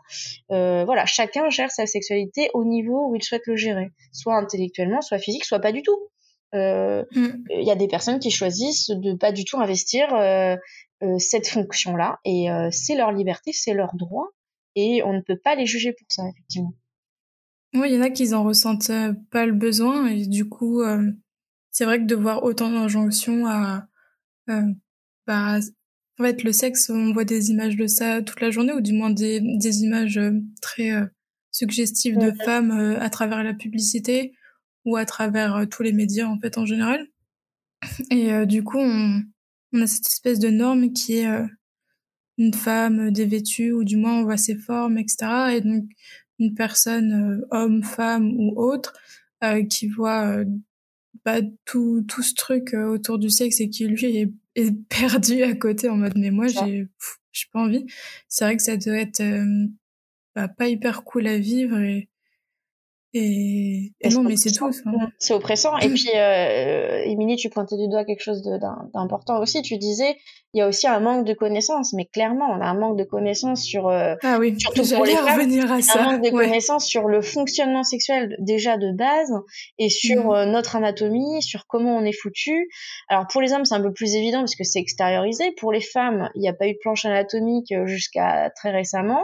Euh, 0.52 0.84
voilà, 0.86 1.06
chacun 1.06 1.50
gère 1.50 1.72
sa 1.72 1.86
sexualité 1.86 2.50
au 2.54 2.66
niveau 2.66 3.10
où 3.10 3.16
il 3.16 3.24
souhaite 3.24 3.46
le 3.46 3.56
gérer, 3.56 3.92
soit 4.12 4.36
intellectuellement, 4.36 5.02
soit 5.02 5.20
physique, 5.20 5.46
soit 5.46 5.60
pas 5.60 5.72
du 5.72 5.82
tout. 5.82 6.00
Euh, 6.54 7.04
mm. 7.12 7.46
Il 7.50 7.68
y 7.68 7.72
a 7.72 7.76
des 7.76 7.88
personnes 7.88 8.20
qui 8.20 8.32
choisissent 8.32 8.90
de 8.90 9.14
pas 9.14 9.32
du 9.32 9.44
tout 9.44 9.60
investir 9.60 10.14
euh, 10.14 10.56
euh, 10.56 10.58
cette 11.20 11.48
fonction-là. 11.48 12.20
Et 12.26 12.50
euh, 12.52 12.70
c'est 12.72 12.96
leur 12.96 13.12
liberté, 13.12 13.52
c'est 13.54 13.74
leur 13.74 13.96
droit. 13.96 14.30
Et 14.76 15.04
on 15.04 15.14
ne 15.14 15.22
peut 15.22 15.38
pas 15.38 15.56
les 15.56 15.66
juger 15.66 15.94
pour 15.94 16.08
ça, 16.10 16.24
effectivement. 16.30 16.74
Oui, 17.74 17.90
il 17.90 17.96
y 17.96 17.98
en 17.98 18.02
a 18.02 18.10
qui 18.10 18.34
en 18.34 18.44
ressentent 18.44 18.90
euh, 18.90 19.14
pas 19.32 19.46
le 19.46 19.54
besoin. 19.54 20.08
Et 20.08 20.26
du 20.28 20.48
coup, 20.48 20.82
c'est 21.72 21.86
vrai 21.86 22.00
que 22.00 22.06
de 22.06 22.16
voir 22.16 22.44
autant 22.44 22.72
d'injonctions 22.72 23.46
à... 23.48 23.88
bah, 24.48 25.60
en 26.20 26.24
fait, 26.24 26.44
le 26.44 26.52
sexe, 26.52 26.90
on 26.90 27.14
voit 27.14 27.26
des 27.26 27.50
images 27.50 27.76
de 27.76 27.88
ça 27.88 28.22
toute 28.22 28.42
la 28.42 28.52
journée, 28.52 28.74
ou 28.74 28.82
du 28.82 28.94
moins 28.94 29.10
des, 29.10 29.42
des 29.42 29.84
images 29.84 30.20
très 30.62 30.92
suggestives 31.52 32.18
de 32.18 32.32
femmes 32.44 32.72
à 33.00 33.10
travers 33.10 33.44
la 33.44 33.54
publicité 33.54 34.34
ou 34.86 34.96
à 34.96 35.06
travers 35.06 35.66
tous 35.72 35.82
les 35.82 35.94
médias, 35.94 36.28
en 36.28 36.40
fait, 36.40 36.58
en 36.58 36.66
général. 36.66 37.08
Et 38.12 38.46
du 38.46 38.64
coup, 38.64 38.80
on, 38.80 39.24
on 39.74 39.82
a 39.82 39.88
cette 39.88 40.08
espèce 40.08 40.40
de 40.40 40.50
norme 40.50 40.94
qui 40.94 41.18
est 41.18 41.28
euh, 41.28 41.46
une 42.38 42.54
femme 42.54 43.12
dévêtue 43.12 43.72
ou 43.72 43.84
du 43.84 43.98
moins 43.98 44.20
on 44.20 44.24
voit 44.24 44.38
ses 44.38 44.56
formes, 44.56 44.98
etc. 44.98 45.56
Et 45.56 45.62
donc 45.62 45.86
une 46.40 46.54
personne, 46.54 47.42
euh, 47.42 47.48
homme, 47.52 47.84
femme 47.84 48.32
ou 48.38 48.54
autre, 48.56 48.94
euh, 49.44 49.64
qui 49.66 49.88
voit 49.88 50.38
bah, 51.26 51.42
tout, 51.66 52.04
tout 52.08 52.24
ce 52.24 52.34
truc 52.34 52.74
autour 52.74 53.20
du 53.20 53.30
sexe 53.30 53.60
et 53.62 53.70
qui 53.70 53.88
lui 53.88 54.06
est, 54.06 54.32
est 54.56 54.72
perdu 54.90 55.44
à 55.44 55.56
côté 55.56 55.90
en 55.90 55.98
mode 55.98 56.18
mais 56.18 56.32
moi 56.32 56.48
j'ai 56.48 56.88
j'ai 57.32 57.46
pas 57.52 57.62
envie. 57.62 57.86
C'est 58.30 58.46
vrai 58.46 58.58
que 58.58 58.64
ça 58.64 58.78
doit 58.78 58.98
être 58.98 59.24
bah, 60.36 60.48
pas 60.48 60.68
hyper 60.68 61.04
cool 61.04 61.28
à 61.28 61.38
vivre 61.40 61.78
et 63.14 63.94
Et, 64.02 64.10
non, 64.10 64.24
mais 64.24 64.36
c'est 64.36 64.52
tout. 64.52 64.72
C'est 65.20 65.34
oppressant. 65.34 65.78
Et 65.78 65.90
puis, 65.90 66.10
euh, 66.16 67.04
Émilie, 67.06 67.36
tu 67.36 67.50
pointais 67.50 67.78
du 67.78 67.88
doigt 67.88 68.06
quelque 68.06 68.24
chose 68.24 68.42
d'important 68.94 69.40
aussi. 69.40 69.62
Tu 69.62 69.78
disais, 69.78 70.18
il 70.54 70.60
y 70.60 70.62
a 70.62 70.68
aussi 70.68 70.88
un 70.88 71.00
manque 71.00 71.26
de 71.26 71.34
connaissances. 71.34 71.94
Mais 71.94 72.06
clairement, 72.06 72.46
on 72.52 72.62
a 72.62 72.66
un 72.66 72.76
manque 72.76 72.98
de 72.98 73.04
connaissances 73.04 73.64
sur, 73.64 73.88
euh, 73.88 74.16
ah 74.22 74.38
oui, 74.40 74.56
surtout 74.60 74.84
pour 74.96 75.06
les 75.06 75.16
femmes, 75.16 75.72
à 75.72 75.82
ça. 75.82 76.00
un 76.00 76.12
manque 76.12 76.24
de 76.24 76.30
connaissances 76.30 76.86
sur 76.86 77.08
le 77.08 77.22
fonctionnement 77.22 77.84
sexuel 77.84 78.36
déjà 78.40 78.78
de 78.78 78.92
base 78.96 79.34
et 79.80 79.90
sur 79.90 80.28
mm. 80.28 80.34
euh, 80.34 80.46
notre 80.46 80.76
anatomie, 80.76 81.42
sur 81.42 81.66
comment 81.68 81.98
on 81.98 82.06
est 82.06 82.14
foutu. 82.14 82.70
Alors 83.10 83.26
pour 83.28 83.42
les 83.42 83.52
hommes, 83.54 83.66
c'est 83.66 83.76
un 83.76 83.82
peu 83.82 83.94
plus 83.94 84.16
évident 84.16 84.40
parce 84.40 84.56
que 84.56 84.64
c'est 84.64 84.80
extériorisé. 84.80 85.52
Pour 85.58 85.72
les 85.72 85.82
femmes, 85.82 86.30
il 86.36 86.42
n'y 86.42 86.50
a 86.50 86.54
pas 86.54 86.68
eu 86.68 86.74
de 86.74 86.80
planche 86.82 87.06
anatomique 87.06 87.72
euh, 87.72 87.88
jusqu'à 87.88 88.52
très 88.56 88.72
récemment. 88.72 89.24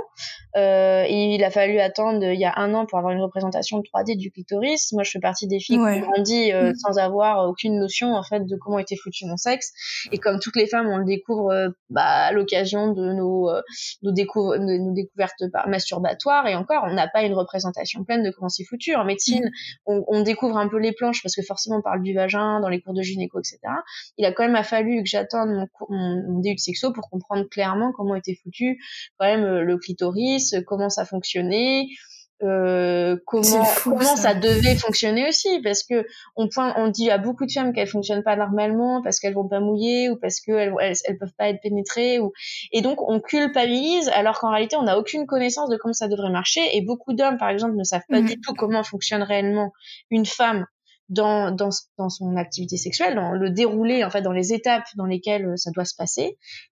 Euh, 0.56 1.04
et 1.08 1.36
il 1.36 1.44
a 1.44 1.52
fallu 1.52 1.80
attendre 1.80 2.24
il 2.24 2.40
y 2.40 2.46
a 2.46 2.54
un 2.58 2.74
an 2.74 2.86
pour 2.86 2.98
avoir 2.98 3.14
une 3.14 3.22
représentation 3.22 3.82
3D 3.82 4.18
du 4.18 4.32
clitoris. 4.32 4.92
Moi, 4.94 5.04
je 5.04 5.12
fais 5.12 5.20
partie 5.20 5.48
des 5.48 5.60
filles 5.60 5.78
qui 5.78 5.82
ont 5.82 6.00
grandi 6.00 6.52
euh, 6.52 6.72
mm. 6.72 6.76
sans 6.76 6.98
avoir 6.98 7.48
aucune 7.48 7.80
notion 7.80 8.14
en 8.14 8.24
fait 8.24 8.46
de 8.46 8.56
comment 8.56 8.80
était 8.80 8.96
foutu 8.96 9.26
mon 9.26 9.38
sexe. 9.38 9.72
Et 10.12 10.18
comme 10.18 10.40
toutes 10.40 10.56
les 10.56 10.68
femmes, 10.68 10.88
on 10.88 10.98
le 10.98 11.06
découvre 11.06 11.52
euh, 11.52 11.70
bah, 11.90 12.04
à 12.04 12.32
l'occasion 12.32 12.94
de 12.94 13.14
nos, 13.14 13.50
euh, 13.50 13.62
nos, 14.02 14.12
nos, 14.12 14.94
découvertes 14.94 15.44
masturbatoires. 15.68 16.48
Et 16.48 16.56
encore, 16.56 16.84
on 16.88 16.94
n'a 16.94 17.08
pas 17.08 17.24
une 17.24 17.34
représentation 17.34 18.04
pleine 18.04 18.24
de 18.24 18.32
comment 18.32 18.50
c'est 18.50 18.66
foutu. 18.66 18.96
En 18.96 19.06
médecine, 19.06 19.46
mm. 19.46 19.52
on, 19.86 20.04
on, 20.08 20.22
découvre 20.22 20.58
un 20.58 20.68
peu 20.68 20.78
les 20.78 20.92
planches 20.92 21.22
parce 21.22 21.36
que 21.36 21.42
forcément 21.42 21.78
on 21.78 21.82
parle 21.82 22.02
du 22.02 22.14
vagin 22.14 22.60
dans 22.60 22.70
les 22.70 22.82
cours 22.82 22.94
de 22.94 23.02
gynéco, 23.02 23.40
etc. 23.40 23.60
Il 24.18 24.26
a 24.26 24.32
quand 24.32 24.48
même 24.48 24.62
fallu 24.64 25.04
que 25.04 25.10
j'attende 25.10 25.50
mon, 25.50 25.68
mon, 25.90 26.24
mon 26.28 26.40
début 26.40 26.56
de 26.56 26.60
sexo 26.60 26.92
pour 26.92 27.10
comprendre 27.10 27.48
clairement 27.50 27.92
comment 27.92 28.16
était 28.16 28.38
foutu 28.44 28.80
quand 29.18 29.26
même 29.26 29.46
le 29.60 29.78
clitoris, 29.78 30.39
comment 30.66 30.90
ça 30.90 31.06
fonctionnait, 31.06 31.88
euh, 32.42 33.18
comment 33.26 33.66
comment 33.84 34.16
ça. 34.16 34.34
devait 34.34 34.76
fonctionner 34.76 35.28
aussi 35.28 35.60
parce 35.62 35.84
que 35.84 36.06
on 36.38 36.48
point 36.48 36.74
on 36.78 36.88
dit 36.88 37.10
à 37.10 37.18
beaucoup 37.18 37.46
de 37.46 37.52
femmes 37.52 37.74
qu'elles 37.74 37.90
fonctionnent 37.90 38.24
pas 38.24 38.38
normalement 38.38 39.02
parce 39.02 39.20
qu'elles 39.20 39.34
vont 39.34 39.50
pas 39.50 39.60
mouiller 39.60 40.10
ou 40.10 40.16
parce 40.16 40.40
qu'elles 40.40 40.74
elles, 40.80 40.96
elles, 41.04 41.18
peuvent 41.18 41.34
pas 41.38 41.50
être 41.50 41.60
pénétrées 41.62 42.20
ou 42.20 42.32
et 42.72 42.82
donc 42.82 43.02
on 43.02 43.20
culpabilise 43.20 44.08
alors 44.14 44.40
qu'en 44.40 44.52
réalité 44.52 44.78
on 44.78 44.84
n'a 44.84 44.98
aucune 44.98 45.26
connaissance 45.26 45.70
de 45.70 45.76
comment 45.76 45.94
ça 45.94 46.08
devrait 46.08 46.32
marcher 46.32 46.62
et 46.78 46.82
beaucoup 46.82 47.12
d'hommes 47.12 47.38
par 47.38 47.50
exemple 47.50 47.76
ne 47.76 47.84
savent 47.84 48.08
pas 48.08 48.22
mhm. 48.22 48.28
du 48.28 48.40
tout 48.40 48.54
comment 48.54 48.84
fonctionne 48.84 49.24
réellement 49.24 49.74
une 50.10 50.26
femme 50.26 50.66
dans, 51.10 51.52
dans, 51.52 51.70
dans 51.98 52.10
son 52.10 52.38
activité 52.38 52.78
sexuelle, 52.78 53.16
dans 53.16 53.32
le 53.32 53.50
déroulé, 53.50 54.04
en 54.04 54.12
fait, 54.12 54.22
dans 54.22 54.32
les 54.32 54.54
étapes 54.54 54.86
dans 54.96 55.06
lesquelles 55.06 55.46
euh, 55.48 55.58
ça 55.58 55.72
doit 55.72 55.86
se 55.86 55.96
passer, 55.96 56.38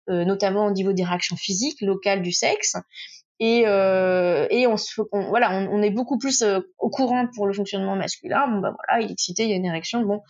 euh, 0.09 0.25
notamment 0.25 0.67
au 0.67 0.71
niveau 0.71 0.93
des 0.93 1.03
réactions 1.03 1.37
physiques 1.37 1.81
locales 1.81 2.23
du 2.23 2.31
sexe 2.33 2.77
et 3.41 3.65
euh, 3.67 4.47
et 4.51 4.67
on 4.67 4.77
se 4.77 5.01
voilà 5.11 5.51
on, 5.51 5.79
on, 5.79 5.83
est 5.83 5.91
beaucoup 5.91 6.19
plus 6.19 6.43
euh, 6.43 6.61
au 6.79 6.91
courant 6.91 7.27
pour 7.35 7.47
le 7.47 7.55
fonctionnement 7.55 7.97
masculin. 7.97 8.47
Bon 8.49 8.59
bah 8.59 8.75
voilà 8.77 9.03
il 9.03 9.09
est 9.09 9.13
excité 9.13 9.45
il 9.45 9.51
y 9.51 9.55
a 9.55 9.57
une 9.57 9.65
érection 9.65 10.03
bon. 10.03 10.21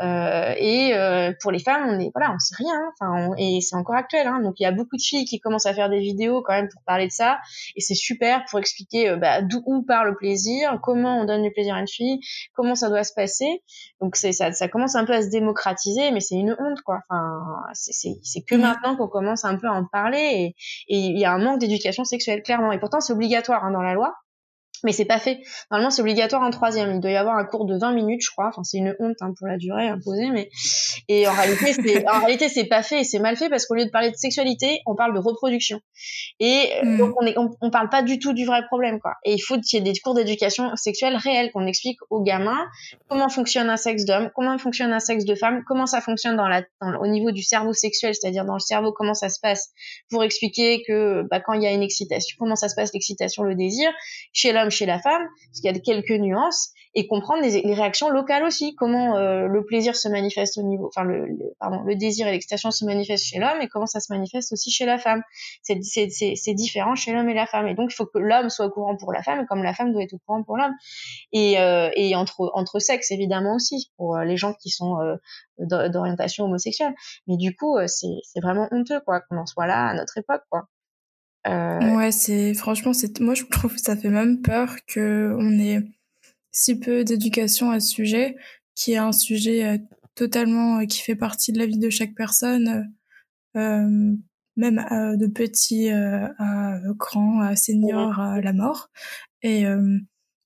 Euh, 0.00 0.54
et 0.56 0.94
euh, 0.94 1.32
pour 1.42 1.50
les 1.50 1.58
femmes 1.58 1.88
on 1.88 1.98
est 1.98 2.12
voilà 2.14 2.32
on 2.32 2.38
sait 2.38 2.54
rien 2.56 2.72
hein. 2.72 2.92
enfin 3.00 3.34
et 3.38 3.60
c'est 3.60 3.74
encore 3.74 3.96
actuel 3.96 4.28
hein, 4.28 4.40
donc 4.40 4.54
il 4.60 4.62
y 4.62 4.66
a 4.66 4.70
beaucoup 4.70 4.96
de 4.96 5.02
filles 5.02 5.24
qui 5.24 5.40
commencent 5.40 5.66
à 5.66 5.74
faire 5.74 5.90
des 5.90 5.98
vidéos 5.98 6.42
quand 6.42 6.52
même 6.52 6.68
pour 6.72 6.82
parler 6.86 7.08
de 7.08 7.12
ça. 7.12 7.38
Et 7.74 7.80
c'est 7.80 7.94
super 7.94 8.44
pour 8.48 8.60
expliquer 8.60 9.10
euh, 9.10 9.16
bah, 9.16 9.42
d'où 9.42 9.82
part 9.82 10.04
le 10.04 10.14
plaisir 10.14 10.78
comment 10.80 11.20
on 11.20 11.24
donne 11.24 11.42
le 11.42 11.50
plaisir 11.50 11.74
à 11.74 11.80
une 11.80 11.88
fille 11.88 12.20
comment 12.54 12.76
ça 12.76 12.88
doit 12.88 13.02
se 13.02 13.12
passer. 13.14 13.64
Donc 14.00 14.14
c'est 14.14 14.30
ça 14.30 14.52
ça 14.52 14.68
commence 14.68 14.94
un 14.94 15.04
peu 15.04 15.12
à 15.12 15.22
se 15.22 15.28
démocratiser 15.28 16.12
mais 16.12 16.20
c'est 16.20 16.36
une 16.36 16.52
honte 16.52 16.80
quoi. 16.82 17.00
Enfin 17.08 17.42
c'est 17.72 17.92
c'est 18.22 18.42
que 18.42 18.54
maintenant 18.54 18.94
qu'on 18.94 19.08
commence 19.08 19.44
un 19.44 19.56
peu 19.56 19.66
à 19.66 19.72
en 19.72 19.84
parler 19.84 20.54
et 20.88 20.96
il 20.96 21.18
y 21.18 21.24
a 21.24 21.32
un 21.32 21.38
manque 21.38 21.58
d'éducation 21.58 22.04
sexuelle 22.04 22.44
clairement 22.44 22.59
et 22.72 22.78
pourtant, 22.78 23.00
c'est 23.00 23.12
obligatoire 23.12 23.64
hein, 23.64 23.70
dans 23.70 23.82
la 23.82 23.94
loi 23.94 24.14
mais 24.84 24.92
c'est 24.92 25.04
pas 25.04 25.18
fait. 25.18 25.40
Normalement, 25.70 25.90
c'est 25.90 26.02
obligatoire 26.02 26.42
en 26.42 26.50
troisième. 26.50 26.94
Il 26.94 27.00
doit 27.00 27.10
y 27.10 27.16
avoir 27.16 27.36
un 27.36 27.44
cours 27.44 27.66
de 27.66 27.78
20 27.78 27.92
minutes, 27.92 28.22
je 28.24 28.30
crois. 28.30 28.48
Enfin, 28.48 28.62
c'est 28.64 28.78
une 28.78 28.94
honte 28.98 29.16
hein, 29.20 29.32
pour 29.38 29.46
la 29.46 29.56
durée 29.56 29.88
imposée, 29.88 30.30
mais 30.30 30.50
et 31.08 31.26
en 31.26 31.32
réalité, 31.32 31.72
c'est 31.72 32.08
en 32.08 32.18
réalité 32.20 32.48
c'est 32.48 32.66
pas 32.66 32.82
fait 32.82 33.00
et 33.00 33.04
c'est 33.04 33.18
mal 33.18 33.36
fait 33.36 33.48
parce 33.48 33.66
qu'au 33.66 33.74
lieu 33.74 33.84
de 33.84 33.90
parler 33.90 34.10
de 34.10 34.16
sexualité, 34.16 34.80
on 34.86 34.94
parle 34.94 35.14
de 35.14 35.18
reproduction. 35.18 35.80
Et 36.38 36.70
euh, 36.82 36.86
mm. 36.86 36.98
donc 36.98 37.14
on 37.20 37.26
est 37.26 37.34
on, 37.36 37.70
parle 37.70 37.88
pas 37.88 38.02
du 38.02 38.18
tout 38.18 38.32
du 38.32 38.46
vrai 38.46 38.64
problème 38.66 39.00
quoi. 39.00 39.14
Et 39.24 39.34
il 39.34 39.40
faut 39.40 39.58
qu'il 39.60 39.78
y 39.78 39.82
ait 39.82 39.92
des 39.92 39.98
cours 39.98 40.14
d'éducation 40.14 40.74
sexuelle 40.76 41.16
réels 41.16 41.50
qu'on 41.52 41.66
explique 41.66 41.98
aux 42.10 42.22
gamins 42.22 42.64
comment 43.08 43.28
fonctionne 43.28 43.70
un 43.70 43.76
sexe 43.76 44.04
d'homme, 44.04 44.30
comment 44.34 44.56
fonctionne 44.58 44.92
un 44.92 45.00
sexe 45.00 45.24
de 45.24 45.34
femme, 45.34 45.62
comment 45.66 45.86
ça 45.86 46.00
fonctionne 46.00 46.36
dans 46.36 46.48
la 46.48 46.62
au 47.00 47.06
niveau 47.06 47.30
du 47.30 47.42
cerveau 47.42 47.72
sexuel, 47.72 48.14
c'est-à-dire 48.14 48.44
dans 48.44 48.54
le 48.54 48.60
cerveau 48.60 48.92
comment 48.92 49.14
ça 49.14 49.28
se 49.28 49.40
passe 49.40 49.70
pour 50.10 50.22
expliquer 50.24 50.82
que 50.86 51.22
bah, 51.30 51.40
quand 51.40 51.52
il 51.54 51.62
y 51.62 51.66
a 51.66 51.72
une 51.72 51.82
excitation, 51.82 52.36
comment 52.38 52.56
ça 52.56 52.68
se 52.68 52.74
passe 52.74 52.92
l'excitation, 52.92 53.42
le 53.42 53.54
désir 53.54 53.90
chez 54.32 54.52
l'homme 54.52 54.69
chez 54.70 54.86
la 54.86 54.98
femme, 54.98 55.22
parce 55.46 55.60
qu'il 55.60 55.72
y 55.72 55.76
a 55.76 55.78
quelques 55.78 56.18
nuances, 56.20 56.72
et 56.94 57.06
comprendre 57.06 57.42
les, 57.42 57.74
réactions 57.74 58.08
locales 58.08 58.42
aussi, 58.42 58.74
comment 58.74 59.16
euh, 59.16 59.46
le 59.46 59.64
plaisir 59.64 59.94
se 59.94 60.08
manifeste 60.08 60.58
au 60.58 60.62
niveau, 60.62 60.88
enfin 60.88 61.04
le, 61.04 61.54
pardon, 61.60 61.82
le 61.82 61.94
désir 61.94 62.26
et 62.26 62.32
l'excitation 62.32 62.72
se 62.72 62.84
manifestent 62.84 63.26
chez 63.26 63.38
l'homme 63.38 63.60
et 63.60 63.68
comment 63.68 63.86
ça 63.86 64.00
se 64.00 64.12
manifeste 64.12 64.52
aussi 64.52 64.72
chez 64.72 64.86
la 64.86 64.98
femme. 64.98 65.22
C'est 65.62 66.54
différent 66.54 66.96
chez 66.96 67.12
l'homme 67.12 67.28
et 67.28 67.34
la 67.34 67.46
femme, 67.46 67.68
et 67.68 67.74
donc 67.74 67.92
il 67.92 67.94
faut 67.94 68.06
que 68.06 68.18
l'homme 68.18 68.50
soit 68.50 68.66
au 68.66 68.70
courant 68.70 68.96
pour 68.96 69.12
la 69.12 69.22
femme, 69.22 69.46
comme 69.46 69.62
la 69.62 69.72
femme 69.72 69.92
doit 69.92 70.02
être 70.02 70.14
au 70.14 70.18
courant 70.26 70.42
pour 70.42 70.56
l'homme, 70.56 70.74
et, 71.32 71.60
euh, 71.60 71.90
entre 72.16 72.50
entre 72.54 72.80
sexes 72.80 73.12
évidemment 73.12 73.54
aussi 73.54 73.92
pour 73.96 74.16
euh, 74.16 74.24
les 74.24 74.36
gens 74.36 74.52
qui 74.54 74.70
sont 74.70 74.96
d'orientation 75.58 76.46
homosexuelle. 76.46 76.94
Mais 77.28 77.36
du 77.36 77.54
coup, 77.54 77.78
c'est 77.86 78.40
vraiment 78.40 78.68
honteux 78.72 79.00
quoi 79.00 79.20
qu'on 79.20 79.36
en 79.36 79.46
soit 79.46 79.66
là 79.66 79.86
à 79.86 79.94
notre 79.94 80.18
époque 80.18 80.42
quoi. 80.50 80.66
Euh... 81.46 81.96
Ouais, 81.96 82.12
c'est 82.12 82.52
franchement, 82.54 82.92
c'est 82.92 83.18
moi 83.20 83.34
je 83.34 83.44
trouve 83.44 83.74
que 83.74 83.80
ça 83.80 83.96
fait 83.96 84.10
même 84.10 84.42
peur 84.42 84.76
que 84.86 85.34
on 85.38 85.58
ait 85.58 85.82
si 86.52 86.78
peu 86.78 87.04
d'éducation 87.04 87.70
à 87.70 87.80
ce 87.80 87.88
sujet, 87.88 88.36
qui 88.74 88.92
est 88.92 88.98
un 88.98 89.12
sujet 89.12 89.64
euh, 89.64 89.78
totalement 90.14 90.80
euh, 90.80 90.86
qui 90.86 91.00
fait 91.00 91.14
partie 91.16 91.52
de 91.52 91.58
la 91.58 91.66
vie 91.66 91.78
de 91.78 91.90
chaque 91.90 92.14
personne, 92.14 92.92
même 93.54 94.16
de 94.56 95.26
petit 95.26 95.88
à 95.90 96.80
grand, 96.98 97.40
à 97.40 97.56
senior, 97.56 98.20
à 98.20 98.40
la 98.40 98.52
mort, 98.52 98.90
et 99.42 99.64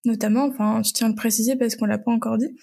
notamment, 0.04 0.44
enfin, 0.44 0.83
je 0.85 0.92
tiens 0.92 1.09
à 1.09 1.11
le 1.11 1.16
préciser 1.16 1.57
parce 1.57 1.76
qu'on 1.76 1.87
l'a 1.87 1.98
pas 1.98 2.12
encore 2.12 2.38
dit, 2.38 2.57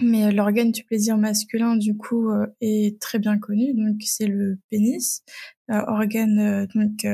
mais 0.00 0.30
l'organe 0.30 0.70
du 0.70 0.84
plaisir 0.84 1.16
masculin, 1.18 1.76
du 1.76 1.96
coup, 1.96 2.30
est 2.60 3.00
très 3.00 3.18
bien 3.18 3.38
connu. 3.38 3.74
Donc, 3.74 3.96
c'est 4.02 4.26
le 4.26 4.58
pénis, 4.70 5.24
organe 5.68 6.66
donc 6.74 7.04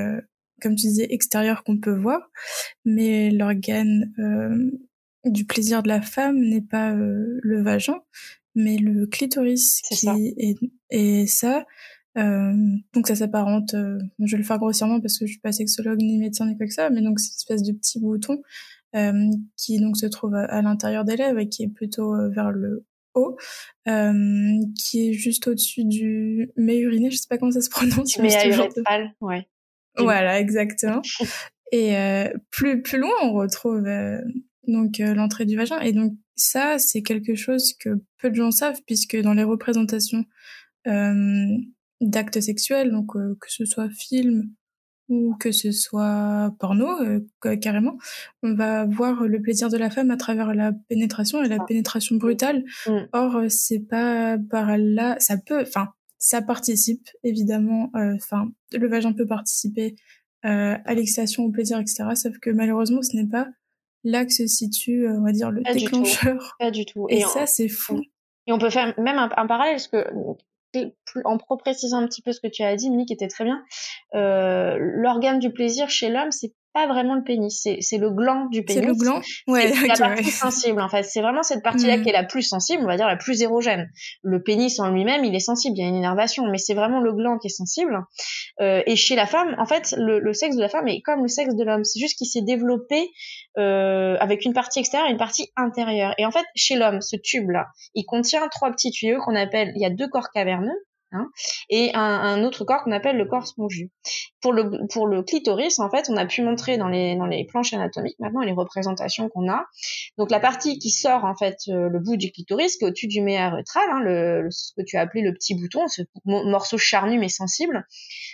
comme 0.62 0.77
tu 0.77 0.87
disais, 0.87 1.07
extérieur 1.11 1.64
qu'on 1.64 1.79
peut 1.79 1.96
voir, 1.96 2.31
mais 2.85 3.31
l'organe 3.31 4.12
euh, 4.18 4.70
du 5.25 5.44
plaisir 5.44 5.83
de 5.83 5.88
la 5.88 6.01
femme 6.01 6.38
n'est 6.38 6.62
pas 6.62 6.92
euh, 6.92 7.38
le 7.42 7.62
vagin, 7.62 8.01
mais 8.55 8.77
le 8.77 9.07
clitoris 9.07 9.83
qui 9.83 9.96
ça. 9.96 10.14
Est, 10.18 10.57
et 10.90 11.27
ça. 11.27 11.64
Euh, 12.18 12.53
donc 12.92 13.07
ça 13.07 13.14
s'apparente, 13.14 13.72
euh, 13.75 13.98
je 14.18 14.33
vais 14.33 14.42
le 14.42 14.44
faire 14.44 14.59
grossièrement 14.59 15.01
parce 15.01 15.18
que 15.18 15.27
je 15.27 15.33
suis 15.33 15.40
pas 15.40 15.53
sexologue 15.53 15.98
ni 15.98 16.18
médecin 16.18 16.46
ni 16.46 16.57
quoi 16.57 16.66
que 16.66 16.72
ça, 16.72 16.90
mais 16.90 17.01
donc 17.01 17.18
c'est 17.18 17.29
une 17.29 17.37
espèce 17.37 17.62
de 17.62 17.72
petit 17.72 18.01
bouton 18.01 18.42
euh, 18.94 19.31
qui 19.57 19.81
donc 19.81 19.96
se 19.96 20.07
trouve 20.07 20.35
à, 20.35 20.61
l'intérieur 20.61 21.05
des 21.05 21.16
lèvres 21.16 21.38
et 21.38 21.48
qui 21.48 21.62
est 21.62 21.68
plutôt 21.68 22.14
vers 22.31 22.51
le 22.51 22.85
haut, 23.14 23.37
qui 23.87 25.09
est 25.09 25.12
juste 25.14 25.46
au-dessus 25.46 25.85
du 25.85 26.51
mais 26.57 26.79
uriné, 26.79 27.11
je 27.11 27.16
sais 27.16 27.29
pas 27.29 27.38
comment 27.38 27.53
ça 27.53 27.62
se 27.62 27.70
prononce. 27.70 28.18
Mais 28.18 28.29
de... 28.29 29.25
ouais. 29.25 29.48
Voilà, 29.96 30.40
exactement. 30.40 31.02
Et 31.72 31.96
euh, 31.96 32.28
plus 32.50 32.83
plus 32.83 32.98
loin, 32.98 33.11
on 33.22 33.33
retrouve 33.33 33.87
euh, 33.87 34.20
donc 34.68 35.00
euh, 35.00 35.14
l'entrée 35.14 35.46
du 35.46 35.57
vagin. 35.57 35.81
Et 35.81 35.92
donc 35.92 36.12
ça, 36.37 36.78
c'est 36.78 37.02
quelque 37.02 37.35
chose 37.35 37.72
que 37.81 37.90
peu 38.18 38.28
de 38.31 38.35
gens 38.35 38.50
savent, 38.50 38.81
puisque 38.87 39.16
dans 39.16 39.35
les 39.35 39.42
représentations 39.42 40.24
d'actes 42.00 42.40
sexuels, 42.40 42.90
donc 42.90 43.12
que 43.12 43.48
ce 43.48 43.64
soit 43.64 43.88
film 43.90 44.50
ou 45.09 45.37
que 45.38 45.52
ce 45.52 45.70
soit 45.70 46.52
porno, 46.59 46.88
carrément, 47.61 47.98
on 48.42 48.55
va 48.55 48.85
voir 48.85 49.22
le 49.24 49.40
plaisir 49.40 49.68
de 49.68 49.76
la 49.76 49.90
femme 49.90 50.11
à 50.11 50.16
travers 50.16 50.55
la 50.55 50.72
pénétration 50.88 51.42
et 51.42 51.48
la 51.48 51.61
pénétration 51.61 52.16
brutale. 52.16 52.64
Mm. 52.88 52.98
Or, 53.12 53.42
c'est 53.48 53.78
pas 53.78 54.38
par 54.50 54.76
là, 54.76 55.16
ça 55.20 55.37
peut, 55.37 55.62
enfin, 55.62 55.90
ça 56.22 56.40
participe 56.40 57.08
évidemment, 57.24 57.90
euh, 57.96 58.14
enfin 58.14 58.48
le 58.72 58.88
vagin 58.88 59.12
peut 59.12 59.26
participer 59.26 59.96
euh, 60.44 60.76
à 60.85 60.94
l'excitation, 60.94 61.44
au 61.44 61.50
plaisir, 61.50 61.80
etc. 61.80 62.04
Sauf 62.14 62.38
que 62.38 62.50
malheureusement 62.50 63.02
ce 63.02 63.16
n'est 63.16 63.26
pas 63.26 63.48
là 64.04 64.24
que 64.24 64.32
se 64.32 64.46
situe, 64.46 65.08
euh, 65.08 65.18
on 65.18 65.24
va 65.24 65.32
dire, 65.32 65.50
le 65.50 65.62
déclencheur. 65.74 66.54
pas 66.61 66.70
du 66.70 66.87
tout. 66.87 67.06
Et, 67.11 67.22
ça 67.22 67.46
c'est 67.46 67.68
fou. 67.68 68.00
Et 68.46 68.52
on 68.52 68.58
peut 68.58 68.70
faire 68.70 68.94
même 69.00 69.18
un, 69.18 69.46
parallèle, 69.46 69.74
parce 69.74 69.88
que 69.88 70.06
en 71.24 71.56
précisant 71.56 71.98
un 71.98 72.06
petit 72.06 72.22
peu 72.22 72.30
ce 72.30 72.40
que 72.40 72.46
tu 72.46 72.62
as 72.62 72.76
dit, 72.76 72.88
qui 73.04 73.12
était 73.12 73.28
très 73.28 73.44
bien, 73.44 73.64
l'organe 74.12 75.40
du 75.40 75.50
plaisir 75.52 75.90
chez 75.90 76.08
l'homme, 76.08 76.30
c'est 76.30 76.54
pas 76.73 76.87
vraiment 76.87 77.14
le 77.14 77.23
pénis, 77.23 77.66
c'est 77.81 77.98
le 77.98 78.10
gland 78.10 78.46
du 78.46 78.64
pénis. 78.64 78.83
C'est 78.83 78.87
le 78.87 78.94
gland 78.94 79.20
Ouais, 79.46 79.73
c'est 79.73 79.87
la 79.87 79.96
partie 79.96 80.25
sensible 80.25 80.81
en 80.81 80.88
fait. 80.88 81.02
C'est 81.02 81.20
vraiment 81.20 81.42
cette 81.42 81.62
partie-là 81.62 81.98
mm. 81.98 82.02
qui 82.02 82.08
est 82.08 82.12
la 82.12 82.25
plus 82.25 82.42
sensible, 82.42 82.83
on 82.83 82.87
va 82.87 82.96
dire 82.96 83.06
la 83.06 83.16
plus 83.16 83.42
érogène. 83.42 83.90
Le 84.23 84.42
pénis 84.42 84.79
en 84.81 84.90
lui-même, 84.90 85.25
il 85.25 85.35
est 85.35 85.40
sensible, 85.40 85.77
il 85.77 85.83
y 85.83 85.85
a 85.85 85.88
une 85.88 85.96
énervation, 85.96 86.46
mais 86.50 86.58
c'est 86.58 86.75
vraiment 86.75 87.00
le 87.00 87.12
gland 87.12 87.38
qui 87.38 87.48
est 87.48 87.50
sensible. 87.50 87.98
Euh, 88.60 88.83
et 88.87 88.96
chez 88.96 89.16
la 89.16 89.27
femme, 89.27 89.54
en 89.58 89.66
fait, 89.66 89.94
le, 89.96 90.18
le, 90.18 90.33
sexe 90.33 90.56
de 90.56 90.60
la 90.60 90.68
femme 90.68 90.88
est 90.88 91.00
comme 91.02 91.23
le 91.23 91.29
sexe 91.29 91.54
de 91.54 91.64
l'homme. 91.64 91.85
C'est 91.85 92.00
juste 92.00 92.16
qu'il 92.16 92.27
s'est 92.27 92.42
développé 92.42 93.10
euh, 93.58 94.16
avec 94.20 94.44
une 94.44 94.54
partie 94.54 94.79
extérieure 94.79 95.08
et 95.08 95.12
une 95.12 95.18
partie 95.18 95.52
intérieure. 95.56 96.14
Et 96.18 96.25
en 96.25 96.31
fait, 96.31 96.44
chez 96.56 96.77
l'homme, 96.77 97.00
ce 97.00 97.16
tube-là, 97.16 97.66
il 97.94 98.04
contient 98.04 98.48
trois 98.48 98.70
petits 98.70 98.90
tuyaux 98.90 99.20
qu'on 99.20 99.37
appelle, 99.37 99.73
il 99.77 99.83
y 99.83 99.87
a 99.87 99.90
deux 99.90 100.08
corps 100.08 100.31
caverneux, 100.31 100.73
Hein, 101.15 101.29
et 101.69 101.90
un, 101.94 102.00
un, 102.00 102.42
autre 102.42 102.65
corps 102.65 102.85
qu'on 102.85 102.92
appelle 102.92 103.19
le 103.19 103.27
corps 103.27 103.46
spongieux. 103.46 103.90
Pour 104.40 104.54
le, 104.54 104.87
pour 104.88 105.06
le 105.06 105.23
clitoris, 105.23 105.79
en 105.79 105.90
fait, 105.90 106.08
on 106.08 106.17
a 106.17 106.25
pu 106.25 106.42
montrer 106.42 106.79
dans 106.79 106.88
les, 106.88 107.17
dans 107.17 107.27
les 107.27 107.44
planches 107.44 107.75
anatomiques 107.75 108.19
maintenant 108.19 108.40
les 108.40 108.52
représentations 108.52 109.29
qu'on 109.29 109.50
a. 109.50 109.67
Donc 110.17 110.31
la 110.31 110.40
partie 110.40 110.79
qui 110.79 110.88
sort 110.88 111.25
en 111.25 111.35
fait 111.35 111.58
euh, 111.69 111.90
le 111.90 111.98
bout 111.98 112.17
du 112.17 112.33
clitoris, 112.33 112.77
qui 112.77 112.85
est 112.85 112.88
au-dessus 112.88 113.08
du 113.08 113.21
méa 113.21 113.52
hein, 113.52 114.00
le, 114.00 114.48
ce 114.50 114.73
que 114.75 114.83
tu 114.87 114.96
as 114.96 115.02
appelé 115.02 115.23
le 115.23 115.35
petit 115.35 115.54
bouton, 115.54 115.87
ce 115.87 116.02
morceau 116.25 116.79
charnu 116.79 117.19
mais 117.19 117.29
sensible, 117.29 117.87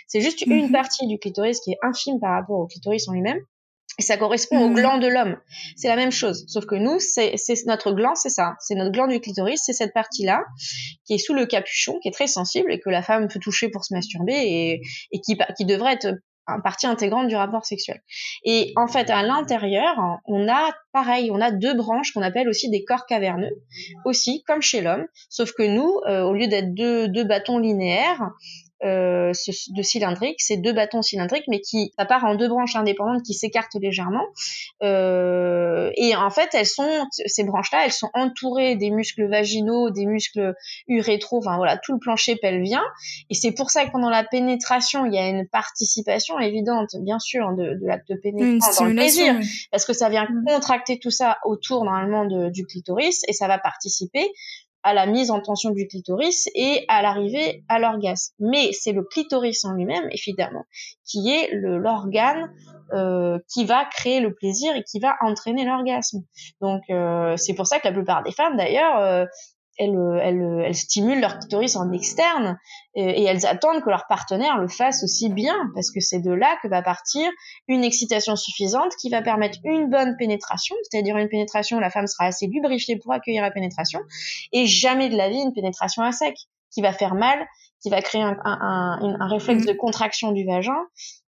c'est 0.07 0.21
juste 0.21 0.41
une 0.45 0.67
mhm. 0.67 0.71
partie 0.71 1.05
du 1.07 1.19
clitoris 1.19 1.59
qui 1.59 1.71
est 1.71 1.77
infime 1.81 2.19
par 2.19 2.31
rapport 2.31 2.59
au 2.59 2.67
clitoris 2.67 3.07
en 3.09 3.13
lui-même. 3.13 3.39
Et 3.97 4.01
ça 4.01 4.17
correspond 4.17 4.63
au 4.63 4.69
mmh. 4.69 4.75
gland 4.75 4.97
de 4.97 5.07
l'homme. 5.07 5.37
C'est 5.75 5.89
la 5.89 5.95
même 5.95 6.11
chose. 6.11 6.45
Sauf 6.47 6.65
que 6.65 6.75
nous, 6.75 6.99
c'est 6.99 7.35
notre 7.65 7.91
gland, 7.91 8.15
c'est 8.15 8.29
ça. 8.29 8.55
C'est 8.59 8.75
notre 8.75 8.91
gland 8.91 9.07
du 9.07 9.19
clitoris, 9.19 9.61
c'est 9.63 9.73
cette 9.73 9.93
partie-là 9.93 10.43
qui 11.05 11.15
est 11.15 11.17
sous 11.17 11.33
le 11.33 11.45
capuchon, 11.45 11.99
qui 12.01 12.07
est 12.07 12.13
très 12.13 12.27
sensible 12.27 12.71
et 12.71 12.79
que 12.79 12.89
la 12.89 13.01
femme 13.01 13.27
peut 13.27 13.39
toucher 13.39 13.69
pour 13.69 13.83
se 13.83 13.93
masturber 13.93 14.33
et, 14.33 14.81
et 15.11 15.21
qui, 15.21 15.37
qui 15.57 15.65
devrait 15.65 15.93
être 15.93 16.13
une 16.55 16.61
partie 16.61 16.87
intégrante 16.87 17.27
du 17.27 17.35
rapport 17.35 17.65
sexuel. 17.65 18.01
Et 18.43 18.73
en 18.75 18.87
fait, 18.87 19.09
à 19.09 19.23
l'intérieur, 19.23 20.19
on 20.25 20.47
a 20.47 20.71
pareil, 20.91 21.29
on 21.31 21.41
a 21.41 21.51
deux 21.51 21.75
branches 21.75 22.11
qu'on 22.11 22.21
appelle 22.21 22.49
aussi 22.49 22.69
des 22.69 22.83
corps 22.83 23.05
caverneux, 23.05 23.61
aussi 24.05 24.43
comme 24.47 24.61
chez 24.61 24.81
l'homme, 24.81 25.05
sauf 25.29 25.51
que 25.53 25.63
nous, 25.63 25.99
euh, 26.07 26.23
au 26.23 26.33
lieu 26.33 26.47
d'être 26.47 26.73
deux, 26.73 27.07
deux 27.07 27.23
bâtons 27.23 27.59
linéaires, 27.59 28.31
euh, 28.83 29.31
de 29.75 29.81
cylindrique, 29.81 30.39
c'est 30.39 30.57
deux 30.57 30.73
bâtons 30.73 31.01
cylindriques, 31.01 31.45
mais 31.47 31.59
qui 31.59 31.91
ça 31.97 32.05
part 32.05 32.23
en 32.23 32.35
deux 32.35 32.47
branches 32.47 32.75
indépendantes 32.75 33.23
qui 33.23 33.33
s'écartent 33.33 33.75
légèrement. 33.81 34.25
Euh, 34.83 35.91
et 35.95 36.15
en 36.15 36.29
fait, 36.29 36.49
elles 36.53 36.65
sont 36.65 37.05
ces 37.09 37.43
branches-là, 37.43 37.85
elles 37.85 37.91
sont 37.91 38.09
entourées 38.13 38.75
des 38.75 38.89
muscles 38.89 39.27
vaginaux, 39.27 39.89
des 39.89 40.05
muscles 40.05 40.53
urétro, 40.87 41.39
enfin 41.39 41.57
voilà, 41.57 41.77
tout 41.77 41.93
le 41.93 41.99
plancher 41.99 42.37
pelvien. 42.37 42.81
Et 43.29 43.33
c'est 43.33 43.51
pour 43.51 43.69
ça 43.69 43.85
que 43.85 43.91
pendant 43.91 44.09
la 44.09 44.23
pénétration, 44.23 45.05
il 45.05 45.13
y 45.13 45.17
a 45.17 45.27
une 45.27 45.47
participation 45.47 46.39
évidente, 46.39 46.95
bien 47.01 47.19
sûr, 47.19 47.51
de, 47.53 47.79
de 47.79 47.85
l'acte 47.85 48.13
pénétrant 48.21 48.71
dans 48.79 48.85
le 48.85 48.95
plaisir, 48.95 49.35
parce 49.71 49.85
que 49.85 49.93
ça 49.93 50.09
vient 50.09 50.25
mm. 50.25 50.45
contracter 50.47 50.99
tout 50.99 51.11
ça 51.11 51.37
autour 51.43 51.83
normalement 51.83 52.25
de, 52.25 52.49
du 52.49 52.65
clitoris 52.65 53.23
et 53.27 53.33
ça 53.33 53.47
va 53.47 53.57
participer 53.57 54.25
à 54.83 54.93
la 54.93 55.05
mise 55.05 55.31
en 55.31 55.41
tension 55.41 55.71
du 55.71 55.87
clitoris 55.87 56.47
et 56.55 56.85
à 56.87 57.01
l'arrivée 57.01 57.63
à 57.67 57.79
l'orgasme. 57.79 58.33
Mais 58.39 58.71
c'est 58.71 58.93
le 58.93 59.03
clitoris 59.03 59.65
en 59.65 59.73
lui-même, 59.73 60.07
évidemment, 60.11 60.65
qui 61.05 61.29
est 61.29 61.49
l'organe 61.53 62.51
euh, 62.93 63.37
qui 63.53 63.65
va 63.65 63.85
créer 63.85 64.19
le 64.19 64.33
plaisir 64.33 64.75
et 64.75 64.83
qui 64.83 64.99
va 64.99 65.15
entraîner 65.21 65.65
l'orgasme. 65.65 66.23
Donc 66.61 66.81
euh, 66.89 67.37
c'est 67.37 67.53
pour 67.53 67.67
ça 67.67 67.79
que 67.79 67.87
la 67.87 67.93
plupart 67.93 68.23
des 68.23 68.31
femmes, 68.31 68.57
d'ailleurs, 68.57 68.97
euh, 68.97 69.25
elles, 69.79 69.97
elles, 70.21 70.63
elles, 70.65 70.75
stimulent 70.75 71.21
leur 71.21 71.39
clitoris 71.39 71.75
en 71.75 71.91
externe 71.91 72.59
et, 72.95 73.23
elles 73.23 73.45
attendent 73.45 73.81
que 73.81 73.89
leur 73.89 74.05
partenaire 74.07 74.57
le 74.57 74.67
fasse 74.67 75.03
aussi 75.03 75.29
bien 75.29 75.55
parce 75.73 75.89
que 75.91 75.99
c'est 75.99 76.19
de 76.19 76.31
là 76.31 76.57
que 76.61 76.67
va 76.67 76.81
partir 76.81 77.29
une 77.67 77.83
excitation 77.83 78.35
suffisante 78.35 78.91
qui 79.01 79.09
va 79.09 79.21
permettre 79.21 79.57
une 79.63 79.89
bonne 79.89 80.15
pénétration, 80.17 80.75
c'est-à-dire 80.83 81.17
une 81.17 81.29
pénétration 81.29 81.77
où 81.77 81.79
la 81.79 81.89
femme 81.89 82.07
sera 82.07 82.25
assez 82.25 82.47
lubrifiée 82.47 82.97
pour 82.97 83.13
accueillir 83.13 83.41
la 83.41 83.51
pénétration 83.51 83.99
et 84.51 84.65
jamais 84.65 85.09
de 85.09 85.15
la 85.15 85.29
vie 85.29 85.39
une 85.39 85.53
pénétration 85.53 86.03
à 86.03 86.11
sec 86.11 86.35
qui 86.71 86.81
va 86.81 86.91
faire 86.91 87.15
mal, 87.15 87.47
qui 87.81 87.89
va 87.89 88.01
créer 88.01 88.21
un, 88.21 88.37
un, 88.43 88.99
un, 89.01 89.21
un 89.21 89.27
réflexe 89.27 89.63
mmh. 89.63 89.67
de 89.67 89.73
contraction 89.73 90.31
du 90.31 90.45
vagin 90.45 90.77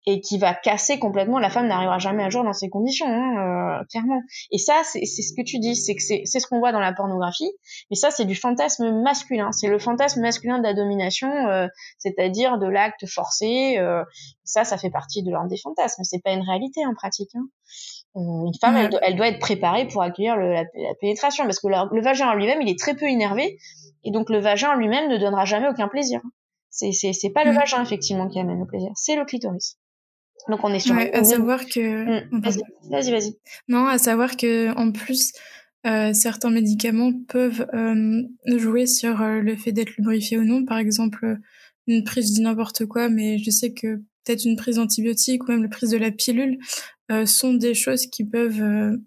et 0.06 0.20
qui 0.20 0.38
va 0.38 0.54
casser 0.54 0.99
complètement. 0.99 1.39
La 1.39 1.49
femme 1.49 1.68
n'arrivera 1.68 1.97
jamais 1.97 2.24
à 2.24 2.30
jour 2.30 2.43
dans 2.43 2.54
ces 2.54 2.70
conditions, 2.70 3.08
hein, 3.08 3.80
euh, 3.80 3.84
clairement. 3.89 4.22
Et 4.51 4.58
ça, 4.58 4.82
c'est 4.84 5.06
ce 5.06 5.34
que 5.34 5.43
tu 5.43 5.60
dis, 5.60 5.76
c'est 5.76 5.95
que 5.95 6.01
c'est 6.01 6.26
ce 6.26 6.47
qu'on 6.47 6.60
voit 6.60 6.72
dans 6.72 6.80
la 6.80 6.93
pornographie, 6.93 7.51
mais 7.89 7.95
ça, 7.95 8.12
c'est 8.12 8.26
du 8.26 8.36
fantasme 8.36 8.91
masculin. 9.01 9.51
C'est 9.51 9.70
le 9.70 9.80
fantasme 9.80 10.22
masculin 10.22 10.58
de 10.58 10.64
la 10.64 10.74
domination, 10.74 11.30
euh, 11.30 11.68
c'est-à-dire 11.97 12.58
de 12.58 12.68
l'acte 12.68 13.08
forcé. 13.08 13.78
Euh, 13.78 14.04
ça, 14.43 14.66
ça 14.66 14.78
fait 14.78 14.89
partie 14.89 15.24
de 15.24 15.32
l'un 15.32 15.47
des 15.47 15.58
fantasmes. 15.58 16.04
C'est 16.04 16.22
pas 16.22 16.34
une 16.34 16.43
réalité 16.43 16.86
en 16.86 16.93
pratique. 16.93 17.32
Hein. 17.36 17.47
une 18.16 18.54
femme, 18.60 18.76
elle, 19.01 19.16
doit 19.16 19.28
être 19.28 19.39
préparée 19.39 19.88
pour 19.88 20.01
accueillir 20.01 20.36
le, 20.36 20.51
la, 20.54 20.66
pénétration, 20.99 21.45
parce 21.45 21.60
que 21.60 21.68
le, 21.68 22.01
vagin 22.01 22.30
en 22.30 22.34
lui-même, 22.34 22.62
il 22.62 22.70
est 22.70 22.78
très 22.78 22.95
peu 22.95 23.06
énervé, 23.06 23.58
et 24.04 24.12
donc 24.12 24.30
le 24.30 24.39
vagin 24.39 24.72
en 24.72 24.76
lui-même 24.76 25.10
ne 25.10 25.18
donnera 25.18 25.45
jamais 25.45 25.70
aucun 25.70 25.88
plaisir. 25.88 26.20
C'est 26.70 26.91
c'est 26.91 27.30
pas 27.30 27.43
le 27.43 27.51
mm. 27.51 27.56
vagin 27.56 27.84
effectivement 27.84 28.28
qui 28.28 28.39
amène 28.39 28.60
le 28.60 28.66
plaisir, 28.66 28.89
c'est 28.95 29.16
le 29.16 29.26
clitoris. 29.26 29.78
Donc 30.50 30.64
on 30.64 30.74
est 30.74 30.80
sur. 30.80 30.96
à 30.96 31.24
savoir 31.24 31.66
que. 31.66 32.26
Mm. 32.32 32.42
Vas-y, 32.90 33.12
vas-y. 33.12 33.36
Non, 33.68 33.88
à 33.88 33.98
savoir 33.98 34.36
que 34.36 34.76
en 34.78 34.92
plus, 34.92 35.34
euh, 35.86 36.14
certains 36.14 36.50
médicaments 36.50 37.12
peuvent 37.28 37.68
euh, 37.74 38.24
jouer 38.58 38.86
sur 38.86 39.22
euh, 39.22 39.42
le 39.42 39.56
fait 39.58 39.74
d'être 39.74 39.96
lubrifié 39.98 40.38
ou 40.38 40.44
non. 40.44 40.64
Par 40.66 40.78
exemple, 40.78 41.40
une 41.88 42.04
prise 42.04 42.34
de 42.34 42.42
n'importe 42.42 42.86
quoi, 42.86 43.10
mais 43.10 43.38
je 43.38 43.52
sais 43.52 43.74
que 43.74 43.98
peut-être 44.24 44.46
une 44.46 44.56
prise 44.56 44.78
d'antibiotique 44.78 45.44
ou 45.44 45.52
même 45.52 45.64
la 45.64 45.70
prise 45.70 45.90
de 45.90 45.98
la 45.98 46.12
pilule 46.12 46.58
euh, 47.12 47.26
sont 47.26 47.54
des 47.54 47.74
choses 47.74 48.08
qui 48.08 48.24
peuvent 48.24 48.98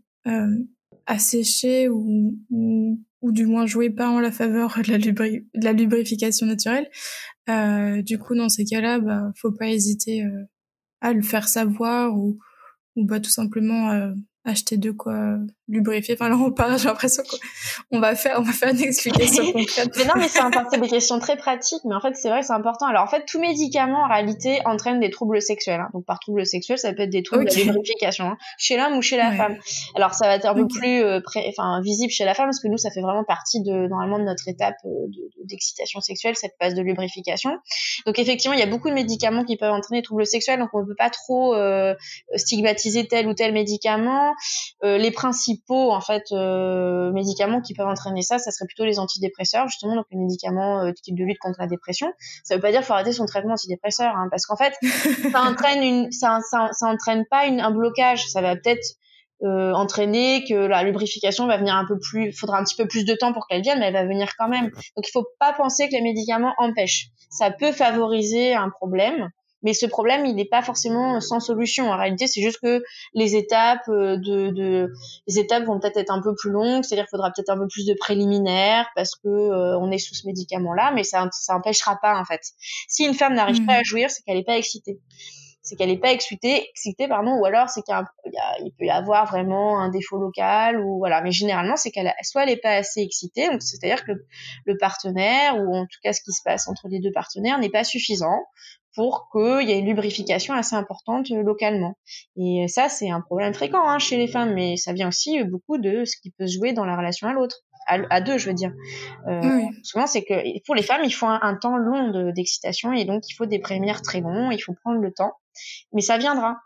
assécher 1.06 1.88
ou, 1.88 2.36
ou, 2.50 3.00
ou, 3.22 3.32
du 3.32 3.46
moins 3.46 3.64
jouer 3.64 3.90
pas 3.90 4.10
en 4.10 4.18
la 4.18 4.32
faveur 4.32 4.76
de 4.84 4.90
la, 4.90 4.98
lubri 4.98 5.46
de 5.54 5.64
la 5.64 5.72
lubrification 5.72 6.46
naturelle. 6.46 6.90
du 8.02 8.18
coup, 8.18 8.34
dans 8.34 8.48
ces 8.48 8.64
cas-là, 8.64 8.98
bah, 8.98 9.32
faut 9.36 9.52
pas 9.52 9.68
hésiter 9.68 10.24
à 11.06 11.12
le 11.12 11.22
faire 11.22 11.48
savoir 11.48 12.16
ou, 12.16 12.38
ou 12.96 13.04
bah, 13.06 13.20
tout 13.20 13.30
simplement 13.30 13.92
euh, 13.92 14.12
acheter 14.46 14.76
de 14.76 14.90
quoi 14.90 15.38
lubrifier. 15.68 16.14
Enfin, 16.14 16.28
là, 16.28 16.36
on 16.36 16.52
parle, 16.52 16.78
j'ai 16.78 16.86
l'impression 16.86 17.22
qu'on 17.90 17.98
va 17.98 18.14
faire, 18.14 18.38
on 18.38 18.42
va 18.42 18.52
faire 18.52 18.70
une 18.70 18.80
explication 18.80 19.44
concrète. 19.52 19.90
mais 19.96 20.04
non, 20.04 20.12
mais 20.16 20.28
c'est 20.28 20.80
des 20.80 20.88
questions 20.88 21.18
très 21.18 21.36
pratiques, 21.36 21.82
mais 21.84 21.94
en 21.94 22.00
fait, 22.00 22.14
c'est 22.14 22.28
vrai 22.28 22.40
que 22.40 22.46
c'est 22.46 22.52
important. 22.52 22.86
Alors, 22.86 23.02
en 23.02 23.08
fait, 23.08 23.24
tout 23.26 23.40
médicament, 23.40 24.04
en 24.04 24.08
réalité, 24.08 24.60
entraîne 24.64 25.00
des 25.00 25.10
troubles 25.10 25.42
sexuels. 25.42 25.80
Hein. 25.80 25.88
Donc, 25.92 26.04
par 26.06 26.20
troubles 26.20 26.46
sexuels, 26.46 26.78
ça 26.78 26.92
peut 26.92 27.02
être 27.02 27.10
des 27.10 27.24
troubles 27.24 27.46
de 27.46 27.54
lubrification, 27.54 28.26
hein, 28.26 28.36
chez 28.58 28.76
l'homme 28.76 28.96
ou 28.96 29.02
chez 29.02 29.16
la 29.16 29.32
femme. 29.32 29.56
Alors, 29.96 30.14
ça 30.14 30.26
va 30.26 30.36
être 30.36 30.46
un 30.46 30.54
peu 30.54 30.68
plus, 30.68 31.02
euh, 31.02 31.20
enfin, 31.48 31.80
visible 31.82 32.12
chez 32.12 32.24
la 32.24 32.34
femme, 32.34 32.46
parce 32.46 32.60
que 32.60 32.68
nous, 32.68 32.78
ça 32.78 32.90
fait 32.90 33.02
vraiment 33.02 33.24
partie 33.24 33.60
de, 33.62 33.88
normalement, 33.88 34.18
de 34.18 34.24
notre 34.24 34.48
étape 34.48 34.76
euh, 34.84 34.88
d'excitation 35.44 36.00
sexuelle, 36.00 36.36
cette 36.36 36.54
phase 36.60 36.74
de 36.74 36.82
lubrification. 36.82 37.50
Donc, 38.06 38.20
effectivement, 38.20 38.54
il 38.54 38.60
y 38.60 38.62
a 38.64 38.66
beaucoup 38.66 38.88
de 38.88 38.94
médicaments 38.94 39.44
qui 39.44 39.56
peuvent 39.56 39.72
entraîner 39.72 40.00
des 40.00 40.04
troubles 40.04 40.26
sexuels, 40.26 40.60
donc 40.60 40.68
on 40.74 40.82
ne 40.82 40.86
peut 40.86 40.94
pas 40.96 41.10
trop 41.10 41.54
euh, 41.54 41.94
stigmatiser 42.36 43.08
tel 43.08 43.26
ou 43.26 43.34
tel 43.34 43.52
médicament. 43.52 44.35
Euh, 44.84 44.98
les 44.98 45.10
principaux 45.10 45.92
en 45.92 46.00
fait 46.00 46.24
euh, 46.32 47.12
médicaments 47.12 47.60
qui 47.60 47.74
peuvent 47.74 47.86
entraîner 47.86 48.22
ça, 48.22 48.38
ça 48.38 48.50
serait 48.50 48.66
plutôt 48.66 48.84
les 48.84 48.98
antidépresseurs 48.98 49.68
justement, 49.68 49.94
donc 49.94 50.06
les 50.10 50.18
médicaments 50.18 50.84
euh, 50.84 50.92
type 50.92 51.16
de 51.16 51.24
lutte 51.24 51.38
contre 51.38 51.58
la 51.60 51.66
dépression. 51.66 52.12
Ça 52.44 52.56
veut 52.56 52.60
pas 52.60 52.70
dire 52.70 52.80
qu'il 52.80 52.86
faut 52.86 52.94
arrêter 52.94 53.12
son 53.12 53.26
traitement 53.26 53.54
antidépresseur, 53.54 54.14
hein, 54.14 54.28
parce 54.30 54.46
qu'en 54.46 54.56
fait 54.56 54.74
ça 55.32 55.42
entraîne 55.42 55.82
une, 55.82 56.12
ça, 56.12 56.40
ça, 56.50 56.68
ça 56.72 56.86
entraîne 56.86 57.24
pas 57.30 57.46
une, 57.46 57.60
un 57.60 57.70
blocage, 57.70 58.26
ça 58.28 58.40
va 58.40 58.54
peut-être 58.56 58.96
euh, 59.42 59.72
entraîner 59.74 60.44
que 60.48 60.54
la 60.54 60.82
lubrification 60.82 61.46
va 61.46 61.58
venir 61.58 61.74
un 61.74 61.84
peu 61.84 61.98
plus, 61.98 62.32
faudra 62.32 62.58
un 62.58 62.64
petit 62.64 62.74
peu 62.74 62.88
plus 62.88 63.04
de 63.04 63.14
temps 63.14 63.34
pour 63.34 63.46
qu'elle 63.46 63.60
vienne, 63.60 63.80
mais 63.80 63.86
elle 63.86 63.92
va 63.92 64.06
venir 64.06 64.30
quand 64.38 64.48
même. 64.48 64.70
Donc 64.70 65.06
il 65.06 65.10
faut 65.12 65.26
pas 65.38 65.52
penser 65.52 65.88
que 65.88 65.92
les 65.92 66.00
médicaments 66.00 66.54
empêchent. 66.56 67.08
Ça 67.28 67.50
peut 67.50 67.72
favoriser 67.72 68.54
un 68.54 68.70
problème, 68.70 69.28
mais 69.66 69.72
ce 69.72 69.84
problème, 69.84 70.24
il 70.26 70.36
n'est 70.36 70.44
pas 70.44 70.62
forcément 70.62 71.20
sans 71.20 71.40
solution. 71.40 71.90
En 71.90 71.96
réalité, 71.96 72.28
c'est 72.28 72.40
juste 72.40 72.60
que 72.62 72.84
les 73.14 73.34
étapes 73.34 73.88
euh, 73.88 74.16
de, 74.16 74.50
de 74.50 74.92
les 75.26 75.40
étapes 75.40 75.64
vont 75.64 75.80
peut-être 75.80 75.96
être 75.96 76.12
un 76.12 76.22
peu 76.22 76.36
plus 76.36 76.52
longues, 76.52 76.84
c'est-à-dire 76.84 77.06
qu'il 77.06 77.16
faudra 77.16 77.32
peut-être 77.32 77.50
un 77.50 77.58
peu 77.58 77.66
plus 77.66 77.84
de 77.84 77.94
préliminaires 77.94 78.86
parce 78.94 79.16
que 79.16 79.26
euh, 79.26 79.76
on 79.80 79.90
est 79.90 79.98
sous 79.98 80.14
ce 80.14 80.24
médicament-là, 80.28 80.92
mais 80.94 81.02
ça 81.02 81.28
ça 81.32 81.56
empêchera 81.56 81.98
pas 82.00 82.16
en 82.16 82.24
fait. 82.24 82.42
Si 82.86 83.04
une 83.04 83.14
femme 83.14 83.34
n'arrive 83.34 83.66
pas 83.66 83.74
à 83.74 83.80
mmh. 83.80 83.86
jouir, 83.86 84.08
c'est 84.08 84.22
qu'elle 84.22 84.36
n'est 84.36 84.44
pas 84.44 84.56
excitée 84.56 85.00
c'est 85.66 85.74
qu'elle 85.74 85.88
n'est 85.88 85.98
pas 85.98 86.12
excitée, 86.12 86.68
excitée 86.70 87.08
pardon, 87.08 87.32
ou 87.40 87.44
alors 87.44 87.68
c'est 87.68 87.82
qu'il 87.82 87.94
il 88.64 88.72
peut 88.78 88.84
y 88.84 88.90
avoir 88.90 89.26
vraiment 89.26 89.80
un 89.80 89.90
défaut 89.90 90.16
local 90.16 90.80
ou 90.80 90.98
voilà. 90.98 91.20
Mais 91.22 91.32
généralement, 91.32 91.76
c'est 91.76 91.90
qu'elle 91.90 92.14
soit 92.22 92.44
elle 92.44 92.50
n'est 92.50 92.56
pas 92.56 92.76
assez 92.76 93.00
excitée, 93.00 93.48
donc 93.50 93.62
c'est-à-dire 93.62 94.04
que 94.04 94.12
le, 94.64 94.78
partenaire 94.78 95.56
ou 95.58 95.74
en 95.74 95.84
tout 95.86 95.98
cas 96.02 96.12
ce 96.12 96.20
qui 96.22 96.32
se 96.32 96.40
passe 96.44 96.68
entre 96.68 96.86
les 96.88 97.00
deux 97.00 97.10
partenaires 97.12 97.58
n'est 97.58 97.70
pas 97.70 97.82
suffisant 97.82 98.44
pour 98.94 99.28
qu'il 99.32 99.68
y 99.68 99.72
ait 99.72 99.80
une 99.80 99.86
lubrification 99.86 100.54
assez 100.54 100.76
importante 100.76 101.30
euh, 101.32 101.42
localement. 101.42 101.98
Et 102.36 102.66
ça, 102.68 102.88
c'est 102.88 103.10
un 103.10 103.20
problème 103.20 103.52
fréquent 103.52 103.86
hein, 103.86 103.98
chez 103.98 104.16
les 104.16 104.28
femmes, 104.28 104.54
mais 104.54 104.76
ça 104.76 104.92
vient 104.92 105.08
aussi 105.08 105.42
beaucoup 105.44 105.78
de 105.78 106.04
ce 106.04 106.16
qui 106.22 106.30
peut 106.30 106.46
se 106.46 106.54
jouer 106.54 106.72
dans 106.72 106.84
la 106.84 106.96
relation 106.96 107.28
à 107.28 107.32
l'autre. 107.32 107.65
À, 107.86 108.20
deux, 108.20 108.36
je 108.38 108.48
veux 108.48 108.54
dire. 108.54 108.72
Euh, 109.28 109.60
Souvent, 109.82 110.06
c'est 110.06 110.22
que 110.22 110.34
pour 110.64 110.74
les 110.74 110.82
femmes, 110.82 111.02
il 111.04 111.12
faut 111.12 111.26
un, 111.26 111.54
temps 111.54 111.76
long 111.76 112.32
d'excitation 112.32 112.92
et 112.92 113.04
donc 113.04 113.22
il 113.28 113.34
faut 113.34 113.46
des 113.46 113.60
prémières 113.60 114.02
très 114.02 114.20
longs, 114.20 114.50
il 114.50 114.58
faut 114.58 114.74
prendre 114.74 115.00
le 115.00 115.12
temps. 115.12 115.32
Mais 115.92 116.00
ça 116.00 116.18
viendra. 116.18 116.56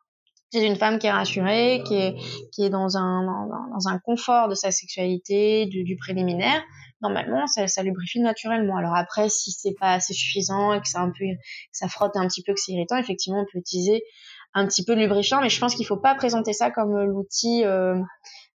c'est 0.51 0.67
une 0.67 0.77
femme 0.77 0.99
qui 0.99 1.07
est 1.07 1.13
rassurée, 1.13 1.83
qui 1.87 1.95
est, 1.95 2.15
qui 2.53 2.65
est 2.65 2.71
dans, 2.71 2.97
un, 2.97 3.47
dans, 3.47 3.89
un 3.89 3.99
confort 3.99 4.49
de 4.49 4.55
sa 4.55 4.71
sexualité, 4.71 5.67
du, 5.67 5.85
du 5.85 5.97
préliminaire. 5.97 6.63
Normalement, 7.03 7.47
ça, 7.47 7.67
ça 7.67 7.83
lubrifie 7.83 8.21
naturellement. 8.21 8.77
Alors 8.77 8.95
après, 8.95 9.29
si 9.29 9.53
c'est 9.53 9.75
pas 9.79 9.93
assez 9.93 10.13
suffisant 10.13 10.73
et 10.73 10.81
que 10.81 10.89
ça 10.89 11.01
un 11.01 11.11
peu, 11.11 11.25
que 11.25 11.39
ça 11.73 11.89
frotte 11.89 12.17
un 12.17 12.27
petit 12.27 12.43
peu, 12.43 12.53
que 12.55 12.61
c'est 12.61 12.73
irritant, 12.73 12.97
effectivement, 12.97 13.41
on 13.41 13.47
peut 13.51 13.59
utiliser 13.59 14.03
un 14.55 14.67
petit 14.67 14.85
peu 14.85 14.95
de 14.95 15.01
lubrifiant. 15.01 15.41
Mais 15.41 15.49
je 15.49 15.61
pense 15.61 15.75
qu'il 15.75 15.87
faut 15.87 15.97
pas 15.97 16.15
présenter 16.15 16.53
ça 16.53 16.71
comme 16.71 16.99
l'outil 17.05 17.65
euh, 17.65 17.99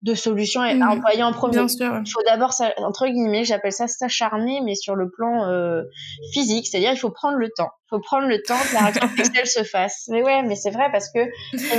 de 0.03 0.15
solution 0.15 0.61
à 0.61 0.73
mmh. 0.73 0.83
employer 0.83 1.23
en 1.23 1.31
premier. 1.31 1.57
Bien 1.57 1.67
sûr. 1.67 2.01
Il 2.05 2.11
faut 2.11 2.21
d'abord, 2.27 2.53
entre 2.77 3.07
guillemets, 3.07 3.45
j'appelle 3.45 3.71
ça 3.71 3.87
s'acharner, 3.87 4.59
mais 4.61 4.75
sur 4.75 4.95
le 4.95 5.09
plan 5.09 5.45
euh, 5.47 5.83
physique, 6.33 6.67
c'est-à-dire 6.67 6.91
il 6.91 6.99
faut 6.99 7.09
prendre 7.09 7.37
le 7.37 7.49
temps. 7.55 7.69
Il 7.87 7.95
faut 7.95 8.01
prendre 8.01 8.27
le 8.27 8.41
temps 8.41 8.57
que 8.69 8.73
la 8.73 8.81
réaction 8.81 9.07
sexuelle 9.17 9.47
se 9.47 9.63
fasse. 9.63 10.03
Mais 10.09 10.21
ouais, 10.21 10.43
mais 10.43 10.55
c'est 10.55 10.71
vrai 10.71 10.89
parce 10.91 11.09
que 11.09 11.19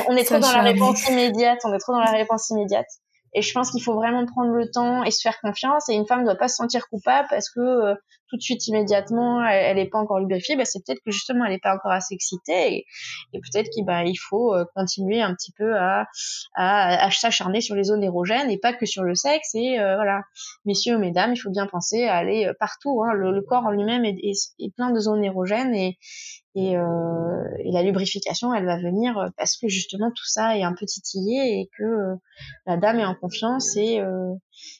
on, 0.08 0.16
est 0.16 0.24
trop 0.24 0.38
dans 0.38 0.52
la 0.52 0.62
réponse 0.62 1.06
immédiate, 1.08 1.60
on 1.64 1.74
est 1.74 1.78
trop 1.78 1.92
dans 1.92 2.00
la 2.00 2.12
réponse 2.12 2.48
immédiate. 2.50 2.88
Et 3.34 3.42
je 3.42 3.52
pense 3.52 3.70
qu'il 3.70 3.82
faut 3.82 3.94
vraiment 3.94 4.24
prendre 4.24 4.52
le 4.52 4.70
temps 4.70 5.02
et 5.02 5.10
se 5.10 5.20
faire 5.20 5.38
confiance. 5.40 5.88
Et 5.88 5.94
une 5.94 6.06
femme 6.06 6.20
ne 6.20 6.24
doit 6.24 6.36
pas 6.36 6.48
se 6.48 6.56
sentir 6.56 6.88
coupable 6.88 7.26
parce 7.28 7.50
que 7.50 7.60
euh, 7.60 7.94
tout 8.28 8.36
de 8.36 8.42
suite, 8.42 8.66
immédiatement, 8.68 9.44
elle 9.44 9.76
n'est 9.76 9.88
pas 9.88 9.98
encore 9.98 10.18
lubrifiée. 10.18 10.56
Bah, 10.56 10.64
c'est 10.64 10.84
peut-être 10.84 11.00
que 11.04 11.10
justement, 11.10 11.44
elle 11.44 11.52
n'est 11.52 11.58
pas 11.58 11.74
encore 11.74 11.92
assez 11.92 12.14
excitée. 12.14 12.86
Et, 13.32 13.40
peut-être 13.40 13.70
qu'il 13.70 13.84
bah, 13.84 14.04
il 14.04 14.16
faut 14.16 14.54
euh, 14.54 14.64
continuer 14.74 15.20
un 15.22 15.34
petit 15.34 15.52
peu 15.52 15.76
à, 15.76 16.06
à, 16.54 17.06
à 17.06 17.10
s'acharner 17.10 17.60
sur 17.60 17.74
les 17.74 17.84
zones 17.84 18.02
érogènes 18.02 18.50
et 18.50 18.58
pas 18.58 18.72
que 18.72 18.86
sur 18.86 19.02
le 19.02 19.14
sexe. 19.14 19.54
Et 19.54 19.78
euh, 19.78 19.96
voilà, 19.96 20.22
messieurs, 20.64 20.98
mesdames, 20.98 21.32
il 21.34 21.38
faut 21.38 21.50
bien 21.50 21.66
penser 21.66 22.04
à 22.04 22.16
aller 22.16 22.50
partout. 22.58 23.02
Hein. 23.04 23.12
Le, 23.14 23.32
le, 23.32 23.42
corps 23.42 23.64
en 23.64 23.70
lui-même 23.70 24.04
est, 24.04 24.18
est, 24.22 24.74
plein 24.74 24.90
de 24.90 25.00
zones 25.00 25.24
érogènes. 25.24 25.74
Et, 25.74 25.98
euh, 26.56 27.44
et, 27.58 27.72
la 27.72 27.82
lubrification, 27.82 28.54
elle 28.54 28.66
va 28.66 28.78
venir 28.78 29.30
parce 29.36 29.56
que 29.56 29.68
justement 29.68 30.10
tout 30.10 30.24
ça 30.24 30.56
est 30.56 30.62
un 30.62 30.72
peu 30.72 30.86
titillé 30.86 31.60
et 31.60 31.70
que 31.76 31.82
euh, 31.82 32.14
la 32.66 32.76
dame 32.76 33.00
est 33.00 33.04
en 33.04 33.14
confiance 33.14 33.76
et, 33.76 34.00
euh, 34.00 34.34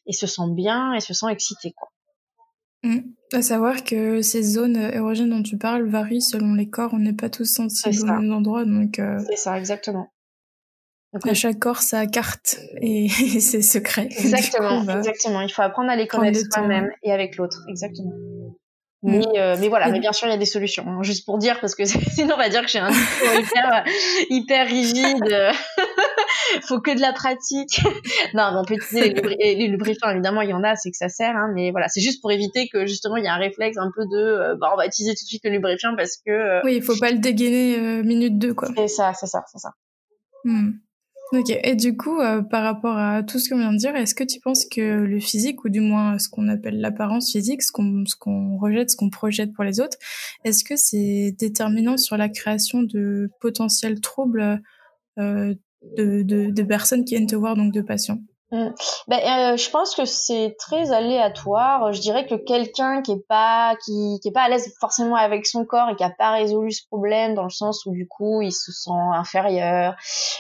et 0.07 0.13
se 0.13 0.27
sent 0.27 0.51
bien 0.51 0.93
et 0.95 1.01
se 1.01 1.15
sent 1.15 1.27
excitée. 1.31 1.73
Quoi. 1.73 1.89
Mmh. 2.85 2.99
À 3.33 3.43
savoir 3.43 3.83
que 3.83 4.23
ces 4.23 4.43
zones 4.43 4.77
érogènes 4.77 5.31
dont 5.31 5.43
tu 5.43 5.57
parles 5.57 5.89
varient 5.89 6.23
selon 6.23 6.55
les 6.55 6.69
corps, 6.69 6.91
on 6.93 6.99
n'est 6.99 7.15
pas 7.15 7.31
tous 7.31 7.47
sensibles 7.47 8.03
au 8.03 8.07
même 8.07 8.33
endroit. 8.33 8.65
Donc, 8.65 8.99
euh... 8.99 9.19
C'est 9.29 9.37
ça, 9.37 9.59
exactement. 9.59 10.09
Donc, 11.15 11.27
à 11.27 11.35
chaque 11.35 11.59
corps, 11.59 11.81
sa 11.81 12.07
carte 12.07 12.59
et, 12.81 13.09
ses 13.41 13.63
secrets. 13.63 14.09
Exactement, 14.11 14.85
coup, 14.85 14.91
exactement. 14.91 15.41
Il 15.41 15.51
faut 15.51 15.63
apprendre 15.63 15.91
à 15.91 15.97
les 15.97 16.07
connaître 16.07 16.39
soi-même 16.53 16.91
et 17.03 17.13
avec 17.13 17.37
l'autre, 17.37 17.65
exactement. 17.69 18.13
Mais, 19.03 19.19
mm. 19.19 19.25
euh, 19.37 19.57
mais 19.61 19.69
voilà, 19.69 19.91
mais 19.91 20.01
bien 20.01 20.13
sûr, 20.13 20.29
il 20.29 20.31
y 20.31 20.35
a 20.35 20.39
des 20.39 20.45
solutions. 20.45 20.85
Hein, 20.87 21.03
juste 21.03 21.25
pour 21.25 21.39
dire, 21.39 21.61
parce 21.61 21.75
que 21.75 21.85
sinon, 22.15 22.35
on 22.35 22.39
va 22.39 22.49
dire 22.49 22.63
que 22.63 22.69
j'ai 22.69 22.79
un 22.79 22.91
discours 22.91 23.35
hyper, 23.39 23.85
hyper 24.31 24.67
rigide. 24.67 25.25
faut 26.63 26.81
que 26.81 26.95
de 26.95 27.01
la 27.01 27.13
pratique. 27.13 27.81
non, 28.35 28.51
mais 28.53 28.59
on 28.59 28.65
peut 28.65 28.75
utiliser 28.75 29.15
les, 29.39 29.69
lubrifiants, 29.69 30.11
évidemment, 30.11 30.43
il 30.43 30.51
y 30.51 30.53
en 30.53 30.63
a, 30.63 30.77
c'est 30.77 30.91
que 30.91 30.97
ça 30.97 31.09
sert. 31.09 31.37
Hein, 31.37 31.51
mais 31.55 31.71
voilà, 31.71 31.89
c'est 31.89 32.01
juste 32.01 32.21
pour 32.21 32.33
éviter 32.33 32.69
que 32.69 32.87
justement, 32.87 33.17
il 33.17 33.25
y 33.25 33.29
a 33.29 33.35
un 33.35 33.39
réflexe 33.39 33.77
un 33.79 33.91
peu 33.95 34.03
de, 34.05 34.17
euh, 34.17 34.57
bah, 34.61 34.71
on 34.73 34.77
va 34.77 34.87
utiliser 34.87 35.15
tout 35.15 35.25
de 35.25 35.29
suite 35.29 35.43
le 35.45 35.51
lubrifiant 35.51 35.95
parce 35.97 36.17
que. 36.25 36.31
Euh, 36.31 36.61
oui, 36.65 36.77
il 36.77 36.83
faut 36.83 36.97
pas 36.97 37.11
le 37.11 37.19
dégainer 37.19 37.79
euh, 37.79 38.03
minute 38.03 38.39
2, 38.39 38.55
quoi. 38.55 38.69
C'est 38.77 38.89
ça, 38.89 39.13
c'est 39.15 39.27
ça, 39.27 39.45
c'est 39.51 39.59
ça. 39.59 39.71
Mm. 40.45 40.73
Ok, 41.33 41.51
et 41.51 41.75
du 41.75 41.97
coup, 41.97 42.19
par 42.49 42.63
rapport 42.63 42.97
à 42.97 43.25
tout 43.25 43.41
ce 43.41 43.49
qu'on 43.49 43.59
vient 43.59 43.73
de 43.73 43.79
dire, 43.79 43.97
est-ce 43.97 44.15
que 44.15 44.23
tu 44.23 44.39
penses 44.39 44.67
que 44.67 44.81
le 44.81 45.19
physique, 45.19 45.65
ou 45.65 45.69
du 45.69 45.81
moins 45.81 46.19
ce 46.19 46.29
qu'on 46.29 46.49
appelle 46.49 46.81
l'apparence 46.81 47.33
physique, 47.33 47.63
ce 47.63 47.73
qu'on 47.73 48.05
qu'on 48.21 48.57
rejette, 48.59 48.91
ce 48.91 48.97
qu'on 48.97 49.11
projette 49.11 49.53
pour 49.53 49.65
les 49.65 49.81
autres, 49.81 49.97
est-ce 50.45 50.63
que 50.63 50.77
c'est 50.77 51.35
déterminant 51.37 51.97
sur 51.97 52.17
la 52.17 52.29
création 52.29 52.83
de 52.83 53.31
potentiels 53.41 54.01
troubles 54.01 54.61
euh, 55.19 55.55
de, 55.97 56.23
de, 56.23 56.51
de, 56.51 56.63
personnes 56.63 57.05
qui 57.05 57.15
viennent 57.15 57.27
te 57.27 57.37
voir, 57.37 57.57
donc 57.57 57.73
de 57.73 57.81
patients 57.81 58.19
Mm. 58.55 58.73
Ben, 59.09 59.19
euh, 59.19 59.57
je 59.57 59.69
pense 59.69 59.97
que 59.97 60.05
c'est 60.05 60.55
très 60.61 60.93
aléatoire. 60.93 61.93
Je 61.93 62.01
dirais 62.01 62.25
que 62.25 62.37
quelqu'un 62.37 63.03
qui 63.03 63.11
est 63.11 63.27
pas 63.29 63.75
qui, 63.85 64.21
qui 64.23 64.29
est 64.29 64.33
pas 64.33 64.43
à 64.43 64.49
l'aise 64.49 64.73
forcément 64.79 65.17
avec 65.17 65.45
son 65.45 65.65
corps 65.65 65.89
et 65.91 65.97
qui 65.97 66.05
a 66.05 66.11
pas 66.11 66.31
résolu 66.31 66.71
ce 66.71 66.87
problème 66.87 67.35
dans 67.35 67.43
le 67.43 67.51
sens 67.51 67.85
où 67.85 67.91
du 67.91 68.07
coup 68.07 68.43
il 68.43 68.53
se 68.53 68.71
sent 68.71 68.91
inférieur, 68.93 69.97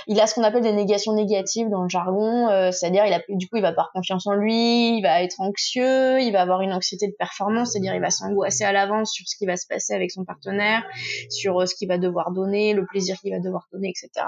il 0.06 0.20
a 0.20 0.28
ce 0.28 0.34
qu'on 0.36 0.44
appelle 0.44 0.62
des 0.62 0.72
négations 0.72 1.12
négatives 1.12 1.68
dans 1.70 1.82
le 1.82 1.88
jargon, 1.88 2.48
euh, 2.50 2.70
c'est-à-dire 2.70 3.04
il 3.04 3.12
a 3.12 3.20
du 3.28 3.48
coup 3.48 3.56
il 3.56 3.62
va 3.62 3.72
pas 3.72 3.80
avoir 3.82 3.92
confiance 3.92 4.28
en 4.28 4.34
lui, 4.34 4.98
il 4.98 5.02
va 5.02 5.20
être 5.24 5.40
anxieux, 5.40 6.20
il 6.20 6.30
va 6.30 6.40
avoir 6.40 6.60
une 6.60 6.72
anxiété 6.72 7.08
de 7.08 7.14
performance, 7.18 7.72
c'est-à-dire 7.72 7.96
il 7.96 8.00
va 8.00 8.10
s'angoisser 8.10 8.62
à 8.62 8.70
l'avance 8.70 9.10
sur 9.10 9.26
ce 9.26 9.36
qui 9.36 9.44
va 9.44 9.56
se 9.56 9.66
passer 9.66 9.92
avec 9.92 10.12
son 10.12 10.24
partenaire, 10.24 10.84
sur 11.30 11.60
euh, 11.60 11.66
ce 11.66 11.74
qu'il 11.74 11.88
va 11.88 11.98
devoir 11.98 12.30
donner, 12.30 12.74
le 12.74 12.86
plaisir 12.86 13.16
qu'il 13.20 13.32
va 13.32 13.40
devoir 13.40 13.66
donner, 13.72 13.88
etc. 13.88 14.24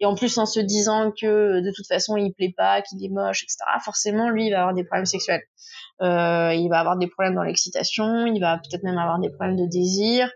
Et 0.00 0.04
en 0.04 0.14
plus 0.14 0.36
en 0.36 0.44
se 0.44 0.60
disant 0.60 1.10
que 1.10 1.60
de 1.60 1.72
toute 1.74 1.86
façon 1.86 2.18
il 2.18 2.34
plaît 2.34 2.52
pas, 2.54 2.82
qu'il 2.82 3.02
est 3.02 3.13
moche, 3.14 3.42
etc. 3.44 3.58
Forcément, 3.84 4.28
lui, 4.28 4.46
il 4.46 4.50
va 4.50 4.60
avoir 4.60 4.74
des 4.74 4.84
problèmes 4.84 5.06
sexuels. 5.06 5.42
Euh, 6.02 6.52
il 6.52 6.68
va 6.68 6.80
avoir 6.80 6.96
des 6.96 7.06
problèmes 7.06 7.36
dans 7.36 7.42
l'excitation, 7.44 8.26
il 8.26 8.40
va 8.40 8.58
peut-être 8.58 8.82
même 8.82 8.98
avoir 8.98 9.20
des 9.20 9.30
problèmes 9.30 9.56
de 9.56 9.66
désir. 9.70 10.28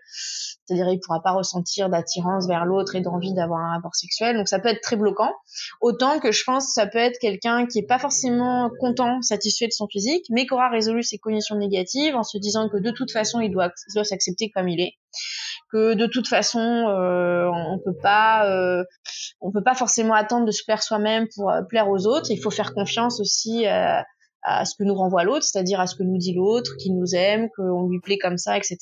C'est-à-dire, 0.64 0.88
il 0.90 1.00
pourra 1.00 1.20
pas 1.22 1.32
ressentir 1.32 1.88
d'attirance 1.88 2.46
vers 2.46 2.64
l'autre 2.64 2.94
et 2.94 3.00
d'envie 3.00 3.32
d'avoir 3.34 3.60
un 3.60 3.74
rapport 3.74 3.94
sexuel. 3.94 4.36
Donc, 4.36 4.48
ça 4.48 4.58
peut 4.58 4.68
être 4.68 4.82
très 4.82 4.96
bloquant. 4.96 5.32
Autant 5.80 6.20
que 6.20 6.30
je 6.30 6.44
pense, 6.44 6.72
ça 6.72 6.86
peut 6.86 6.98
être 6.98 7.18
quelqu'un 7.18 7.66
qui 7.66 7.78
est 7.78 7.86
pas 7.86 7.98
forcément 7.98 8.70
content, 8.78 9.20
satisfait 9.22 9.66
de 9.66 9.72
son 9.72 9.88
physique, 9.88 10.26
mais 10.30 10.46
qui 10.46 10.54
aura 10.54 10.68
résolu 10.68 11.02
ses 11.02 11.18
conditions 11.18 11.56
négatives 11.56 12.14
en 12.14 12.22
se 12.22 12.38
disant 12.38 12.68
que 12.68 12.76
de 12.76 12.90
toute 12.90 13.10
façon, 13.10 13.40
il 13.40 13.50
doit, 13.50 13.72
il 13.88 13.94
doit 13.94 14.04
s'accepter 14.04 14.50
comme 14.50 14.68
il 14.68 14.80
est 14.80 14.92
que 15.70 15.94
de 15.94 16.06
toute 16.06 16.28
façon 16.28 16.60
euh, 16.60 17.46
on 17.48 17.78
peut 17.78 17.96
pas 18.02 18.46
euh, 18.46 18.84
on 19.40 19.50
peut 19.52 19.62
pas 19.62 19.74
forcément 19.74 20.14
attendre 20.14 20.46
de 20.46 20.50
se 20.50 20.64
plaire 20.64 20.82
soi-même 20.82 21.26
pour 21.34 21.50
euh, 21.50 21.62
plaire 21.62 21.88
aux 21.88 22.06
autres. 22.06 22.30
Il 22.30 22.40
faut 22.40 22.50
faire 22.50 22.72
confiance 22.74 23.20
aussi 23.20 23.66
à, 23.66 24.04
à 24.42 24.64
ce 24.64 24.74
que 24.76 24.84
nous 24.84 24.94
renvoie 24.94 25.24
l'autre, 25.24 25.44
c'est-à-dire 25.44 25.80
à 25.80 25.86
ce 25.86 25.96
que 25.96 26.02
nous 26.02 26.16
dit 26.16 26.34
l'autre, 26.34 26.76
qu'il 26.76 26.96
nous 26.96 27.14
aime, 27.14 27.48
qu'on 27.56 27.88
lui 27.88 28.00
plaît 28.00 28.18
comme 28.18 28.38
ça, 28.38 28.56
etc. 28.56 28.78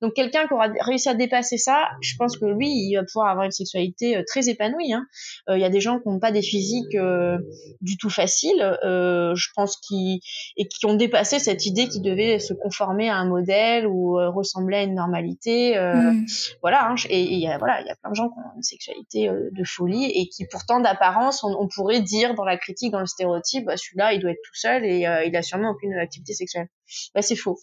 Donc 0.00 0.14
quelqu'un 0.14 0.46
qui 0.46 0.54
aura 0.54 0.68
réussi 0.80 1.08
à 1.08 1.14
dépasser 1.14 1.58
ça, 1.58 1.88
je 2.00 2.14
pense 2.16 2.36
que 2.38 2.46
lui, 2.46 2.68
il 2.68 2.96
va 2.96 3.04
pouvoir 3.04 3.28
avoir 3.28 3.44
une 3.44 3.52
sexualité 3.52 4.16
euh, 4.16 4.22
très 4.26 4.48
épanouie. 4.48 4.92
Hein. 4.92 5.06
Euh, 5.48 5.58
il 5.58 5.60
y 5.60 5.64
a 5.64 5.70
des 5.70 5.80
gens 5.80 5.98
qui 5.98 6.08
n'ont 6.08 6.20
pas 6.20 6.32
des 6.32 6.42
physiques 6.42 6.94
euh, 6.94 7.38
du 7.80 7.96
tout 7.96 8.10
faciles, 8.10 8.62
euh, 8.84 9.34
je 9.34 9.48
pense, 9.54 9.76
qui 9.76 10.20
et 10.56 10.66
qui 10.66 10.86
ont 10.86 10.94
dépassé 10.94 11.38
cette 11.38 11.66
idée 11.66 11.88
qu'ils 11.88 12.02
devaient 12.02 12.38
se 12.38 12.54
conformer 12.54 13.10
à 13.10 13.16
un 13.16 13.26
modèle 13.26 13.86
ou 13.86 14.14
ressembler 14.32 14.76
à 14.76 14.82
une 14.82 14.94
normalité. 14.94 15.76
Mm. 15.78 16.24
Voilà. 16.62 16.90
Hein, 16.90 16.94
et 17.08 17.22
il 17.22 17.38
y 17.40 17.48
a 17.48 17.58
voilà, 17.58 17.80
il 17.80 17.86
y 17.86 17.90
a 17.90 17.96
plein 17.96 18.10
de 18.10 18.14
gens 18.14 18.28
qui 18.28 18.38
ont 18.38 18.56
une 18.56 18.62
sexualité 18.62 19.28
de 19.28 19.64
folie 19.64 20.04
et 20.04 20.28
qui 20.28 20.46
pourtant 20.46 20.80
d'apparence, 20.80 21.42
on, 21.44 21.54
on, 21.58 21.68
pourrait 21.68 22.00
dire 22.00 22.34
dans 22.34 22.44
la 22.44 22.56
critique, 22.56 22.92
dans 22.92 23.00
le 23.00 23.06
stéréotype, 23.06 23.64
bah, 23.66 23.76
celui-là, 23.76 24.12
il 24.12 24.20
doit 24.20 24.30
être 24.30 24.42
tout 24.44 24.54
seul 24.54 24.83
et 24.84 25.08
euh, 25.08 25.24
il 25.24 25.34
a 25.36 25.42
sûrement 25.42 25.70
aucune 25.70 25.94
activité 25.94 26.34
sexuelle. 26.34 26.68
Bah, 27.14 27.22
c'est 27.22 27.36
faux. 27.36 27.58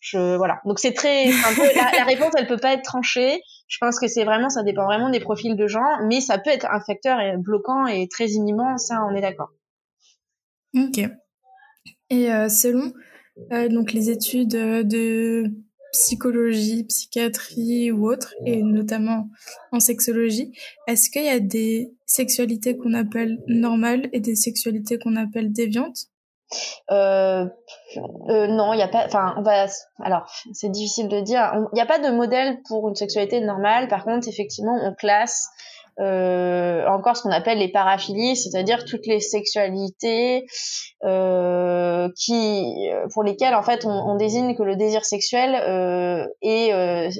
Je, 0.00 0.36
voilà. 0.36 0.60
Donc 0.64 0.78
c'est 0.78 0.92
très, 0.92 1.26
la, 1.26 2.04
réponse, 2.04 2.32
elle 2.36 2.46
peut 2.46 2.58
pas 2.58 2.74
être 2.74 2.82
tranchée. 2.82 3.40
Je 3.68 3.78
pense 3.80 3.98
que 3.98 4.06
c'est 4.06 4.24
vraiment, 4.24 4.50
ça 4.50 4.62
dépend 4.62 4.84
vraiment 4.84 5.10
des 5.10 5.20
profils 5.20 5.56
de 5.56 5.66
gens, 5.66 6.06
mais 6.08 6.20
ça 6.20 6.38
peut 6.38 6.50
être 6.50 6.66
un 6.70 6.80
facteur 6.80 7.18
bloquant 7.38 7.86
et 7.86 8.08
très 8.08 8.28
inhibant. 8.28 8.76
Ça, 8.76 9.00
on 9.10 9.14
est 9.14 9.22
d'accord. 9.22 9.50
Ok. 10.76 10.98
Et 12.10 12.32
euh, 12.32 12.48
selon 12.48 12.92
euh, 13.52 13.68
donc 13.68 13.92
les 13.92 14.10
études 14.10 14.48
de 14.48 15.50
psychologie, 15.92 16.84
psychiatrie 16.84 17.92
ou 17.92 18.08
autre, 18.08 18.34
et 18.44 18.62
notamment 18.62 19.30
en 19.70 19.80
sexologie, 19.80 20.52
est-ce 20.88 21.08
qu'il 21.08 21.24
y 21.24 21.28
a 21.28 21.40
des 21.40 21.92
sexualités 22.04 22.76
qu'on 22.76 22.94
appelle 22.94 23.38
normales 23.46 24.08
et 24.12 24.20
des 24.20 24.34
sexualités 24.34 24.98
qu'on 24.98 25.16
appelle 25.16 25.52
déviantes? 25.52 26.08
Euh, 26.90 27.46
euh, 28.28 28.46
non, 28.48 28.72
il 28.72 28.78
y 28.78 28.82
a 28.82 28.88
pas. 28.88 29.04
Enfin, 29.06 29.34
on. 29.38 29.86
Alors, 30.02 30.30
c'est 30.52 30.70
difficile 30.70 31.08
de 31.08 31.20
dire. 31.20 31.52
Il 31.72 31.74
n'y 31.74 31.80
a 31.80 31.86
pas 31.86 31.98
de 31.98 32.10
modèle 32.10 32.60
pour 32.68 32.88
une 32.88 32.94
sexualité 32.94 33.40
normale. 33.40 33.88
Par 33.88 34.04
contre, 34.04 34.28
effectivement, 34.28 34.78
on 34.82 34.94
classe 34.94 35.48
euh, 36.00 36.86
encore 36.88 37.16
ce 37.16 37.22
qu'on 37.22 37.30
appelle 37.30 37.58
les 37.58 37.70
paraphilies, 37.70 38.36
c'est-à-dire 38.36 38.84
toutes 38.84 39.06
les 39.06 39.20
sexualités 39.20 40.44
euh, 41.04 42.08
qui, 42.16 42.88
pour 43.12 43.22
lesquelles 43.22 43.54
en 43.54 43.62
fait 43.62 43.84
on, 43.84 44.16
désigne 44.16 44.56
que 44.56 44.62
le 44.62 44.76
désir 44.76 45.04
sexuel 45.04 45.54
euh, 45.54 46.26
est, 46.42 46.72
euh, 46.72 47.10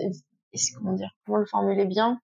comment 0.77 0.95
dire, 0.95 1.11
comment 1.25 1.39
le 1.39 1.47
formuler 1.47 1.85
bien, 1.85 2.19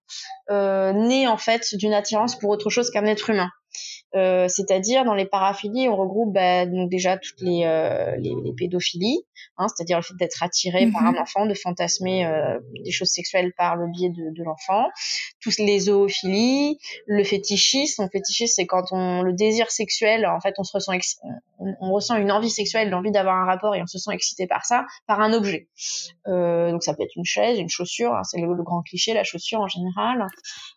né 0.49 1.27
en 1.27 1.37
fait 1.37 1.75
d'une 1.75 1.93
attirance 1.93 2.37
pour 2.37 2.49
autre 2.49 2.69
chose 2.69 2.89
qu'un 2.91 3.05
être 3.05 3.29
humain. 3.29 3.49
Euh, 4.13 4.47
c'est-à-dire 4.49 5.05
dans 5.05 5.13
les 5.13 5.25
paraphilies, 5.25 5.87
on 5.87 5.95
regroupe 5.95 6.33
bah, 6.33 6.65
donc 6.65 6.89
déjà 6.89 7.17
toutes 7.17 7.39
les, 7.39 7.63
euh, 7.63 8.17
les, 8.17 8.33
les, 8.43 8.51
pédophilies, 8.51 9.23
hein, 9.57 9.67
c'est-à-dire 9.69 9.97
le 9.97 10.03
fait 10.03 10.15
d'être 10.19 10.43
attiré 10.43 10.85
par 10.91 11.05
un 11.05 11.15
enfant, 11.15 11.45
de 11.45 11.53
fantasmer 11.53 12.25
euh, 12.25 12.59
des 12.83 12.91
choses 12.91 13.07
sexuelles 13.07 13.53
par 13.57 13.77
le 13.77 13.87
biais 13.87 14.09
de, 14.09 14.35
de 14.35 14.43
l'enfant, 14.43 14.85
tous 15.39 15.57
les 15.59 15.79
zoophilies, 15.81 16.77
le 17.05 17.23
fétichisme. 17.23 18.03
Le 18.03 18.09
fétichisme, 18.09 18.53
c'est 18.53 18.65
quand 18.65 18.91
on 18.91 19.21
le 19.21 19.31
désir 19.31 19.71
sexuel, 19.71 20.25
en 20.25 20.41
fait, 20.41 20.55
on 20.57 20.63
se 20.63 20.73
ressent 20.73 20.91
on, 21.59 21.93
ressent 21.93 22.17
une 22.17 22.31
envie 22.31 22.49
sexuelle, 22.49 22.89
l'envie 22.89 23.11
d'avoir 23.11 23.37
un 23.37 23.45
rapport 23.45 23.75
et 23.75 23.81
on 23.81 23.87
se 23.87 23.97
sent 23.97 24.11
excité 24.11 24.45
par 24.47 24.65
ça, 24.65 24.85
par 25.07 25.21
un 25.21 25.31
objet. 25.31 25.69
Donc 26.25 26.83
ça 26.83 26.93
peut 26.93 27.03
être 27.03 27.15
une 27.15 27.23
chaise, 27.23 27.59
une 27.59 27.69
chaussure, 27.69 28.13
hein, 28.13 28.23
c'est 28.23 28.41
le, 28.41 28.63
grand 28.63 28.81
cliché, 28.81 29.13
la 29.13 29.23
chaussure 29.23 29.61
en 29.61 29.67
général. 29.67 30.27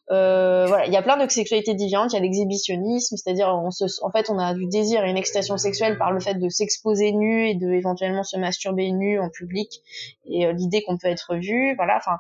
Voilà, 0.09 0.87
il 0.87 0.93
y 0.93 0.97
a 0.97 1.03
plein 1.03 1.17
de 1.17 1.29
sexualités 1.29 1.75
différentes. 1.75 2.13
Il 2.13 2.17
y 2.17 2.19
a 2.19 2.23
l'exhibitionnisme, 2.23 3.17
c'est-à-dire 3.25 3.49
on 3.49 3.71
se, 3.71 3.85
en 4.03 4.11
fait, 4.11 4.29
on 4.29 4.39
a 4.39 4.53
du 4.53 4.67
désir 4.67 5.03
et 5.03 5.09
une 5.09 5.17
excitation 5.17 5.57
sexuelle 5.57 5.97
par 5.97 6.13
le 6.13 6.21
fait 6.21 6.35
de 6.35 6.49
s'exposer 6.51 7.13
nu 7.13 7.49
et 7.49 7.55
de 7.55 7.73
éventuellement 7.73 8.23
se 8.23 8.37
masturber 8.37 8.93
nu 8.93 9.19
en 9.19 9.31
public 9.31 9.81
et 10.27 10.45
euh, 10.45 10.53
l'idée 10.53 10.83
qu'on 10.83 10.99
peut 10.99 11.09
être 11.09 11.35
vu. 11.37 11.75
Voilà, 11.77 11.97
enfin 11.97 12.19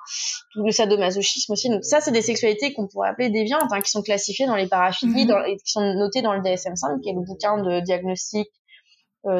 tout 0.53 0.65
le 0.65 0.73
sadomasochisme 0.73 1.53
aussi. 1.53 1.69
Donc 1.69 1.85
ça, 1.85 2.01
c'est 2.01 2.11
des 2.11 2.23
sexualités 2.23 2.73
qu'on 2.73 2.89
pourrait 2.89 3.11
appeler 3.11 3.29
déviantes, 3.29 3.71
hein, 3.71 3.83
qui 3.83 3.91
sont 3.91 4.01
classifiées 4.01 4.47
dans 4.47 4.57
les 4.57 4.67
paraphilies, 4.67 5.27
mhm. 5.27 5.45
et 5.47 5.57
qui 5.57 5.71
sont 5.71 5.95
notées 5.95 6.23
dans 6.23 6.33
le 6.33 6.41
DSM-5, 6.41 7.03
qui 7.03 7.11
est 7.11 7.15
le 7.15 7.21
bouquin 7.21 7.63
de 7.63 7.81
diagnostic 7.81 8.49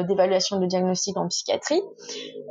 d'évaluation 0.03 0.59
de 0.59 0.65
diagnostic 0.65 1.17
en 1.17 1.27
psychiatrie. 1.27 1.81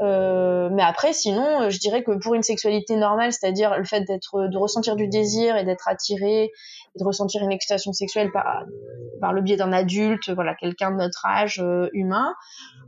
Euh, 0.02 0.68
mais 0.72 0.82
après, 0.82 1.12
sinon, 1.12 1.62
euh, 1.62 1.70
je 1.70 1.78
dirais 1.78 2.02
que 2.02 2.12
pour 2.12 2.34
une 2.34 2.42
sexualité 2.42 2.96
normale, 2.96 3.32
c'est-à-dire 3.32 3.76
le 3.76 3.84
fait 3.84 4.02
d'être, 4.02 4.48
de 4.48 4.56
ressentir 4.56 4.96
du 4.96 5.08
désir 5.08 5.56
et 5.56 5.64
d'être 5.64 5.88
attiré, 5.88 6.44
et 6.44 6.98
de 6.98 7.04
ressentir 7.04 7.42
une 7.42 7.52
excitation 7.52 7.92
sexuelle 7.92 8.30
par, 8.32 8.64
par 9.20 9.32
le 9.32 9.42
biais 9.42 9.56
d'un 9.56 9.72
adulte, 9.72 10.30
voilà, 10.30 10.54
quelqu'un 10.54 10.90
de 10.92 10.96
notre 10.96 11.26
âge 11.26 11.62
humain, 11.92 12.34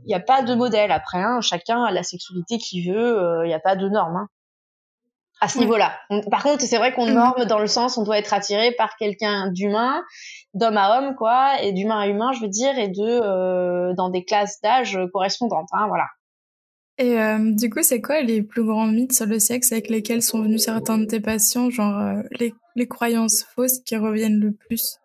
il 0.05 0.07
n'y 0.07 0.15
a 0.15 0.19
pas 0.19 0.41
de 0.41 0.55
modèle. 0.55 0.91
Après, 0.91 1.21
hein, 1.21 1.41
chacun 1.41 1.83
a 1.83 1.91
la 1.91 2.03
sexualité 2.03 2.57
qu'il 2.57 2.91
veut, 2.91 3.41
il 3.43 3.47
n'y 3.47 3.53
a 3.53 3.59
pas 3.59 3.75
de 3.75 3.89
norme. 3.89 4.15
Hein 4.15 4.27
à 5.39 5.47
ce 5.47 5.59
niveau-là. 5.59 5.93
Par 6.31 6.43
contre, 6.43 6.63
c'est 6.63 6.77
vrai 6.77 6.93
qu'on 6.93 7.07
mm. 7.07 7.13
norme 7.13 7.45
dans 7.45 7.59
le 7.59 7.67
sens 7.67 7.97
on 7.97 8.03
doit 8.03 8.17
être 8.17 8.33
attiré 8.33 8.71
par 8.71 8.95
quelqu'un 8.97 9.51
d'humain, 9.51 10.03
d'homme 10.53 10.77
à 10.77 10.97
homme 10.97 11.15
quoi, 11.15 11.61
et 11.61 11.71
d'humain 11.73 11.99
à 11.99 12.07
humain, 12.07 12.31
je 12.33 12.41
veux 12.41 12.47
dire, 12.47 12.77
et 12.77 12.87
de 12.87 13.03
euh, 13.03 13.93
dans 13.95 14.09
des 14.09 14.23
classes 14.25 14.59
d'âge 14.61 14.97
correspondantes, 15.13 15.69
hein, 15.73 15.87
voilà. 15.87 16.05
Et 16.99 17.19
euh, 17.19 17.53
du 17.53 17.69
coup, 17.69 17.83
c'est 17.83 18.01
quoi 18.01 18.21
les 18.21 18.41
plus 18.41 18.63
grands 18.63 18.87
mythes 18.87 19.13
sur 19.13 19.27
le 19.27 19.37
sexe 19.37 19.71
avec 19.71 19.89
lesquels 19.89 20.23
sont 20.23 20.41
venus 20.41 20.63
certains 20.63 20.97
de 20.97 21.05
tes 21.05 21.19
patients, 21.19 21.69
genre 21.69 21.95
euh, 21.99 22.23
les, 22.39 22.55
les 22.75 22.87
croyances 22.87 23.43
fausses 23.43 23.79
qui 23.81 23.95
reviennent 23.95 24.39
le 24.39 24.51
plus? 24.51 24.97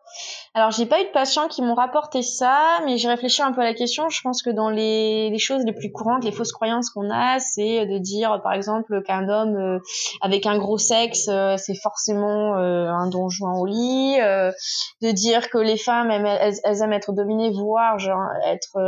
Alors, 0.54 0.70
j'ai 0.70 0.84
pas 0.84 1.00
eu 1.00 1.04
de 1.04 1.10
patients 1.12 1.48
qui 1.48 1.62
m'ont 1.62 1.74
rapporté 1.74 2.20
ça, 2.20 2.80
mais 2.84 2.98
j'ai 2.98 3.08
réfléchi 3.08 3.40
un 3.40 3.52
peu 3.52 3.62
à 3.62 3.64
la 3.64 3.72
question. 3.72 4.10
Je 4.10 4.20
pense 4.20 4.42
que 4.42 4.50
dans 4.50 4.68
les, 4.68 5.30
les 5.30 5.38
choses 5.38 5.64
les 5.64 5.72
plus 5.72 5.90
courantes, 5.90 6.24
les 6.24 6.32
fausses 6.32 6.52
croyances 6.52 6.90
qu'on 6.90 7.10
a, 7.10 7.38
c'est 7.38 7.86
de 7.86 7.96
dire, 7.96 8.38
par 8.42 8.52
exemple, 8.52 9.02
qu'un 9.02 9.30
homme 9.30 9.56
euh, 9.56 9.78
avec 10.20 10.44
un 10.44 10.58
gros 10.58 10.76
sexe, 10.76 11.28
euh, 11.28 11.56
c'est 11.56 11.74
forcément 11.74 12.56
euh, 12.56 12.86
un 12.88 13.08
donjon 13.08 13.46
au 13.54 13.64
lit. 13.64 14.18
de 14.18 15.10
dire 15.10 15.48
que 15.48 15.56
les 15.56 15.78
femmes, 15.78 16.10
elles, 16.10 16.54
elles, 16.64 16.82
aiment 16.82 16.92
être 16.92 17.12
dominées, 17.12 17.50
voire 17.50 17.98
genre, 17.98 18.28
être 18.44 18.78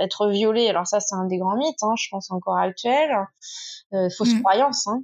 être 0.00 0.28
violées. 0.28 0.68
Alors 0.68 0.86
ça, 0.86 1.00
c'est 1.00 1.14
un 1.14 1.24
des 1.24 1.38
grands 1.38 1.56
mythes, 1.56 1.82
hein, 1.82 1.94
je 1.96 2.08
pense 2.10 2.30
encore 2.30 2.58
actuel. 2.58 3.10
fausse 4.16 4.34
mmh. 4.34 4.42
croyance. 4.42 4.86
Hein. 4.86 5.00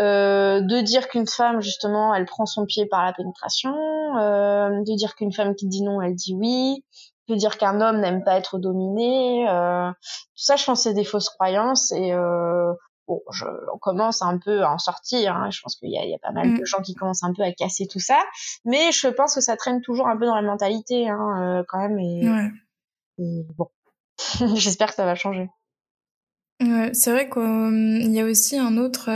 Euh, 0.00 0.62
de 0.62 0.80
dire 0.80 1.08
qu'une 1.08 1.26
femme 1.26 1.60
justement 1.60 2.14
elle 2.14 2.24
prend 2.24 2.46
son 2.46 2.64
pied 2.64 2.86
par 2.86 3.04
la 3.04 3.12
pénétration, 3.12 3.74
euh, 4.16 4.70
de 4.70 4.96
dire 4.96 5.14
qu'une 5.14 5.32
femme 5.32 5.54
qui 5.54 5.66
dit 5.68 5.82
non 5.82 6.00
elle 6.00 6.14
dit 6.14 6.34
oui, 6.34 6.82
de 7.28 7.34
dire 7.34 7.58
qu'un 7.58 7.78
homme 7.82 8.00
n'aime 8.00 8.24
pas 8.24 8.36
être 8.38 8.58
dominé, 8.58 9.46
euh, 9.50 9.90
tout 9.90 10.44
ça 10.44 10.56
je 10.56 10.64
pense 10.64 10.82
c'est 10.84 10.94
des 10.94 11.04
fausses 11.04 11.28
croyances 11.28 11.92
et 11.92 12.14
bon 13.06 13.20
je, 13.32 13.44
on 13.74 13.78
commence 13.78 14.22
un 14.22 14.38
peu 14.38 14.62
à 14.62 14.72
en 14.72 14.78
sortir, 14.78 15.36
hein. 15.36 15.50
je 15.50 15.60
pense 15.60 15.76
qu'il 15.76 15.90
y 15.90 15.98
a, 15.98 16.06
y 16.06 16.14
a, 16.14 16.18
pas 16.18 16.32
mal 16.32 16.54
de 16.54 16.62
mm. 16.62 16.66
gens 16.66 16.80
qui 16.80 16.94
commencent 16.94 17.24
un 17.24 17.34
peu 17.34 17.42
à 17.42 17.52
casser 17.52 17.86
tout 17.86 18.00
ça, 18.00 18.18
mais 18.64 18.92
je 18.92 19.08
pense 19.08 19.34
que 19.34 19.42
ça 19.42 19.58
traîne 19.58 19.82
toujours 19.82 20.08
un 20.08 20.16
peu 20.16 20.24
dans 20.24 20.36
la 20.36 20.42
mentalité 20.42 21.10
hein, 21.10 21.64
quand 21.68 21.80
même 21.80 21.98
et, 21.98 22.24
et 23.18 23.46
bon 23.58 23.68
j'espère 24.56 24.88
que 24.88 24.94
ça 24.94 25.04
va 25.04 25.14
changer. 25.14 25.50
C'est 26.92 27.10
vrai 27.10 27.28
qu'il 27.28 28.12
y 28.12 28.20
a 28.20 28.24
aussi 28.24 28.56
un 28.58 28.76
autre 28.76 29.10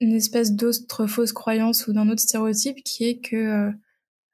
une 0.00 0.14
espèce 0.14 0.52
d'autre 0.52 1.06
fausse 1.06 1.32
croyance 1.32 1.86
ou 1.86 1.92
d'un 1.92 2.08
autre 2.08 2.20
stéréotype 2.20 2.82
qui 2.84 3.04
est 3.04 3.18
que 3.18 3.36
euh, 3.36 3.72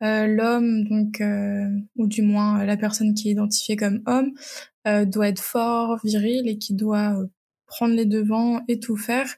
euh, 0.02 0.26
l'homme, 0.26 0.84
donc 0.88 1.20
euh, 1.20 1.68
ou 1.96 2.06
du 2.06 2.22
moins 2.22 2.64
la 2.64 2.76
personne 2.76 3.14
qui 3.14 3.28
est 3.28 3.32
identifiée 3.32 3.76
comme 3.76 4.02
homme, 4.06 4.32
doit 5.06 5.28
être 5.28 5.42
fort, 5.42 5.98
viril 6.02 6.48
et 6.48 6.56
qui 6.56 6.72
doit 6.72 7.14
prendre 7.66 7.94
les 7.94 8.06
devants 8.06 8.62
et 8.66 8.80
tout 8.80 8.96
faire. 8.96 9.36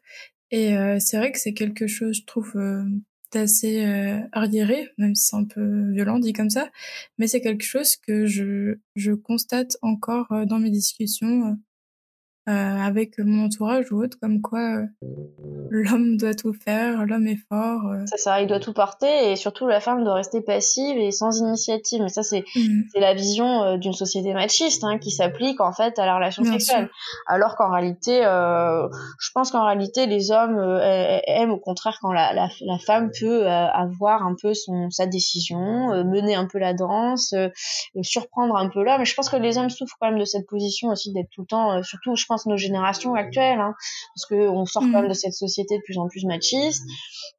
Et 0.52 0.76
c'est 1.00 1.16
vrai 1.16 1.32
que 1.32 1.38
c'est 1.40 1.52
quelque 1.52 1.88
chose, 1.88 2.18
je 2.18 2.24
trouve, 2.24 2.54
d'assez 3.32 3.84
arriéré, 4.30 4.90
même 4.98 5.16
si 5.16 5.26
c'est 5.26 5.36
un 5.36 5.44
peu 5.44 5.90
violent 5.90 6.20
dit 6.20 6.32
comme 6.32 6.48
ça, 6.48 6.70
mais 7.18 7.26
c'est 7.26 7.40
quelque 7.40 7.64
chose 7.64 7.96
que 7.96 8.26
je, 8.26 8.76
je 8.94 9.12
constate 9.12 9.76
encore 9.82 10.28
dans 10.46 10.60
mes 10.60 10.70
discussions 10.70 11.48
euh, 11.48 11.54
avec 12.46 13.18
mon 13.18 13.44
entourage 13.44 13.92
ou 13.92 14.02
autre, 14.02 14.16
comme 14.20 14.40
quoi 14.40 14.60
euh, 14.60 14.86
l'homme 15.70 16.16
doit 16.16 16.34
tout 16.34 16.52
faire, 16.52 17.06
l'homme 17.06 17.26
est 17.28 17.38
fort. 17.48 17.86
Euh. 17.86 18.02
C'est 18.06 18.18
ça, 18.18 18.40
il 18.40 18.48
doit 18.48 18.58
tout 18.58 18.72
porter 18.72 19.30
et 19.30 19.36
surtout 19.36 19.66
la 19.66 19.80
femme 19.80 20.02
doit 20.02 20.14
rester 20.14 20.40
passive 20.40 20.98
et 20.98 21.12
sans 21.12 21.38
initiative. 21.40 22.02
Mais 22.02 22.08
ça, 22.08 22.22
c'est 22.22 22.44
mmh. 22.56 22.82
la 22.96 23.14
vision 23.14 23.76
d'une 23.76 23.92
société 23.92 24.34
machiste 24.34 24.82
hein, 24.84 24.98
qui 24.98 25.10
s'applique 25.10 25.60
en 25.60 25.72
fait 25.72 25.98
à 25.98 26.06
la 26.06 26.16
relation 26.16 26.42
sexuelle. 26.44 26.90
Alors 27.28 27.54
qu'en 27.56 27.70
réalité, 27.70 28.22
je 28.22 29.30
pense 29.34 29.50
qu'en 29.52 29.64
réalité, 29.64 30.06
les 30.06 30.30
hommes 30.30 30.58
aiment 31.26 31.52
au 31.52 31.58
contraire 31.58 31.98
quand 32.02 32.12
la, 32.12 32.32
la, 32.32 32.48
la 32.60 32.78
femme 32.78 33.10
peut 33.18 33.46
avoir 33.46 34.26
un 34.26 34.34
peu 34.40 34.54
son 34.54 34.90
sa 34.90 35.06
décision, 35.06 35.58
mener 36.04 36.34
un 36.34 36.46
peu 36.46 36.58
la 36.58 36.74
danse, 36.74 37.34
surprendre 38.02 38.56
un 38.56 38.68
peu 38.68 38.82
l'homme. 38.82 39.04
Je 39.04 39.14
pense 39.14 39.28
que 39.28 39.36
les 39.36 39.58
hommes 39.58 39.70
souffrent 39.70 39.96
quand 40.00 40.10
même 40.10 40.18
de 40.18 40.24
cette 40.24 40.46
position 40.46 40.88
aussi 40.88 41.12
d'être 41.12 41.30
tout 41.30 41.42
le 41.42 41.46
temps, 41.46 41.82
surtout 41.82 42.16
je 42.16 42.26
nos 42.46 42.56
générations 42.56 43.14
actuelles, 43.14 43.60
hein, 43.60 43.74
parce 44.14 44.26
que 44.28 44.48
on 44.48 44.66
sort 44.66 44.82
quand 44.82 45.00
même 45.00 45.06
mm. 45.06 45.10
de 45.10 45.14
cette 45.14 45.34
société 45.34 45.76
de 45.76 45.82
plus 45.82 45.98
en 45.98 46.08
plus 46.08 46.24
machiste 46.24 46.82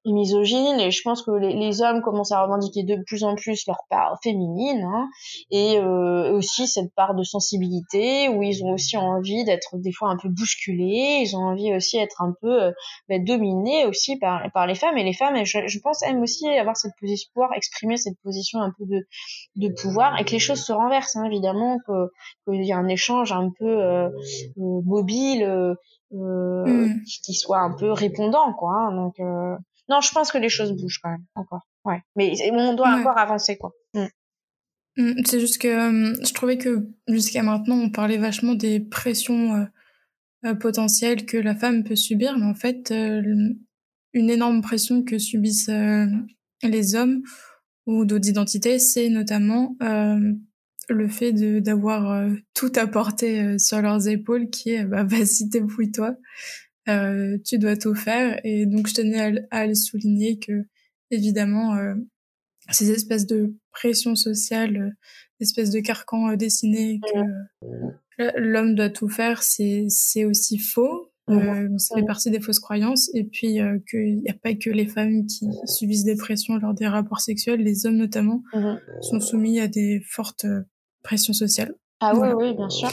et 0.06 0.12
misogyne, 0.12 0.80
et 0.80 0.92
je 0.92 1.02
pense 1.02 1.24
que 1.24 1.32
les, 1.32 1.82
hommes 1.82 2.02
commencent 2.02 2.32
à 2.32 2.44
revendiquer 2.44 2.84
de 2.84 3.02
plus 3.08 3.24
en 3.24 3.36
plus 3.36 3.66
leur 3.68 3.84
part 3.90 4.18
féminine, 4.22 4.84
hein, 4.84 5.08
et 5.50 5.78
euh, 5.78 6.34
aussi 6.34 6.68
cette 6.68 6.94
part 6.94 7.16
de 7.16 7.24
sensibilité 7.24 8.30
où 8.30 8.44
ils 8.44 8.64
ont 8.64 8.74
aussi 8.74 8.98
envie 8.98 9.44
d'être 9.44 9.78
des 9.78 9.92
fois 9.92 10.10
un 10.10 10.18
peu 10.18 10.30
bousculés, 10.30 11.24
ils 11.26 11.36
ont 11.36 11.44
envie 11.44 11.74
aussi 11.74 11.98
d'être 11.98 12.22
un 12.22 12.34
peu 12.42 12.64
euh, 12.64 12.72
bah, 13.10 13.18
dominés 13.20 13.86
aussi 13.86 14.18
par 14.18 14.44
par 14.54 14.68
les 14.68 14.76
femmes, 14.76 14.98
et 14.98 15.04
les 15.04 15.14
femmes, 15.14 15.44
je, 15.46 15.60
je 15.66 15.80
pense 15.80 16.04
aiment 16.04 16.22
aussi 16.22 16.48
avoir 16.50 16.78
cette 16.78 16.94
position, 17.00 17.30
pouvoir 17.34 17.54
exprimer 17.56 17.98
cette 17.98 18.20
position 18.24 18.60
un 18.60 18.72
peu 18.78 18.86
de 18.86 19.08
de 19.56 19.74
pouvoir, 19.82 20.20
et 20.20 20.26
que 20.26 20.32
les 20.32 20.40
choses 20.40 20.64
se 20.64 20.74
renversent, 20.74 21.16
hein, 21.16 21.26
évidemment, 21.26 21.80
que 21.88 22.12
qu'il 22.46 22.64
y 22.66 22.72
a 22.72 22.78
un 22.78 22.88
échange 22.88 23.32
un 23.32 23.50
peu 23.58 23.66
euh, 23.66 24.10
mobile 24.86 25.44
euh, 25.44 25.76
euh 26.14 26.88
mm. 26.88 27.02
qui 27.24 27.34
soit 27.34 27.60
un 27.60 27.74
peu 27.74 27.92
répondant 27.92 28.54
quoi 28.54 28.74
hein, 28.74 28.96
donc 28.96 29.20
euh, 29.20 29.56
non 29.90 30.02
je 30.02 30.12
pense 30.12 30.32
que 30.32 30.38
les 30.38 30.50
choses 30.50 30.74
bougent 30.74 31.00
quand 31.02 31.10
même 31.10 31.26
encore 31.36 31.68
ouais 31.86 32.02
mais 32.16 32.34
on 32.52 32.74
doit 32.74 32.90
encore 32.90 33.18
avancer 33.18 33.58
quoi 33.58 33.72
mm. 33.94 34.06
Mm, 34.98 35.24
c'est 35.26 35.40
juste 35.40 35.60
que 35.60 35.68
euh, 35.68 36.16
je 36.24 36.34
trouvais 36.34 36.58
que 36.58 36.88
jusqu'à 37.08 37.44
maintenant 37.44 37.78
on 37.78 37.90
parlait 37.90 38.18
vachement 38.18 38.54
des 38.54 38.80
pressions 38.80 39.68
potentielles 40.60 41.26
que 41.26 41.38
la 41.38 41.56
femme 41.56 41.84
peut 41.84 41.96
subir 41.96 42.38
mais 42.38 42.46
en 42.46 42.56
fait 42.56 42.92
une 42.92 44.30
énorme 44.30 44.62
pression 44.62 45.04
que 45.04 45.18
subissent 45.18 45.72
les 46.62 46.96
hommes 46.96 47.24
ou 47.86 48.06
d'autres 48.06 48.28
identités 48.28 48.78
c'est 48.78 49.10
notamment 49.10 49.76
le 50.90 51.08
fait 51.08 51.32
de 51.32 51.60
d'avoir 51.60 52.12
euh, 52.12 52.32
tout 52.54 52.72
apporté 52.76 53.42
euh, 53.42 53.58
sur 53.58 53.82
leurs 53.82 54.08
épaules 54.08 54.50
qui 54.50 54.72
est 54.72 54.86
bah 54.86 55.04
vas-y 55.04 55.50
débrouille-toi. 55.50 56.16
Euh, 56.90 57.38
tu 57.46 57.58
dois 57.58 57.78
tout 57.78 57.96
faire. 57.96 58.40
Et 58.44 58.66
donc 58.66 58.88
je 58.88 58.94
tenais 58.94 59.46
à, 59.52 59.68
le 59.68 59.76
souligner 59.76 60.40
que 60.40 60.66
évidemment 61.12 61.76
euh, 61.76 61.94
ces 62.72 62.92
espèces 62.92 63.26
de 63.26 63.56
pression 63.72 64.16
sociale 64.16 64.96
espèces 65.40 65.72
de 65.72 65.80
carcan 65.80 66.36
dessiné 66.36 67.02
que 68.18 68.24
l'homme 68.38 68.76
doit 68.76 68.90
tout 68.90 69.10
faire 69.10 69.44
c'est 69.44 69.86
c'est 69.90 70.26
aussi 70.26 70.58
faux. 70.58 71.14
Euh, 71.30 71.70
ça 71.78 71.96
fait 71.96 72.06
partie 72.06 72.32
des 72.32 72.42
fausses 72.42 72.60
croyances. 72.60 73.10
Et 73.14 73.24
puis 73.24 73.62
euh, 73.62 73.80
qu'il 73.90 74.20
n'y 74.20 74.30
a 74.30 74.34
pas 74.34 74.54
que 74.56 74.70
les 74.70 74.86
femmes 74.86 75.26
qui 75.26 75.48
subissent 75.66 76.04
des 76.04 76.16
pressions 76.16 76.58
lors 76.58 76.74
des 76.74 76.88
rapports 76.88 77.22
sexuels, 77.22 77.62
les 77.62 77.86
hommes 77.86 77.96
notamment 77.96 78.44
sont 79.02 79.20
soumis 79.20 79.60
à 79.60 79.68
des 79.68 80.02
fortes 80.06 80.46
pression 81.04 81.34
sociale. 81.34 81.76
Ah 82.06 82.14
oui, 82.16 82.30
oui, 82.36 82.54
bien 82.54 82.70
sûr. 82.70 82.90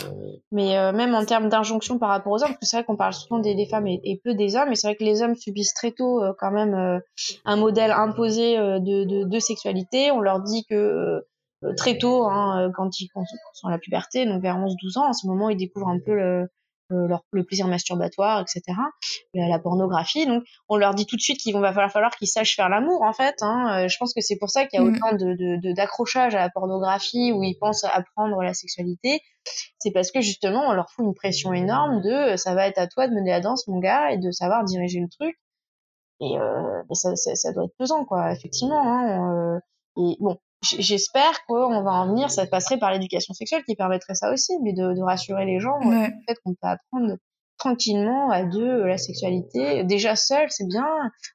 Mais 0.52 0.78
euh, 0.78 0.92
même 0.92 1.14
en 1.14 1.24
termes 1.24 1.48
d'injonction 1.48 1.98
par 1.98 2.10
rapport 2.10 2.32
aux 2.32 2.42
hommes, 2.44 2.50
parce 2.50 2.60
que 2.60 2.66
c'est 2.66 2.76
vrai 2.76 2.84
qu'on 2.84 2.96
parle 2.96 3.12
souvent 3.12 3.40
des, 3.40 3.66
femmes 3.66 3.88
et, 3.88 4.20
peu 4.22 4.34
des 4.34 4.54
hommes, 4.54 4.68
mais 4.68 4.76
c'est 4.76 4.86
vrai 4.86 4.94
que 4.94 5.02
les 5.02 5.20
hommes 5.20 5.34
subissent 5.34 5.74
très 5.74 5.90
tôt 5.90 6.22
euh, 6.22 6.32
quand 6.38 6.52
même 6.52 6.74
euh, 6.74 6.98
un 7.44 7.56
modèle 7.56 7.90
imposé 7.90 8.56
de, 8.56 9.24
de, 9.24 9.38
sexualité. 9.40 10.12
On 10.12 10.20
leur 10.20 10.40
dit 10.40 10.64
que 10.68 11.24
très 11.76 11.98
tôt, 11.98 12.24
hein, 12.24 12.70
quand, 12.76 13.00
ils, 13.00 13.08
sont 13.54 13.66
à 13.66 13.70
la 13.72 13.78
puberté, 13.78 14.26
donc 14.26 14.42
vers 14.42 14.56
11-12 14.56 14.98
ans, 14.98 15.08
à 15.08 15.12
ce 15.12 15.26
moment, 15.26 15.50
ils 15.50 15.56
découvrent 15.56 15.88
un 15.88 15.98
peu 15.98 16.14
le, 16.14 16.48
leur, 16.90 17.24
le 17.32 17.44
plaisir 17.44 17.66
masturbatoire, 17.66 18.40
etc. 18.40 18.62
La, 19.34 19.48
la, 19.48 19.58
pornographie. 19.58 20.26
Donc, 20.26 20.44
on 20.68 20.76
leur 20.76 20.94
dit 20.94 21.06
tout 21.06 21.16
de 21.16 21.20
suite 21.20 21.38
qu'il 21.38 21.54
va 21.56 21.72
falloir, 21.72 21.90
falloir 21.90 22.10
qu'ils 22.16 22.28
sachent 22.28 22.56
faire 22.56 22.68
l'amour, 22.68 23.02
en 23.02 23.12
fait. 23.12 23.36
Hein. 23.40 23.84
Euh, 23.84 23.88
je 23.88 23.96
pense 23.98 24.12
que 24.14 24.20
c'est 24.20 24.36
pour 24.36 24.50
ça 24.50 24.66
qu'il 24.66 24.80
y 24.80 24.82
a 24.82 24.84
mm. 24.84 24.94
autant 24.94 25.12
de, 25.16 25.72
d'accrochage 25.72 26.34
à 26.34 26.40
la 26.40 26.50
pornographie 26.50 27.32
où 27.32 27.42
ils 27.42 27.56
pensent 27.56 27.84
apprendre 27.84 28.42
la 28.42 28.54
sexualité. 28.54 29.20
C'est 29.78 29.90
parce 29.92 30.10
que 30.10 30.20
justement, 30.20 30.68
on 30.68 30.72
leur 30.72 30.90
fout 30.90 31.04
une 31.06 31.14
pression 31.14 31.52
énorme 31.52 32.02
de 32.02 32.36
ça 32.36 32.54
va 32.54 32.66
être 32.66 32.78
à 32.78 32.86
toi 32.86 33.08
de 33.08 33.14
mener 33.14 33.30
la 33.30 33.40
danse, 33.40 33.66
mon 33.68 33.78
gars, 33.78 34.10
et 34.10 34.18
de 34.18 34.30
savoir 34.30 34.64
diriger 34.64 35.00
le 35.00 35.08
truc. 35.08 35.36
Et 36.20 36.38
euh, 36.38 36.82
ça, 36.92 37.16
ça, 37.16 37.34
ça, 37.34 37.52
doit 37.52 37.64
être 37.64 37.76
pesant, 37.78 38.04
quoi, 38.04 38.32
effectivement. 38.32 38.82
Hein. 38.84 39.60
et 39.96 40.16
bon, 40.20 40.38
j'espère 40.62 41.44
qu'on 41.46 41.82
va 41.82 41.90
en 41.90 42.08
venir, 42.08 42.30
ça 42.30 42.46
passerait 42.46 42.78
par 42.78 42.92
l'éducation 42.92 43.34
sexuelle 43.34 43.62
qui 43.64 43.76
permettrait 43.76 44.14
ça 44.14 44.32
aussi, 44.32 44.52
mais 44.62 44.72
de, 44.72 44.94
de 44.94 45.02
rassurer 45.02 45.46
les 45.46 45.60
gens, 45.60 45.78
ouais. 45.80 46.06
en 46.06 46.22
fait, 46.28 46.38
qu'on 46.44 46.54
peut 46.54 46.68
apprendre 46.68 47.16
tranquillement 47.56 48.30
à 48.30 48.44
deux 48.44 48.86
la 48.86 48.98
sexualité. 48.98 49.84
Déjà 49.84 50.16
seul, 50.16 50.46
c'est 50.50 50.66
bien 50.66 50.86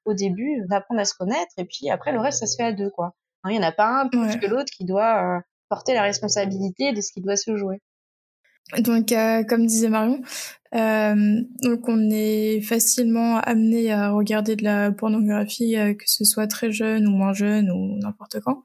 au 0.05 0.13
début 0.13 0.63
d'apprendre 0.69 1.01
à 1.01 1.05
se 1.05 1.13
connaître, 1.13 1.51
et 1.57 1.65
puis 1.65 1.89
après 1.89 2.11
le 2.11 2.19
reste, 2.19 2.39
ça 2.39 2.47
se 2.47 2.55
fait 2.55 2.63
à 2.63 2.73
deux, 2.73 2.89
quoi. 2.89 3.11
Il 3.47 3.51
n'y 3.51 3.59
en 3.59 3.67
a 3.67 3.71
pas 3.71 4.01
un 4.01 4.07
plus 4.07 4.39
que 4.39 4.47
l'autre 4.47 4.71
qui 4.75 4.85
doit 4.85 5.37
euh, 5.37 5.39
porter 5.69 5.93
la 5.93 6.01
responsabilité 6.01 6.93
de 6.93 7.01
ce 7.01 7.11
qui 7.11 7.21
doit 7.21 7.35
se 7.35 7.55
jouer. 7.55 7.79
Donc, 8.79 9.11
euh, 9.11 9.43
comme 9.43 9.67
disait 9.67 9.89
Marion, 9.89 10.21
euh, 10.73 11.41
donc 11.61 11.87
on 11.87 12.09
est 12.09 12.61
facilement 12.61 13.37
amené 13.37 13.91
à 13.91 14.09
regarder 14.09 14.55
de 14.55 14.63
la 14.63 14.91
pornographie, 14.91 15.77
euh, 15.77 15.93
que 15.93 16.05
ce 16.07 16.25
soit 16.25 16.47
très 16.47 16.71
jeune 16.71 17.07
ou 17.07 17.11
moins 17.11 17.33
jeune 17.33 17.69
ou 17.69 17.99
n'importe 17.99 18.39
quand. 18.39 18.63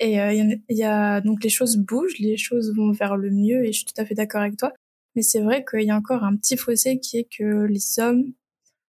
Et 0.00 0.14
il 0.14 0.20
euh, 0.20 0.56
y, 0.68 0.84
a 0.84 1.20
donc 1.20 1.42
les 1.42 1.50
choses 1.50 1.76
bougent, 1.76 2.18
les 2.18 2.36
choses 2.36 2.72
vont 2.76 2.92
vers 2.92 3.16
le 3.16 3.30
mieux 3.30 3.64
et 3.64 3.72
je 3.72 3.78
suis 3.78 3.84
tout 3.84 4.00
à 4.00 4.04
fait 4.04 4.14
d'accord 4.14 4.42
avec 4.42 4.56
toi. 4.56 4.72
Mais 5.16 5.22
c'est 5.22 5.40
vrai 5.40 5.64
qu'il 5.68 5.82
y 5.82 5.90
a 5.90 5.96
encore 5.96 6.22
un 6.24 6.36
petit 6.36 6.56
fossé 6.56 7.00
qui 7.00 7.18
est 7.18 7.28
que 7.36 7.64
les 7.64 7.98
hommes 7.98 8.32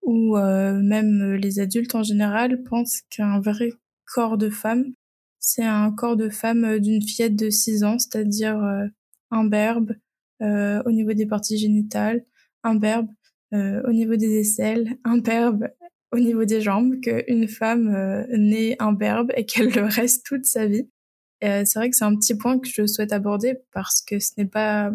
ou 0.03 0.37
euh, 0.37 0.79
même 0.81 1.35
les 1.35 1.61
adultes 1.61 1.95
en 1.95 2.03
général 2.03 2.63
pensent 2.65 3.03
qu'un 3.11 3.41
vrai 3.41 3.73
corps 4.07 4.37
de 4.39 4.51
femme, 4.51 4.93
c'est 5.41 5.65
un 5.65 5.91
corps 5.91 6.17
de 6.17 6.29
femme 6.29 6.79
d'une 6.79 7.03
fillette 7.03 7.35
de 7.35 7.49
6 7.49 7.83
ans, 7.85 7.99
c'est-à-dire 7.99 8.63
euh, 8.63 8.87
euh, 10.43 10.83
au 10.85 10.91
niveau 10.93 11.13
des 11.15 11.27
parties 11.27 11.57
génitales, 11.57 12.25
imberbe 12.63 13.09
euh, 13.55 13.83
au 13.89 13.93
niveau 13.93 14.17
des 14.17 14.39
aisselles, 14.39 14.99
imberbe 15.05 15.69
au 16.13 16.19
niveau 16.19 16.45
des 16.45 16.61
jambes 16.61 17.01
qu'une 17.01 17.49
femme 17.49 17.95
euh, 17.95 18.25
naît 18.31 18.77
imberbe 18.79 19.33
et 19.37 19.45
qu'elle 19.47 19.71
le 19.71 19.85
reste 19.85 20.25
toute 20.27 20.45
sa 20.45 20.67
vie. 20.67 20.89
Euh, 21.45 21.63
c'est 21.65 21.79
vrai 21.79 21.91
que 21.91 21.97
c'est 21.97 22.05
un 22.05 22.17
petit 22.17 22.37
point 22.37 22.59
que 22.59 22.69
je 22.69 22.87
souhaite 22.87 23.13
aborder 23.13 23.59
parce 23.73 24.03
que 24.03 24.19
ce 24.19 24.33
n'est 24.37 24.47
pas 24.47 24.93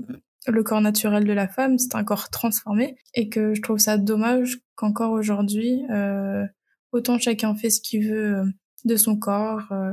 le 0.47 0.63
corps 0.63 0.81
naturel 0.81 1.25
de 1.25 1.33
la 1.33 1.47
femme, 1.47 1.77
c'est 1.77 1.95
un 1.95 2.03
corps 2.03 2.29
transformé 2.29 2.97
et 3.13 3.29
que 3.29 3.53
je 3.53 3.61
trouve 3.61 3.79
ça 3.79 3.97
dommage 3.97 4.59
qu'encore 4.75 5.11
aujourd'hui, 5.11 5.83
euh, 5.89 6.45
autant 6.91 7.17
chacun 7.17 7.55
fait 7.55 7.69
ce 7.69 7.81
qu'il 7.81 8.07
veut 8.07 8.35
euh, 8.35 8.45
de 8.83 8.95
son 8.95 9.17
corps, 9.17 9.71
euh, 9.71 9.91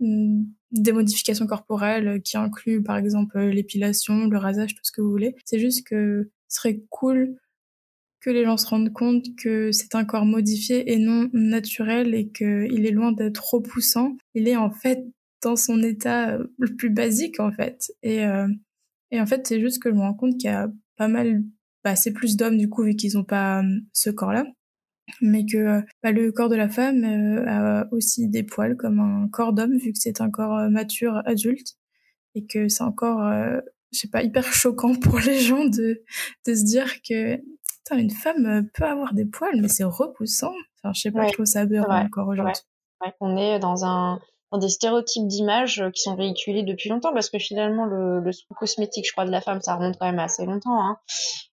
des 0.00 0.92
modifications 0.92 1.46
corporelles 1.46 2.22
qui 2.22 2.36
incluent 2.36 2.82
par 2.82 2.96
exemple 2.96 3.38
l'épilation, 3.38 4.26
le 4.26 4.38
rasage, 4.38 4.74
tout 4.74 4.82
ce 4.82 4.92
que 4.92 5.02
vous 5.02 5.10
voulez. 5.10 5.34
C'est 5.44 5.58
juste 5.58 5.86
que 5.86 6.30
ce 6.48 6.56
serait 6.56 6.82
cool 6.88 7.36
que 8.20 8.30
les 8.30 8.44
gens 8.44 8.56
se 8.56 8.66
rendent 8.66 8.92
compte 8.92 9.24
que 9.36 9.72
c'est 9.72 9.94
un 9.94 10.04
corps 10.04 10.26
modifié 10.26 10.92
et 10.92 10.98
non 10.98 11.28
naturel 11.32 12.14
et 12.14 12.28
qu'il 12.30 12.86
est 12.86 12.90
loin 12.90 13.12
d'être 13.12 13.54
repoussant. 13.54 14.16
Il 14.34 14.46
est 14.46 14.56
en 14.56 14.70
fait 14.70 15.04
dans 15.42 15.56
son 15.56 15.82
état 15.82 16.34
euh, 16.34 16.46
le 16.58 16.74
plus 16.76 16.90
basique 16.90 17.40
en 17.40 17.50
fait. 17.50 17.92
Et, 18.02 18.24
euh, 18.24 18.48
et 19.10 19.20
en 19.20 19.26
fait, 19.26 19.46
c'est 19.46 19.60
juste 19.60 19.82
que 19.82 19.90
je 19.90 19.94
me 19.94 20.00
rends 20.00 20.14
compte 20.14 20.36
qu'il 20.36 20.50
y 20.50 20.52
a 20.52 20.70
pas 20.96 21.08
mal, 21.08 21.42
bah, 21.84 21.96
c'est 21.96 22.12
plus 22.12 22.36
d'hommes 22.36 22.58
du 22.58 22.68
coup 22.68 22.84
vu 22.84 22.94
qu'ils 22.94 23.14
n'ont 23.14 23.24
pas 23.24 23.62
euh, 23.62 23.80
ce 23.92 24.10
corps-là, 24.10 24.44
mais 25.20 25.46
que 25.46 25.80
bah, 26.02 26.12
le 26.12 26.30
corps 26.32 26.50
de 26.50 26.56
la 26.56 26.68
femme 26.68 27.04
a 27.46 27.86
aussi 27.90 28.28
des 28.28 28.42
poils 28.42 28.76
comme 28.76 29.00
un 29.00 29.28
corps 29.28 29.52
d'homme 29.52 29.76
vu 29.76 29.92
que 29.92 29.98
c'est 29.98 30.20
un 30.20 30.30
corps 30.30 30.70
mature 30.70 31.22
adulte 31.24 31.76
et 32.34 32.46
que 32.46 32.68
c'est 32.68 32.84
encore 32.84 33.20
je 33.92 33.98
sais 33.98 34.08
pas 34.08 34.22
hyper 34.22 34.44
choquant 34.52 34.94
pour 34.94 35.18
les 35.18 35.40
gens 35.40 35.64
de 35.64 36.02
de 36.46 36.54
se 36.54 36.64
dire 36.64 37.02
que 37.02 37.40
une 37.98 38.10
femme 38.10 38.46
euh, 38.46 38.62
peut 38.74 38.84
avoir 38.84 39.14
des 39.14 39.24
poils, 39.24 39.60
mais 39.60 39.68
c'est 39.68 39.84
repoussant. 39.84 40.54
Enfin, 40.82 40.92
je 40.94 41.00
sais 41.00 41.10
pas, 41.10 41.26
je 41.26 41.32
trouve 41.32 41.46
ça 41.46 41.60
aberrant 41.60 42.04
encore 42.04 42.28
aujourd'hui. 42.28 42.54
Ouais. 43.04 43.12
On 43.20 43.36
est 43.36 43.58
dans 43.58 43.84
un 43.84 44.20
dans 44.52 44.58
des 44.58 44.68
stéréotypes 44.68 45.26
d'image 45.26 45.80
euh, 45.80 45.90
qui 45.90 46.02
sont 46.02 46.16
véhiculés 46.16 46.62
depuis 46.62 46.88
longtemps 46.88 47.12
parce 47.12 47.30
que 47.30 47.38
finalement 47.38 47.84
le, 47.84 48.20
le 48.20 48.32
cosmétique 48.56 49.06
je 49.06 49.12
crois 49.12 49.24
de 49.24 49.30
la 49.30 49.40
femme 49.40 49.60
ça 49.60 49.76
remonte 49.76 49.96
quand 49.98 50.06
même 50.06 50.18
assez 50.18 50.44
longtemps 50.44 50.80
hein. 50.80 50.98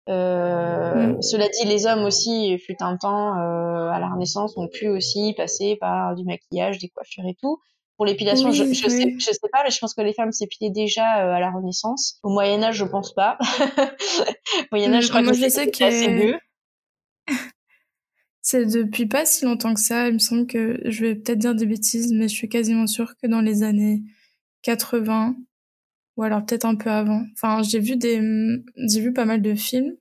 euh, 0.09 1.15
cela 1.21 1.47
dit 1.47 1.67
les 1.67 1.85
hommes 1.85 2.03
aussi 2.03 2.57
fut 2.59 2.81
un 2.81 2.97
temps 2.97 3.37
euh, 3.37 3.89
à 3.89 3.99
la 3.99 4.09
renaissance 4.09 4.57
ont 4.57 4.67
pu 4.67 4.87
aussi 4.87 5.33
passer 5.37 5.77
par 5.79 6.15
du 6.15 6.23
maquillage 6.23 6.79
des 6.79 6.89
coiffures 6.89 7.25
et 7.25 7.35
tout 7.39 7.59
pour 7.97 8.05
l'épilation, 8.05 8.51
je, 8.51 8.63
je, 8.63 8.87
sais, 8.87 9.15
je 9.17 9.25
sais 9.25 9.49
pas, 9.51 9.63
mais 9.63 9.71
je 9.71 9.79
pense 9.79 9.95
que 9.95 10.01
les 10.01 10.13
femmes 10.13 10.31
s'épilaient 10.31 10.69
déjà 10.69 11.25
euh, 11.25 11.33
à 11.33 11.39
la 11.39 11.49
Renaissance. 11.51 12.19
Au 12.21 12.29
Moyen 12.29 12.61
Âge, 12.63 12.75
je 12.75 12.85
pense 12.85 13.13
pas. 13.13 13.37
Au 13.41 14.65
Moyen 14.71 14.93
Âge, 14.93 15.05
je 15.05 15.09
crois 15.09 15.23
Moi, 15.23 15.31
que 15.31 15.37
je 15.37 15.49
sais 15.49 15.69
que 15.69 15.77
c'est 15.77 16.07
mieux. 16.07 16.37
c'est 18.41 18.65
depuis 18.65 19.07
pas 19.07 19.25
si 19.25 19.45
longtemps 19.45 19.73
que 19.73 19.79
ça. 19.79 20.09
Il 20.09 20.13
me 20.13 20.19
semble 20.19 20.45
que 20.45 20.79
je 20.85 21.05
vais 21.05 21.15
peut-être 21.15 21.39
dire 21.39 21.55
des 21.55 21.65
bêtises, 21.65 22.13
mais 22.13 22.27
je 22.27 22.35
suis 22.35 22.49
quasiment 22.49 22.85
sûre 22.85 23.15
que 23.21 23.27
dans 23.27 23.41
les 23.41 23.63
années 23.63 24.03
80 24.61 25.35
ou 26.17 26.23
alors 26.23 26.45
peut-être 26.45 26.65
un 26.65 26.75
peu 26.75 26.89
avant. 26.89 27.25
Enfin, 27.33 27.61
j'ai 27.63 27.79
vu 27.79 27.95
des, 27.95 28.21
j'ai 28.89 29.01
vu 29.01 29.13
pas 29.13 29.25
mal 29.25 29.41
de 29.41 29.55
films 29.55 29.95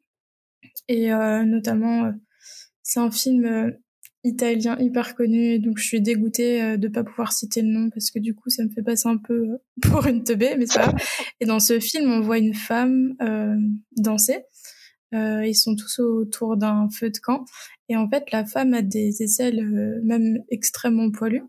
et 0.89 1.13
euh, 1.13 1.45
notamment 1.45 2.05
euh, 2.07 2.13
c'est 2.83 3.01
un 3.01 3.11
film 3.11 3.45
euh, 3.45 3.71
italien 4.27 4.77
hyper 4.79 5.15
connu, 5.15 5.59
donc 5.59 5.79
je 5.79 5.85
suis 5.85 6.01
dégoûtée 6.01 6.63
euh, 6.63 6.77
de 6.77 6.89
pas 6.89 7.05
pouvoir 7.05 7.33
citer 7.33 7.63
le 7.63 7.69
nom 7.69 7.91
parce 7.91 8.11
que 8.11 8.19
du 8.19 8.35
coup 8.35 8.51
ça 8.51 8.65
me 8.65 8.69
fait 8.69 8.83
passer 8.83 9.09
un 9.09 9.17
peu 9.17 9.35
euh, 9.35 9.59
pour 9.83 10.07
une 10.07 10.25
teubée, 10.25 10.57
mais 10.59 10.67
ça. 10.67 10.93
Et 11.41 11.47
dans 11.47 11.61
ce 11.61 11.81
film, 11.81 12.11
on 12.11 12.21
voit 12.21 12.39
une 12.39 12.55
femme 12.55 13.15
euh, 13.23 13.57
danser. 13.97 14.39
Euh, 15.15 15.47
ils 15.47 15.55
sont 15.55 15.77
tous 15.77 16.01
autour 16.01 16.57
d'un 16.57 16.89
feu 16.91 17.11
de 17.11 17.19
camp 17.19 17.45
et 17.89 17.97
en 17.97 18.11
fait 18.11 18.33
la 18.33 18.45
femme 18.45 18.75
a 18.75 18.83
des 18.83 19.23
aisselles 19.23 19.65
même 20.03 20.43
extrêmement 20.51 21.13
poilues. 21.13 21.45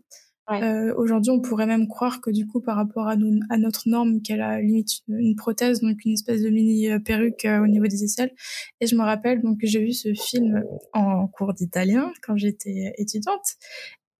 Euh, 0.50 0.94
Aujourd'hui, 0.96 1.30
on 1.30 1.40
pourrait 1.40 1.66
même 1.66 1.88
croire 1.88 2.20
que 2.20 2.30
du 2.30 2.46
coup, 2.46 2.60
par 2.60 2.76
rapport 2.76 3.06
à, 3.06 3.16
nous, 3.16 3.40
à 3.50 3.58
notre 3.58 3.88
norme, 3.88 4.22
qu'elle 4.22 4.40
a 4.40 4.60
limite 4.60 5.02
une, 5.08 5.36
prothèse, 5.36 5.80
donc 5.80 6.04
une 6.04 6.12
espèce 6.12 6.42
de 6.42 6.48
mini 6.48 6.90
euh, 6.90 6.98
perruque 6.98 7.44
euh, 7.44 7.62
au 7.62 7.66
niveau 7.66 7.86
des 7.86 8.04
aisselles. 8.04 8.32
Et 8.80 8.86
je 8.86 8.96
me 8.96 9.02
rappelle 9.02 9.42
donc 9.42 9.60
que 9.60 9.66
j'ai 9.66 9.80
vu 9.80 9.92
ce 9.92 10.14
film 10.14 10.64
en 10.94 11.26
cours 11.28 11.52
d'italien 11.52 12.12
quand 12.22 12.36
j'étais 12.36 12.94
étudiante. 12.96 13.44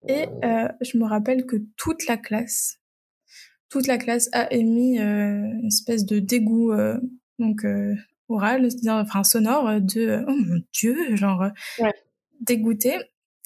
Et 0.07 0.26
euh, 0.45 0.68
je 0.81 0.99
me 0.99 1.07
rappelle 1.07 1.47
que 1.47 1.57
toute 1.76 2.07
la 2.07 2.16
classe, 2.16 2.79
toute 3.70 3.87
la 3.87 3.99
classe 3.99 4.29
a 4.33 4.53
émis 4.53 5.01
euh, 5.01 5.43
une 5.61 5.66
espèce 5.66 6.05
de 6.05 6.18
dégoût 6.18 6.72
donc 7.39 7.64
oral, 8.29 8.68
enfin 8.89 9.24
sonore 9.24 9.81
de 9.81 10.24
oh 10.26 10.31
mon 10.31 10.61
dieu, 10.72 11.16
genre 11.16 11.51
ouais. 11.81 11.95
dégoûté. 12.41 12.97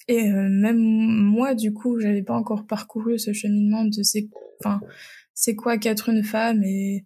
Et 0.07 0.29
euh, 0.31 0.49
même 0.49 0.77
moi, 0.77 1.55
du 1.55 1.73
coup, 1.73 1.99
j'avais 1.99 2.23
pas 2.23 2.33
encore 2.33 2.65
parcouru 2.65 3.17
ce 3.19 3.33
cheminement 3.33 3.85
de 3.85 4.03
c'est, 4.03 4.29
enfin, 4.59 4.81
c'est 5.33 5.55
quoi 5.55 5.77
qu'être 5.77 6.09
une 6.09 6.23
femme 6.23 6.63
et, 6.63 7.05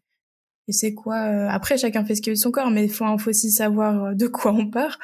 et 0.68 0.74
c'est 0.74 0.94
quoi. 0.94 1.16
Euh, 1.16 1.48
après, 1.50 1.78
chacun 1.78 2.04
fait 2.04 2.16
ce 2.16 2.22
qu'il 2.22 2.32
veut 2.32 2.36
de 2.36 2.42
son 2.42 2.52
corps, 2.52 2.70
mais 2.72 2.86
il 2.86 2.92
faut, 2.92 3.06
faut 3.18 3.30
aussi 3.30 3.52
savoir 3.52 4.04
euh, 4.06 4.14
de 4.14 4.28
quoi 4.28 4.52
on 4.52 4.70
part. 4.70 4.98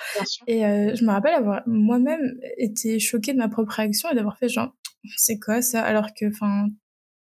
Et 0.47 0.65
euh, 0.65 0.93
je 0.95 1.05
me 1.05 1.11
rappelle 1.11 1.33
avoir 1.33 1.61
moi-même 1.65 2.37
été 2.57 2.99
choquée 2.99 3.33
de 3.33 3.37
ma 3.37 3.47
propre 3.47 3.71
réaction 3.71 4.09
et 4.09 4.15
d'avoir 4.15 4.37
fait 4.37 4.49
genre, 4.49 4.75
c'est 5.17 5.39
quoi 5.39 5.61
ça? 5.61 5.81
Alors 5.81 6.13
que, 6.13 6.25
enfin, 6.27 6.67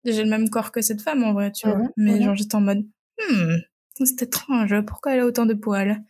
j'ai 0.06 0.24
le 0.24 0.30
même 0.30 0.50
corps 0.50 0.72
que 0.72 0.82
cette 0.82 1.02
femme 1.02 1.24
en 1.24 1.34
vrai, 1.34 1.52
tu 1.52 1.68
vois. 1.68 1.78
Mhm, 1.80 1.90
mais 1.98 2.14
mhm. 2.14 2.24
genre, 2.24 2.36
j'étais 2.36 2.56
en 2.56 2.62
mode, 2.62 2.88
hmm, 3.20 3.56
c'est 4.06 4.22
étrange, 4.22 4.74
pourquoi 4.86 5.14
elle 5.14 5.22
a 5.22 5.26
autant 5.26 5.46
de 5.46 5.54
poils? 5.54 6.02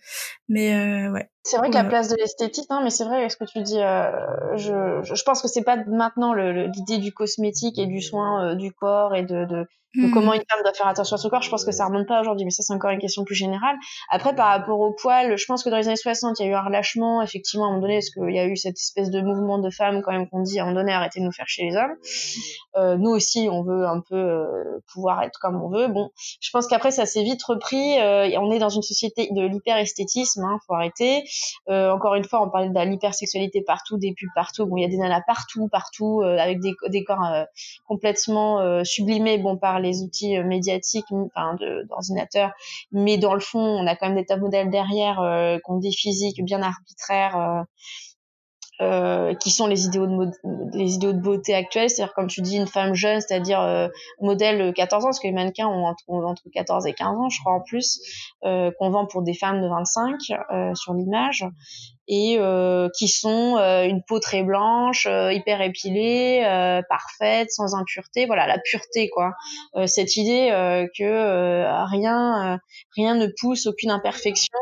Mais 0.48 0.76
euh, 0.76 1.12
ouais. 1.12 1.30
C'est 1.50 1.58
vrai 1.58 1.72
que 1.72 1.76
la 1.76 1.84
place 1.84 2.10
de 2.10 2.16
l'esthétique, 2.16 2.70
non, 2.70 2.84
mais 2.84 2.92
c'est 2.92 3.06
vrai 3.06 3.28
ce 3.28 3.36
que 3.36 3.44
tu 3.44 3.64
dis. 3.64 3.82
Euh, 3.82 4.12
je, 4.56 5.02
je, 5.02 5.24
pense 5.24 5.42
que 5.42 5.48
c'est 5.48 5.64
pas 5.64 5.78
maintenant 5.88 6.34
l'idée 6.34 7.00
du 7.00 7.12
cosmétique 7.12 7.80
et 7.80 7.88
du 7.88 8.02
soin 8.02 8.52
euh, 8.52 8.56
du 8.56 8.72
corps 8.72 9.16
et 9.16 9.24
de, 9.24 9.46
de, 9.46 9.66
de 9.96 10.06
hmm. 10.06 10.12
comment 10.12 10.34
une 10.34 10.44
femme 10.48 10.62
doit 10.62 10.74
faire 10.74 10.88
attention 10.88 11.16
à 11.16 11.18
son 11.18 11.30
corps. 11.30 11.42
Je 11.42 11.50
pense 11.50 11.66
que 11.66 11.72
ça 11.72 11.86
remonte 11.86 12.08
pas 12.08 12.22
aujourd'hui, 12.22 12.46
mais 12.46 12.52
ça 12.52 12.62
c'est 12.62 12.74
encore 12.74 12.92
une 12.92 13.00
question 13.00 13.24
plus 13.24 13.34
générale. 13.34 13.76
Après, 14.12 14.36
par 14.36 14.50
rapport 14.50 14.80
aux 14.80 14.94
poils, 14.94 15.36
je 15.36 15.46
pense 15.48 15.64
que 15.64 15.70
dans 15.72 15.78
les 15.78 15.88
années 15.88 15.96
60, 15.96 16.40
il 16.40 16.46
y 16.46 16.50
a 16.50 16.52
eu 16.52 16.54
un 16.54 16.62
relâchement, 16.62 17.24
effectivement, 17.24 17.66
à 17.66 17.68
un 17.70 17.72
moment 17.72 17.82
donné, 17.82 17.96
parce 17.96 18.12
qu'il 18.12 18.36
y 18.36 18.40
a 18.40 18.46
eu 18.46 18.56
cette 18.56 18.78
espèce 18.78 19.10
de 19.10 19.20
mouvement 19.22 19.58
de 19.58 19.72
femmes 19.72 20.04
quand 20.04 20.12
même 20.12 20.30
qu'on 20.30 20.42
dit 20.42 20.60
à 20.60 20.64
un 20.64 20.66
moment 20.68 20.82
donné 20.82 20.94
arrêtez 20.94 21.20
de 21.20 21.26
nous 21.26 21.32
faire 21.32 21.48
chez 21.48 21.64
les 21.64 21.76
hommes. 21.76 21.96
Euh, 22.76 22.96
nous 22.98 23.10
aussi, 23.10 23.50
on 23.52 23.64
veut 23.64 23.88
un 23.88 24.02
peu 24.08 24.46
pouvoir 24.94 25.24
être 25.24 25.40
comme 25.40 25.60
on 25.60 25.70
veut. 25.70 25.88
Bon, 25.88 26.12
je 26.40 26.50
pense 26.52 26.68
qu'après 26.68 26.92
ça 26.92 27.08
s'est 27.08 27.24
vite 27.24 27.42
repris. 27.44 27.98
On 28.38 28.52
est 28.52 28.60
dans 28.60 28.70
une 28.70 28.84
société 28.84 29.30
de 29.32 29.42
l'hyper 29.42 29.78
esthétisme, 29.78 30.44
hein, 30.44 30.60
faut 30.68 30.76
arrêter. 30.76 31.24
Encore 31.68 32.16
une 32.16 32.24
fois, 32.24 32.42
on 32.42 32.50
parlait 32.50 32.70
de 32.70 32.90
l'hypersexualité 32.90 33.62
partout, 33.62 33.98
des 33.98 34.14
pubs 34.14 34.30
partout. 34.36 34.66
Bon, 34.66 34.78
il 34.78 34.82
y 34.82 34.86
a 34.86 34.88
des 34.88 34.98
nanas 34.98 35.22
partout, 35.26 35.68
partout, 35.68 36.22
avec 36.22 36.60
des, 36.60 36.74
des 36.90 37.04
corps 37.04 37.46
complètement 37.88 38.84
sublimés, 38.84 39.38
bon, 39.38 39.58
par 39.58 39.80
les 39.80 40.04
outils 40.04 40.40
médiatiques, 40.40 41.06
enfin, 41.12 41.56
d'ordinateur. 41.90 42.52
Mais 42.92 43.18
dans 43.18 43.34
le 43.34 43.40
fond, 43.40 43.60
on 43.60 43.88
a 43.88 43.96
quand 43.96 44.08
même 44.08 44.18
des 44.18 44.26
top 44.26 44.40
modèles 44.40 44.70
derrière, 44.70 45.18
qui 45.64 45.72
ont 45.72 45.78
des 45.78 45.92
physiques 45.92 46.44
bien 46.44 46.62
arbitraires. 46.62 47.66
Euh, 48.82 49.34
qui 49.34 49.52
sont 49.52 49.68
les 49.68 49.86
idéaux 49.86 50.08
de 50.08 50.32
les 50.74 50.94
idéaux 50.94 51.12
de 51.12 51.20
beauté 51.20 51.54
actuels, 51.54 51.90
c'est-à-dire 51.90 52.14
comme 52.14 52.28
tu 52.28 52.42
dis 52.42 52.56
une 52.56 52.66
femme 52.66 52.94
jeune, 52.94 53.20
c'est-à-dire 53.20 53.60
euh, 53.60 53.90
modèle 54.22 54.74
14 54.74 55.04
ans, 55.04 55.08
parce 55.08 55.20
que 55.20 55.28
les 55.28 55.34
mannequins 55.34 55.68
ont 55.68 55.86
entre, 55.86 56.04
entre 56.08 56.44
14 56.54 56.88
et 56.88 56.94
15 56.94 57.08
ans, 57.18 57.28
je 57.30 57.42
crois 57.42 57.56
en 57.56 57.60
plus, 57.60 58.00
euh, 58.46 58.72
qu'on 58.80 58.90
vend 58.90 59.06
pour 59.06 59.22
des 59.22 59.34
femmes 59.34 59.62
de 59.62 59.68
25 59.68 60.16
euh, 60.54 60.74
sur 60.76 60.94
l'image, 60.94 61.46
et 62.12 62.38
euh, 62.40 62.90
qui 62.98 63.08
sont 63.08 63.58
euh, 63.58 63.84
une 63.84 64.02
peau 64.04 64.20
très 64.20 64.42
blanche, 64.42 65.06
euh, 65.08 65.32
hyper 65.32 65.62
épilée, 65.62 66.42
parfaite, 66.90 67.52
sans 67.52 67.76
impureté. 67.76 68.26
Voilà, 68.26 68.48
la 68.48 68.58
pureté 68.58 69.10
quoi. 69.10 69.34
cette 69.86 70.18
idée 70.18 70.50
que 70.98 71.86
rien 71.92 72.60
rien 72.96 73.16
ne 73.16 73.28
pousse, 73.40 73.68
aucune 73.68 73.92
imperfection. 73.92 74.58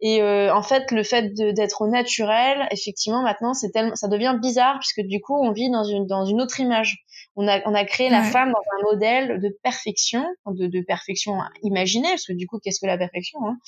Et 0.00 0.22
en 0.22 0.62
fait, 0.62 0.90
le 0.90 1.02
fait 1.02 1.34
d'être 1.34 1.86
naturel, 1.86 2.66
effectivement, 2.70 3.22
maintenant, 3.22 3.52
c'est 3.52 3.70
tellement, 3.70 3.94
ça 3.94 4.08
devient 4.08 4.36
bizarre 4.40 4.78
puisque 4.78 5.06
du 5.06 5.20
coup, 5.20 5.36
on 5.36 5.52
vit 5.52 5.70
dans 5.70 5.84
une 5.84 6.06
dans 6.06 6.24
une 6.24 6.40
autre 6.40 6.60
image 6.60 7.04
on 7.36 7.46
a, 7.46 7.60
on 7.66 7.74
a 7.74 7.84
créé 7.84 8.08
la 8.08 8.22
femme 8.22 8.50
dans 8.50 8.58
un 8.78 8.92
modèle 8.92 9.40
de 9.40 9.56
perfection, 9.62 10.24
de, 10.46 10.66
de 10.66 10.80
perfection 10.80 11.34
imaginée, 11.62 12.08
parce 12.08 12.26
que 12.26 12.32
du 12.32 12.46
coup, 12.46 12.58
qu'est-ce 12.58 12.80
que 12.80 12.86
la 12.86 12.98
perfection 12.98 13.38
hein? 13.46 13.58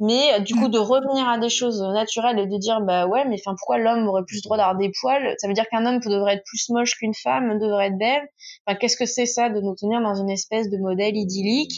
Mais 0.00 0.32
euh, 0.32 0.38
du 0.40 0.54
coup, 0.54 0.68
de 0.68 0.78
revenir 0.78 1.28
à 1.28 1.38
des 1.38 1.50
choses 1.50 1.82
naturelles 1.82 2.38
et 2.38 2.46
de 2.46 2.56
dire, 2.58 2.80
bah 2.80 3.06
ouais, 3.06 3.24
mais 3.26 3.36
enfin, 3.38 3.54
pourquoi 3.56 3.78
l'homme 3.78 4.08
aurait 4.08 4.24
plus 4.24 4.36
le 4.36 4.42
droit 4.42 4.56
d'avoir 4.56 4.76
des 4.76 4.90
poils? 5.00 5.34
Ça 5.38 5.46
veut 5.46 5.54
dire 5.54 5.66
qu'un 5.70 5.84
homme 5.84 6.00
devrait 6.00 6.34
être 6.34 6.44
plus 6.44 6.70
moche 6.70 6.96
qu'une 6.96 7.14
femme, 7.14 7.58
devrait 7.58 7.88
être 7.88 7.98
belle? 7.98 8.26
Enfin, 8.66 8.78
qu'est-ce 8.78 8.96
que 8.96 9.06
c'est 9.06 9.26
ça 9.26 9.50
de 9.50 9.60
nous 9.60 9.74
tenir 9.76 10.00
dans 10.00 10.14
une 10.14 10.30
espèce 10.30 10.70
de 10.70 10.78
modèle 10.78 11.16
idyllique? 11.16 11.72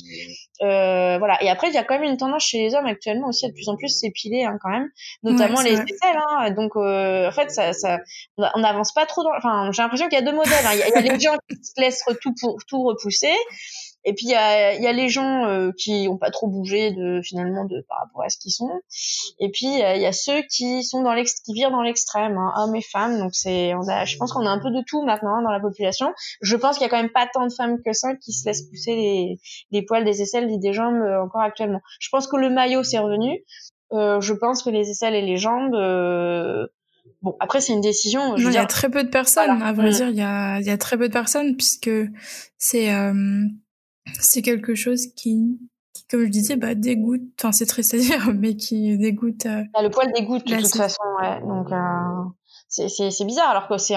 Euh, 0.62 1.18
voilà. 1.18 1.42
Et 1.42 1.50
après, 1.50 1.68
il 1.68 1.74
y 1.74 1.78
a 1.78 1.84
quand 1.84 1.98
même 1.98 2.08
une 2.08 2.16
tendance 2.16 2.44
chez 2.44 2.58
les 2.58 2.74
hommes 2.74 2.86
actuellement 2.86 3.28
aussi 3.28 3.44
à 3.46 3.48
de 3.48 3.54
plus 3.54 3.68
en 3.68 3.76
plus 3.76 3.88
s'épiler 3.88 4.44
hein, 4.44 4.58
quand 4.62 4.70
même, 4.70 4.88
notamment 5.22 5.60
les 5.60 5.72
aisselles. 5.72 6.16
Hein. 6.28 6.50
Donc, 6.52 6.76
euh, 6.76 7.28
en 7.28 7.32
fait, 7.32 7.50
ça, 7.50 7.72
ça, 7.72 7.98
on 8.38 8.60
n'avance 8.60 8.92
pas 8.92 9.06
trop. 9.06 9.22
Dans... 9.22 9.36
Enfin, 9.36 9.70
j'ai 9.72 9.82
l'impression 9.82 10.08
qu'il 10.08 10.18
y 10.18 10.22
a 10.22 10.24
deux 10.24 10.36
modèles. 10.36 10.64
Hein. 10.64 10.70
Il, 10.74 10.78
y 10.78 10.82
a, 10.82 10.88
il 10.88 11.06
y 11.06 11.08
a 11.08 11.12
les 11.12 11.20
gens 11.20 11.36
qui 11.48 11.56
se 11.56 11.80
laissent 11.80 12.04
tout 12.22 12.34
pour 12.40 12.58
tout 12.68 12.82
repousser, 12.84 13.34
et 14.04 14.12
puis 14.12 14.26
il 14.26 14.30
y 14.30 14.34
a, 14.34 14.74
y 14.74 14.86
a, 14.86 14.92
les 14.92 15.08
gens 15.08 15.46
euh, 15.46 15.70
qui 15.76 16.06
ont 16.10 16.18
pas 16.18 16.30
trop 16.30 16.46
bougé 16.46 16.92
de 16.92 17.20
finalement 17.22 17.64
de 17.64 17.84
par 17.88 17.98
rapport 17.98 18.22
à 18.22 18.28
ce 18.28 18.38
qu'ils 18.38 18.52
sont. 18.52 18.68
Et 19.38 19.50
puis 19.50 19.66
il 19.66 19.78
y, 19.78 20.06
a 20.06 20.12
ceux 20.12 20.42
qui 20.50 20.82
sont 20.84 21.02
dans 21.02 21.14
l'ex 21.14 21.40
qui 21.40 21.54
virent 21.54 21.70
dans 21.70 21.82
l'extrême, 21.82 22.36
hein, 22.36 22.52
hommes 22.56 22.76
et 22.76 22.82
femmes. 22.82 23.18
Donc 23.18 23.34
c'est 23.34 23.74
on 23.74 23.88
a 23.88 24.04
je 24.04 24.16
pense 24.16 24.32
qu'on 24.32 24.46
a 24.46 24.50
un 24.50 24.58
peu 24.58 24.70
de 24.70 24.82
tout 24.86 25.02
maintenant 25.04 25.36
hein, 25.36 25.42
dans 25.42 25.52
la 25.52 25.60
population. 25.60 26.12
Je 26.42 26.56
pense 26.56 26.76
qu'il 26.76 26.84
y 26.84 26.86
a 26.86 26.90
quand 26.90 27.00
même 27.00 27.12
pas 27.12 27.26
tant 27.32 27.46
de 27.46 27.52
femmes 27.52 27.78
que 27.82 27.92
ça 27.92 28.14
qui 28.14 28.32
se 28.32 28.46
laissent 28.46 28.68
pousser 28.68 28.94
les, 28.94 29.40
les 29.70 29.82
poils 29.82 30.04
des 30.04 30.22
aisselles 30.22 30.50
et 30.50 30.58
des 30.58 30.72
jambes 30.72 31.02
euh, 31.02 31.22
encore 31.22 31.42
actuellement. 31.42 31.80
Je 31.98 32.08
pense 32.10 32.26
que 32.26 32.36
le 32.36 32.50
maillot 32.50 32.82
c'est 32.82 32.98
revenu. 32.98 33.44
Euh, 33.92 34.20
je 34.20 34.34
pense 34.34 34.62
que 34.62 34.70
les 34.70 34.90
aisselles 34.90 35.14
et 35.14 35.22
les 35.22 35.36
jambes 35.36 35.74
euh, 35.74 36.66
Bon, 37.22 37.36
après, 37.40 37.62
c'est 37.62 37.72
une 37.72 37.80
décision. 37.80 38.36
il 38.36 38.52
y 38.52 38.58
a 38.58 38.66
très 38.66 38.90
peu 38.90 39.02
de 39.02 39.08
personnes. 39.08 39.62
À 39.62 39.72
vrai 39.72 39.90
dire, 39.90 40.08
il 40.10 40.16
y 40.16 40.22
a, 40.22 40.60
y 40.60 40.70
a 40.70 40.76
très 40.76 40.98
peu 40.98 41.08
de 41.08 41.12
personnes 41.12 41.56
puisque 41.56 41.90
c'est 42.58 42.92
euh, 42.92 43.44
c'est 44.20 44.42
quelque 44.42 44.74
chose 44.74 45.06
qui, 45.14 45.58
qui, 45.92 46.06
comme 46.10 46.24
je 46.24 46.30
disais, 46.30 46.56
bah, 46.56 46.74
dégoûte. 46.74 47.22
Enfin, 47.38 47.52
c'est 47.52 47.66
triste 47.66 47.94
à 47.94 47.98
dire, 47.98 48.32
mais 48.34 48.56
qui 48.56 48.96
dégoûte. 48.98 49.46
Euh, 49.46 49.62
bah, 49.72 49.82
le 49.82 49.90
poil 49.90 50.12
dégoûte 50.12 50.46
de 50.46 50.56
toute 50.56 50.74
façon, 50.74 51.02
ouais. 51.20 51.40
Donc, 51.40 51.72
euh, 51.72 52.30
c'est 52.68 53.24
bizarre 53.24 53.50
alors 53.50 53.68
que 53.68 53.78
c'est 53.78 53.94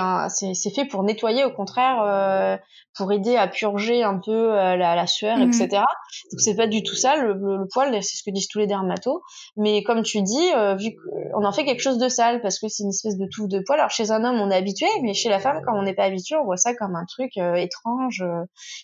c'est 0.54 0.70
fait 0.70 0.86
pour 0.86 1.04
nettoyer 1.04 1.44
au 1.44 1.52
contraire 1.52 2.02
euh, 2.04 2.58
pour 2.96 3.12
aider 3.12 3.36
à 3.36 3.48
purger 3.48 4.04
un 4.04 4.20
peu 4.24 4.32
euh, 4.32 4.76
la, 4.76 4.96
la, 4.96 5.08
sueur 5.08 5.40
etc 5.40 5.68
mhm. 5.72 6.32
donc 6.32 6.40
c'est 6.40 6.56
pas 6.56 6.68
du 6.68 6.84
tout 6.84 6.96
ça 6.96 7.16
le, 7.16 7.34
le, 7.34 7.68
poil 7.72 7.92
c'est 8.04 8.18
ce 8.18 8.24
que 8.24 8.32
disent 8.32 8.48
tous 8.48 8.60
les 8.60 8.68
dermatos. 8.68 9.22
Mais 9.56 9.84
comme 9.84 10.04
tu 10.04 10.22
dis 10.22 10.52
euh, 10.56 10.76
vu 10.76 10.92
qu'on 11.32 11.44
en 11.44 11.52
fait 11.52 11.66
quelque 11.66 11.82
chose 11.82 11.98
de 11.98 12.08
sale 12.08 12.42
parce 12.42 12.60
que 12.60 12.68
c'est 12.68 12.84
une 12.84 12.90
espèce 12.90 13.18
de 13.18 13.26
touffe 13.32 13.48
de 13.48 13.62
poil. 13.66 13.80
Alors 13.80 13.92
chez 13.92 14.12
un 14.12 14.24
homme 14.24 14.40
on 14.40 14.52
est 14.52 14.56
habitué 14.56 14.88
mais 15.02 15.14
chez 15.14 15.30
la 15.30 15.40
femme 15.40 15.62
quand 15.66 15.78
on 15.78 15.84
n'est 15.84 15.96
pas 15.96 16.04
habitué 16.04 16.36
on 16.36 16.46
voit 16.46 16.58
ça 16.58 16.76
comme 16.76 16.96
un 16.96 17.06
truc 17.06 17.38
étrange 17.38 18.24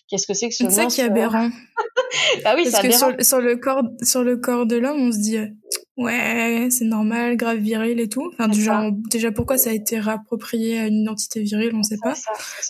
qu'est-ce 0.08 0.26
que 0.26 0.34
c'est 0.34 0.48
que 0.48 0.54
ce 0.54 0.64
c'est 0.64 0.70
ça 0.70 0.86
qui 0.86 1.00
est 1.00 1.04
aberrant. 1.04 1.50
Bah 2.42 2.54
oui 2.56 2.68
parce 2.70 2.82
que 2.82 2.90
sur, 2.90 3.24
sur, 3.24 3.40
le 3.40 3.56
corps 3.56 3.82
sur 4.02 4.24
le 4.24 4.36
corps 4.38 4.66
de 4.66 4.76
l'homme 4.76 5.08
on 5.08 5.12
se 5.12 5.18
dit 5.18 5.38
ouais, 5.96 6.68
c'est 6.70 6.84
normal, 6.84 7.36
grave 7.36 7.58
viril 7.58 8.00
et 8.00 8.08
tout. 8.08 8.30
Enfin, 8.32 8.48
du 8.48 8.60
genre, 8.62 8.90
déjà 9.10 9.32
pourquoi 9.32 9.58
ça 9.58 9.70
a 9.70 9.72
été 9.72 9.98
réapproprié 9.98 10.78
à 10.78 10.86
une 10.86 11.02
identité 11.02 11.42
virile, 11.42 11.74
on 11.74 11.82
sait 11.82 11.98
pas. 12.02 12.14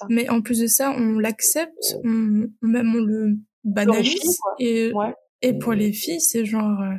Mais 0.09 0.29
en 0.29 0.41
plus 0.41 0.61
de 0.61 0.67
ça, 0.67 0.91
on 0.91 1.19
l'accepte, 1.19 1.97
on, 2.05 2.47
même 2.63 2.95
on 2.95 3.03
le 3.03 3.39
banalise. 3.65 4.39
et, 4.59 4.93
et 5.43 5.59
pour 5.59 5.73
les 5.73 5.93
filles, 5.93 6.21
c'est 6.21 6.45
genre, 6.45 6.81
euh, 6.81 6.95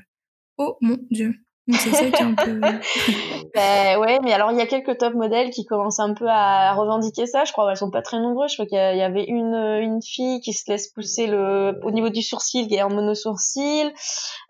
oh 0.58 0.78
mon 0.82 0.98
dieu 1.12 1.36
c'est 1.74 1.92
ça 1.92 2.06
qui 2.06 2.22
est 2.22 2.26
un 2.26 2.36
peu. 2.36 2.60
ben, 3.56 4.00
ouais, 4.00 4.20
mais 4.24 4.34
alors 4.34 4.52
il 4.52 4.58
y 4.58 4.62
a 4.62 4.68
quelques 4.68 5.00
top 5.00 5.16
modèles 5.16 5.50
qui 5.50 5.66
commencent 5.66 6.00
un 6.00 6.14
peu 6.14 6.28
à 6.28 6.74
revendiquer 6.74 7.26
ça. 7.26 7.44
Je 7.44 7.52
crois 7.52 7.68
qu'elles 7.68 7.78
sont 7.78 7.90
pas 7.90 8.04
très 8.04 8.20
nombreuses. 8.20 8.52
Je 8.52 8.58
crois 8.58 8.66
qu'il 8.68 8.78
y, 8.78 9.02
avait 9.02 9.24
une 9.24 9.56
une 9.82 10.00
fille 10.02 10.42
qui 10.42 10.54
se 10.54 10.70
laisse 10.70 10.90
pousser 10.90 11.26
le 11.26 11.80
au 11.84 11.90
niveau 11.90 12.10
du 12.10 12.22
sourcil, 12.22 12.68
qui 12.68 12.76
est 12.76 12.84
en 12.84 12.90
monosourcil. 12.90 13.92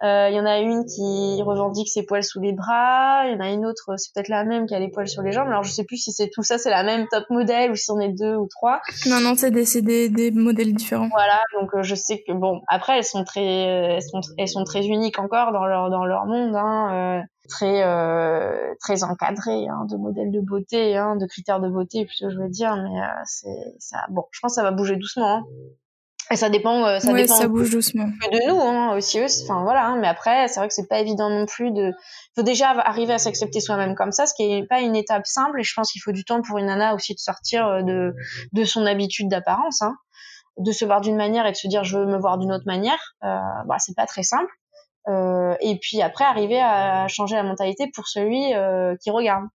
Euh, 0.03 0.27
il 0.29 0.35
y 0.35 0.39
en 0.39 0.45
a 0.45 0.59
une 0.59 0.83
qui 0.85 1.41
revendique 1.41 1.87
ses 1.87 2.05
poils 2.05 2.23
sous 2.23 2.41
les 2.41 2.51
bras. 2.51 3.25
Il 3.27 3.33
y 3.33 3.35
en 3.35 3.39
a 3.39 3.49
une 3.49 3.65
autre, 3.65 3.91
c'est 3.95 4.13
peut-être 4.13 4.27
la 4.27 4.43
même 4.43 4.65
qui 4.65 4.75
a 4.75 4.79
les 4.79 4.89
poils 4.89 5.07
sur 5.07 5.21
les 5.21 5.31
jambes. 5.31 5.47
Alors 5.47 5.63
je 5.63 5.71
sais 5.71 5.85
plus 5.85 5.97
si 5.97 6.11
c'est 6.11 6.29
tout 6.29 6.43
ça, 6.43 6.57
c'est 6.57 6.69
la 6.69 6.83
même 6.83 7.07
top 7.09 7.23
modèle 7.29 7.71
ou 7.71 7.75
si 7.75 7.91
on 7.91 7.99
est 8.01 8.09
deux 8.09 8.35
ou 8.35 8.47
trois. 8.49 8.81
Non 9.05 9.21
non, 9.21 9.35
c'est 9.37 9.51
des 9.51 9.63
des, 9.81 10.09
des 10.09 10.31
modèles 10.31 10.73
différents. 10.73 11.07
Voilà, 11.11 11.39
donc 11.57 11.73
euh, 11.75 11.83
je 11.83 11.95
sais 11.95 12.23
que 12.27 12.33
bon, 12.33 12.61
après 12.67 12.97
elles 12.97 13.05
sont 13.05 13.23
très 13.23 13.45
elles 13.45 14.01
sont 14.01 14.19
elles 14.37 14.49
sont 14.49 14.65
très 14.65 14.85
uniques 14.85 15.17
encore 15.17 15.53
dans 15.53 15.65
leur 15.65 15.89
dans 15.89 16.03
leur 16.03 16.25
monde. 16.25 16.53
Hein, 16.55 16.89
euh, 16.91 17.04
euh, 17.04 17.04
très 17.47 17.83
euh, 17.83 18.73
très 18.79 19.03
encadré 19.03 19.67
hein, 19.67 19.85
de 19.89 19.97
modèles 19.97 20.31
de 20.31 20.41
beauté, 20.41 20.97
hein, 20.97 21.15
de 21.15 21.25
critères 21.25 21.59
de 21.59 21.69
beauté 21.69 22.05
plutôt 22.05 22.29
je 22.29 22.37
veux 22.37 22.49
dire, 22.49 22.75
mais 22.75 23.01
euh, 23.01 23.23
c'est 23.25 23.75
ça. 23.79 24.05
Bon, 24.09 24.25
je 24.31 24.39
pense 24.41 24.53
que 24.53 24.55
ça 24.55 24.63
va 24.63 24.71
bouger 24.71 24.95
doucement. 24.95 25.37
Hein. 25.37 25.43
Et 26.31 26.37
ça 26.37 26.49
dépend, 26.49 26.99
ça 26.99 27.13
dépend 27.13 27.35
ça 27.35 27.47
bouge 27.47 27.69
doucement. 27.69 28.05
de 28.05 28.49
nous 28.49 28.59
hein, 28.59 28.95
aussi. 28.97 29.19
Enfin 29.43 29.61
voilà, 29.61 29.85
hein, 29.85 29.97
mais 29.99 30.07
après 30.07 30.47
c'est 30.47 30.59
vrai 30.59 30.67
que 30.67 30.73
c'est 30.73 30.87
pas 30.87 30.99
évident 30.99 31.29
non 31.29 31.45
plus 31.45 31.71
de. 31.71 31.91
Faut 32.35 32.41
déjà 32.41 32.69
arriver 32.71 33.13
à 33.13 33.19
s'accepter 33.19 33.59
soi-même 33.59 33.93
comme 33.93 34.11
ça, 34.11 34.25
ce 34.25 34.33
qui 34.33 34.43
est 34.43 34.67
pas 34.67 34.81
une 34.81 34.95
étape 34.95 35.27
simple. 35.27 35.59
Et 35.59 35.63
je 35.63 35.73
pense 35.75 35.91
qu'il 35.91 36.01
faut 36.01 36.11
du 36.11 36.25
temps 36.25 36.41
pour 36.41 36.57
une 36.57 36.65
nana 36.65 36.95
aussi 36.95 37.13
de 37.13 37.19
sortir 37.19 37.83
de 37.83 38.15
de 38.53 38.63
son 38.63 38.87
habitude 38.87 39.29
d'apparence, 39.29 39.83
hein, 39.83 39.95
de 40.57 40.71
se 40.71 40.83
voir 40.83 41.01
d'une 41.01 41.15
manière 41.15 41.45
et 41.45 41.51
de 41.51 41.57
se 41.57 41.67
dire 41.67 41.83
je 41.83 41.97
veux 41.97 42.07
me 42.07 42.17
voir 42.17 42.39
d'une 42.39 42.51
autre 42.51 42.65
manière. 42.65 43.15
Euh, 43.23 43.37
bah 43.67 43.77
c'est 43.77 43.95
pas 43.95 44.07
très 44.07 44.23
simple. 44.23 44.51
Euh, 45.07 45.55
et 45.61 45.77
puis 45.77 46.01
après 46.01 46.25
arriver 46.25 46.59
à 46.59 47.07
changer 47.07 47.35
la 47.35 47.43
mentalité 47.43 47.89
pour 47.93 48.07
celui 48.07 48.53
euh, 48.53 48.95
qui 49.01 49.11
regarde. 49.11 49.45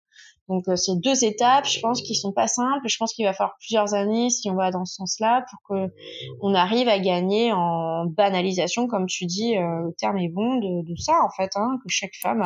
Donc 0.48 0.64
euh, 0.68 0.74
c'est 0.74 0.96
deux 0.96 1.24
étapes, 1.24 1.66
je 1.66 1.78
pense, 1.80 2.03
qui 2.03 2.14
sont 2.14 2.32
pas 2.32 2.48
simples. 2.48 2.86
Je 2.88 2.96
pense 2.98 3.12
qu'il 3.12 3.24
va 3.24 3.32
falloir 3.32 3.57
plusieurs 3.59 3.94
années 3.94 4.30
si 4.30 4.51
on 4.51 4.55
va 4.55 4.70
dans 4.70 4.84
ce 4.84 4.94
sens-là 4.94 5.44
pour 5.48 5.59
que 5.68 5.92
on 6.40 6.55
arrive 6.55 6.88
à 6.88 6.98
gagner 6.98 7.53
en 7.53 8.07
banalisation, 8.07 8.88
comme 8.88 9.07
tu 9.07 9.26
dis, 9.26 9.55
le 9.55 9.94
terme 9.98 10.18
est 10.18 10.28
bon 10.28 10.57
de, 10.57 10.88
de 10.88 10.96
ça 10.96 11.20
en 11.24 11.30
fait, 11.30 11.51
hein, 11.55 11.78
que 11.82 11.88
chaque 11.88 12.14
femme 12.20 12.44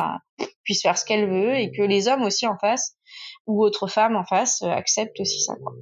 puisse 0.63 0.83
faire 0.83 0.97
ce 0.97 1.05
qu'elle 1.05 1.27
veut 1.27 1.55
et 1.55 1.71
que 1.71 1.81
les 1.81 2.07
hommes 2.07 2.23
aussi 2.23 2.45
en 2.45 2.57
face 2.59 2.95
ou 3.47 3.63
autres 3.63 3.87
femmes 3.87 4.15
en 4.15 4.25
face 4.25 4.61
acceptent 4.61 5.19
aussi 5.19 5.41
ça. 5.41 5.55
Quoi. 5.55 5.73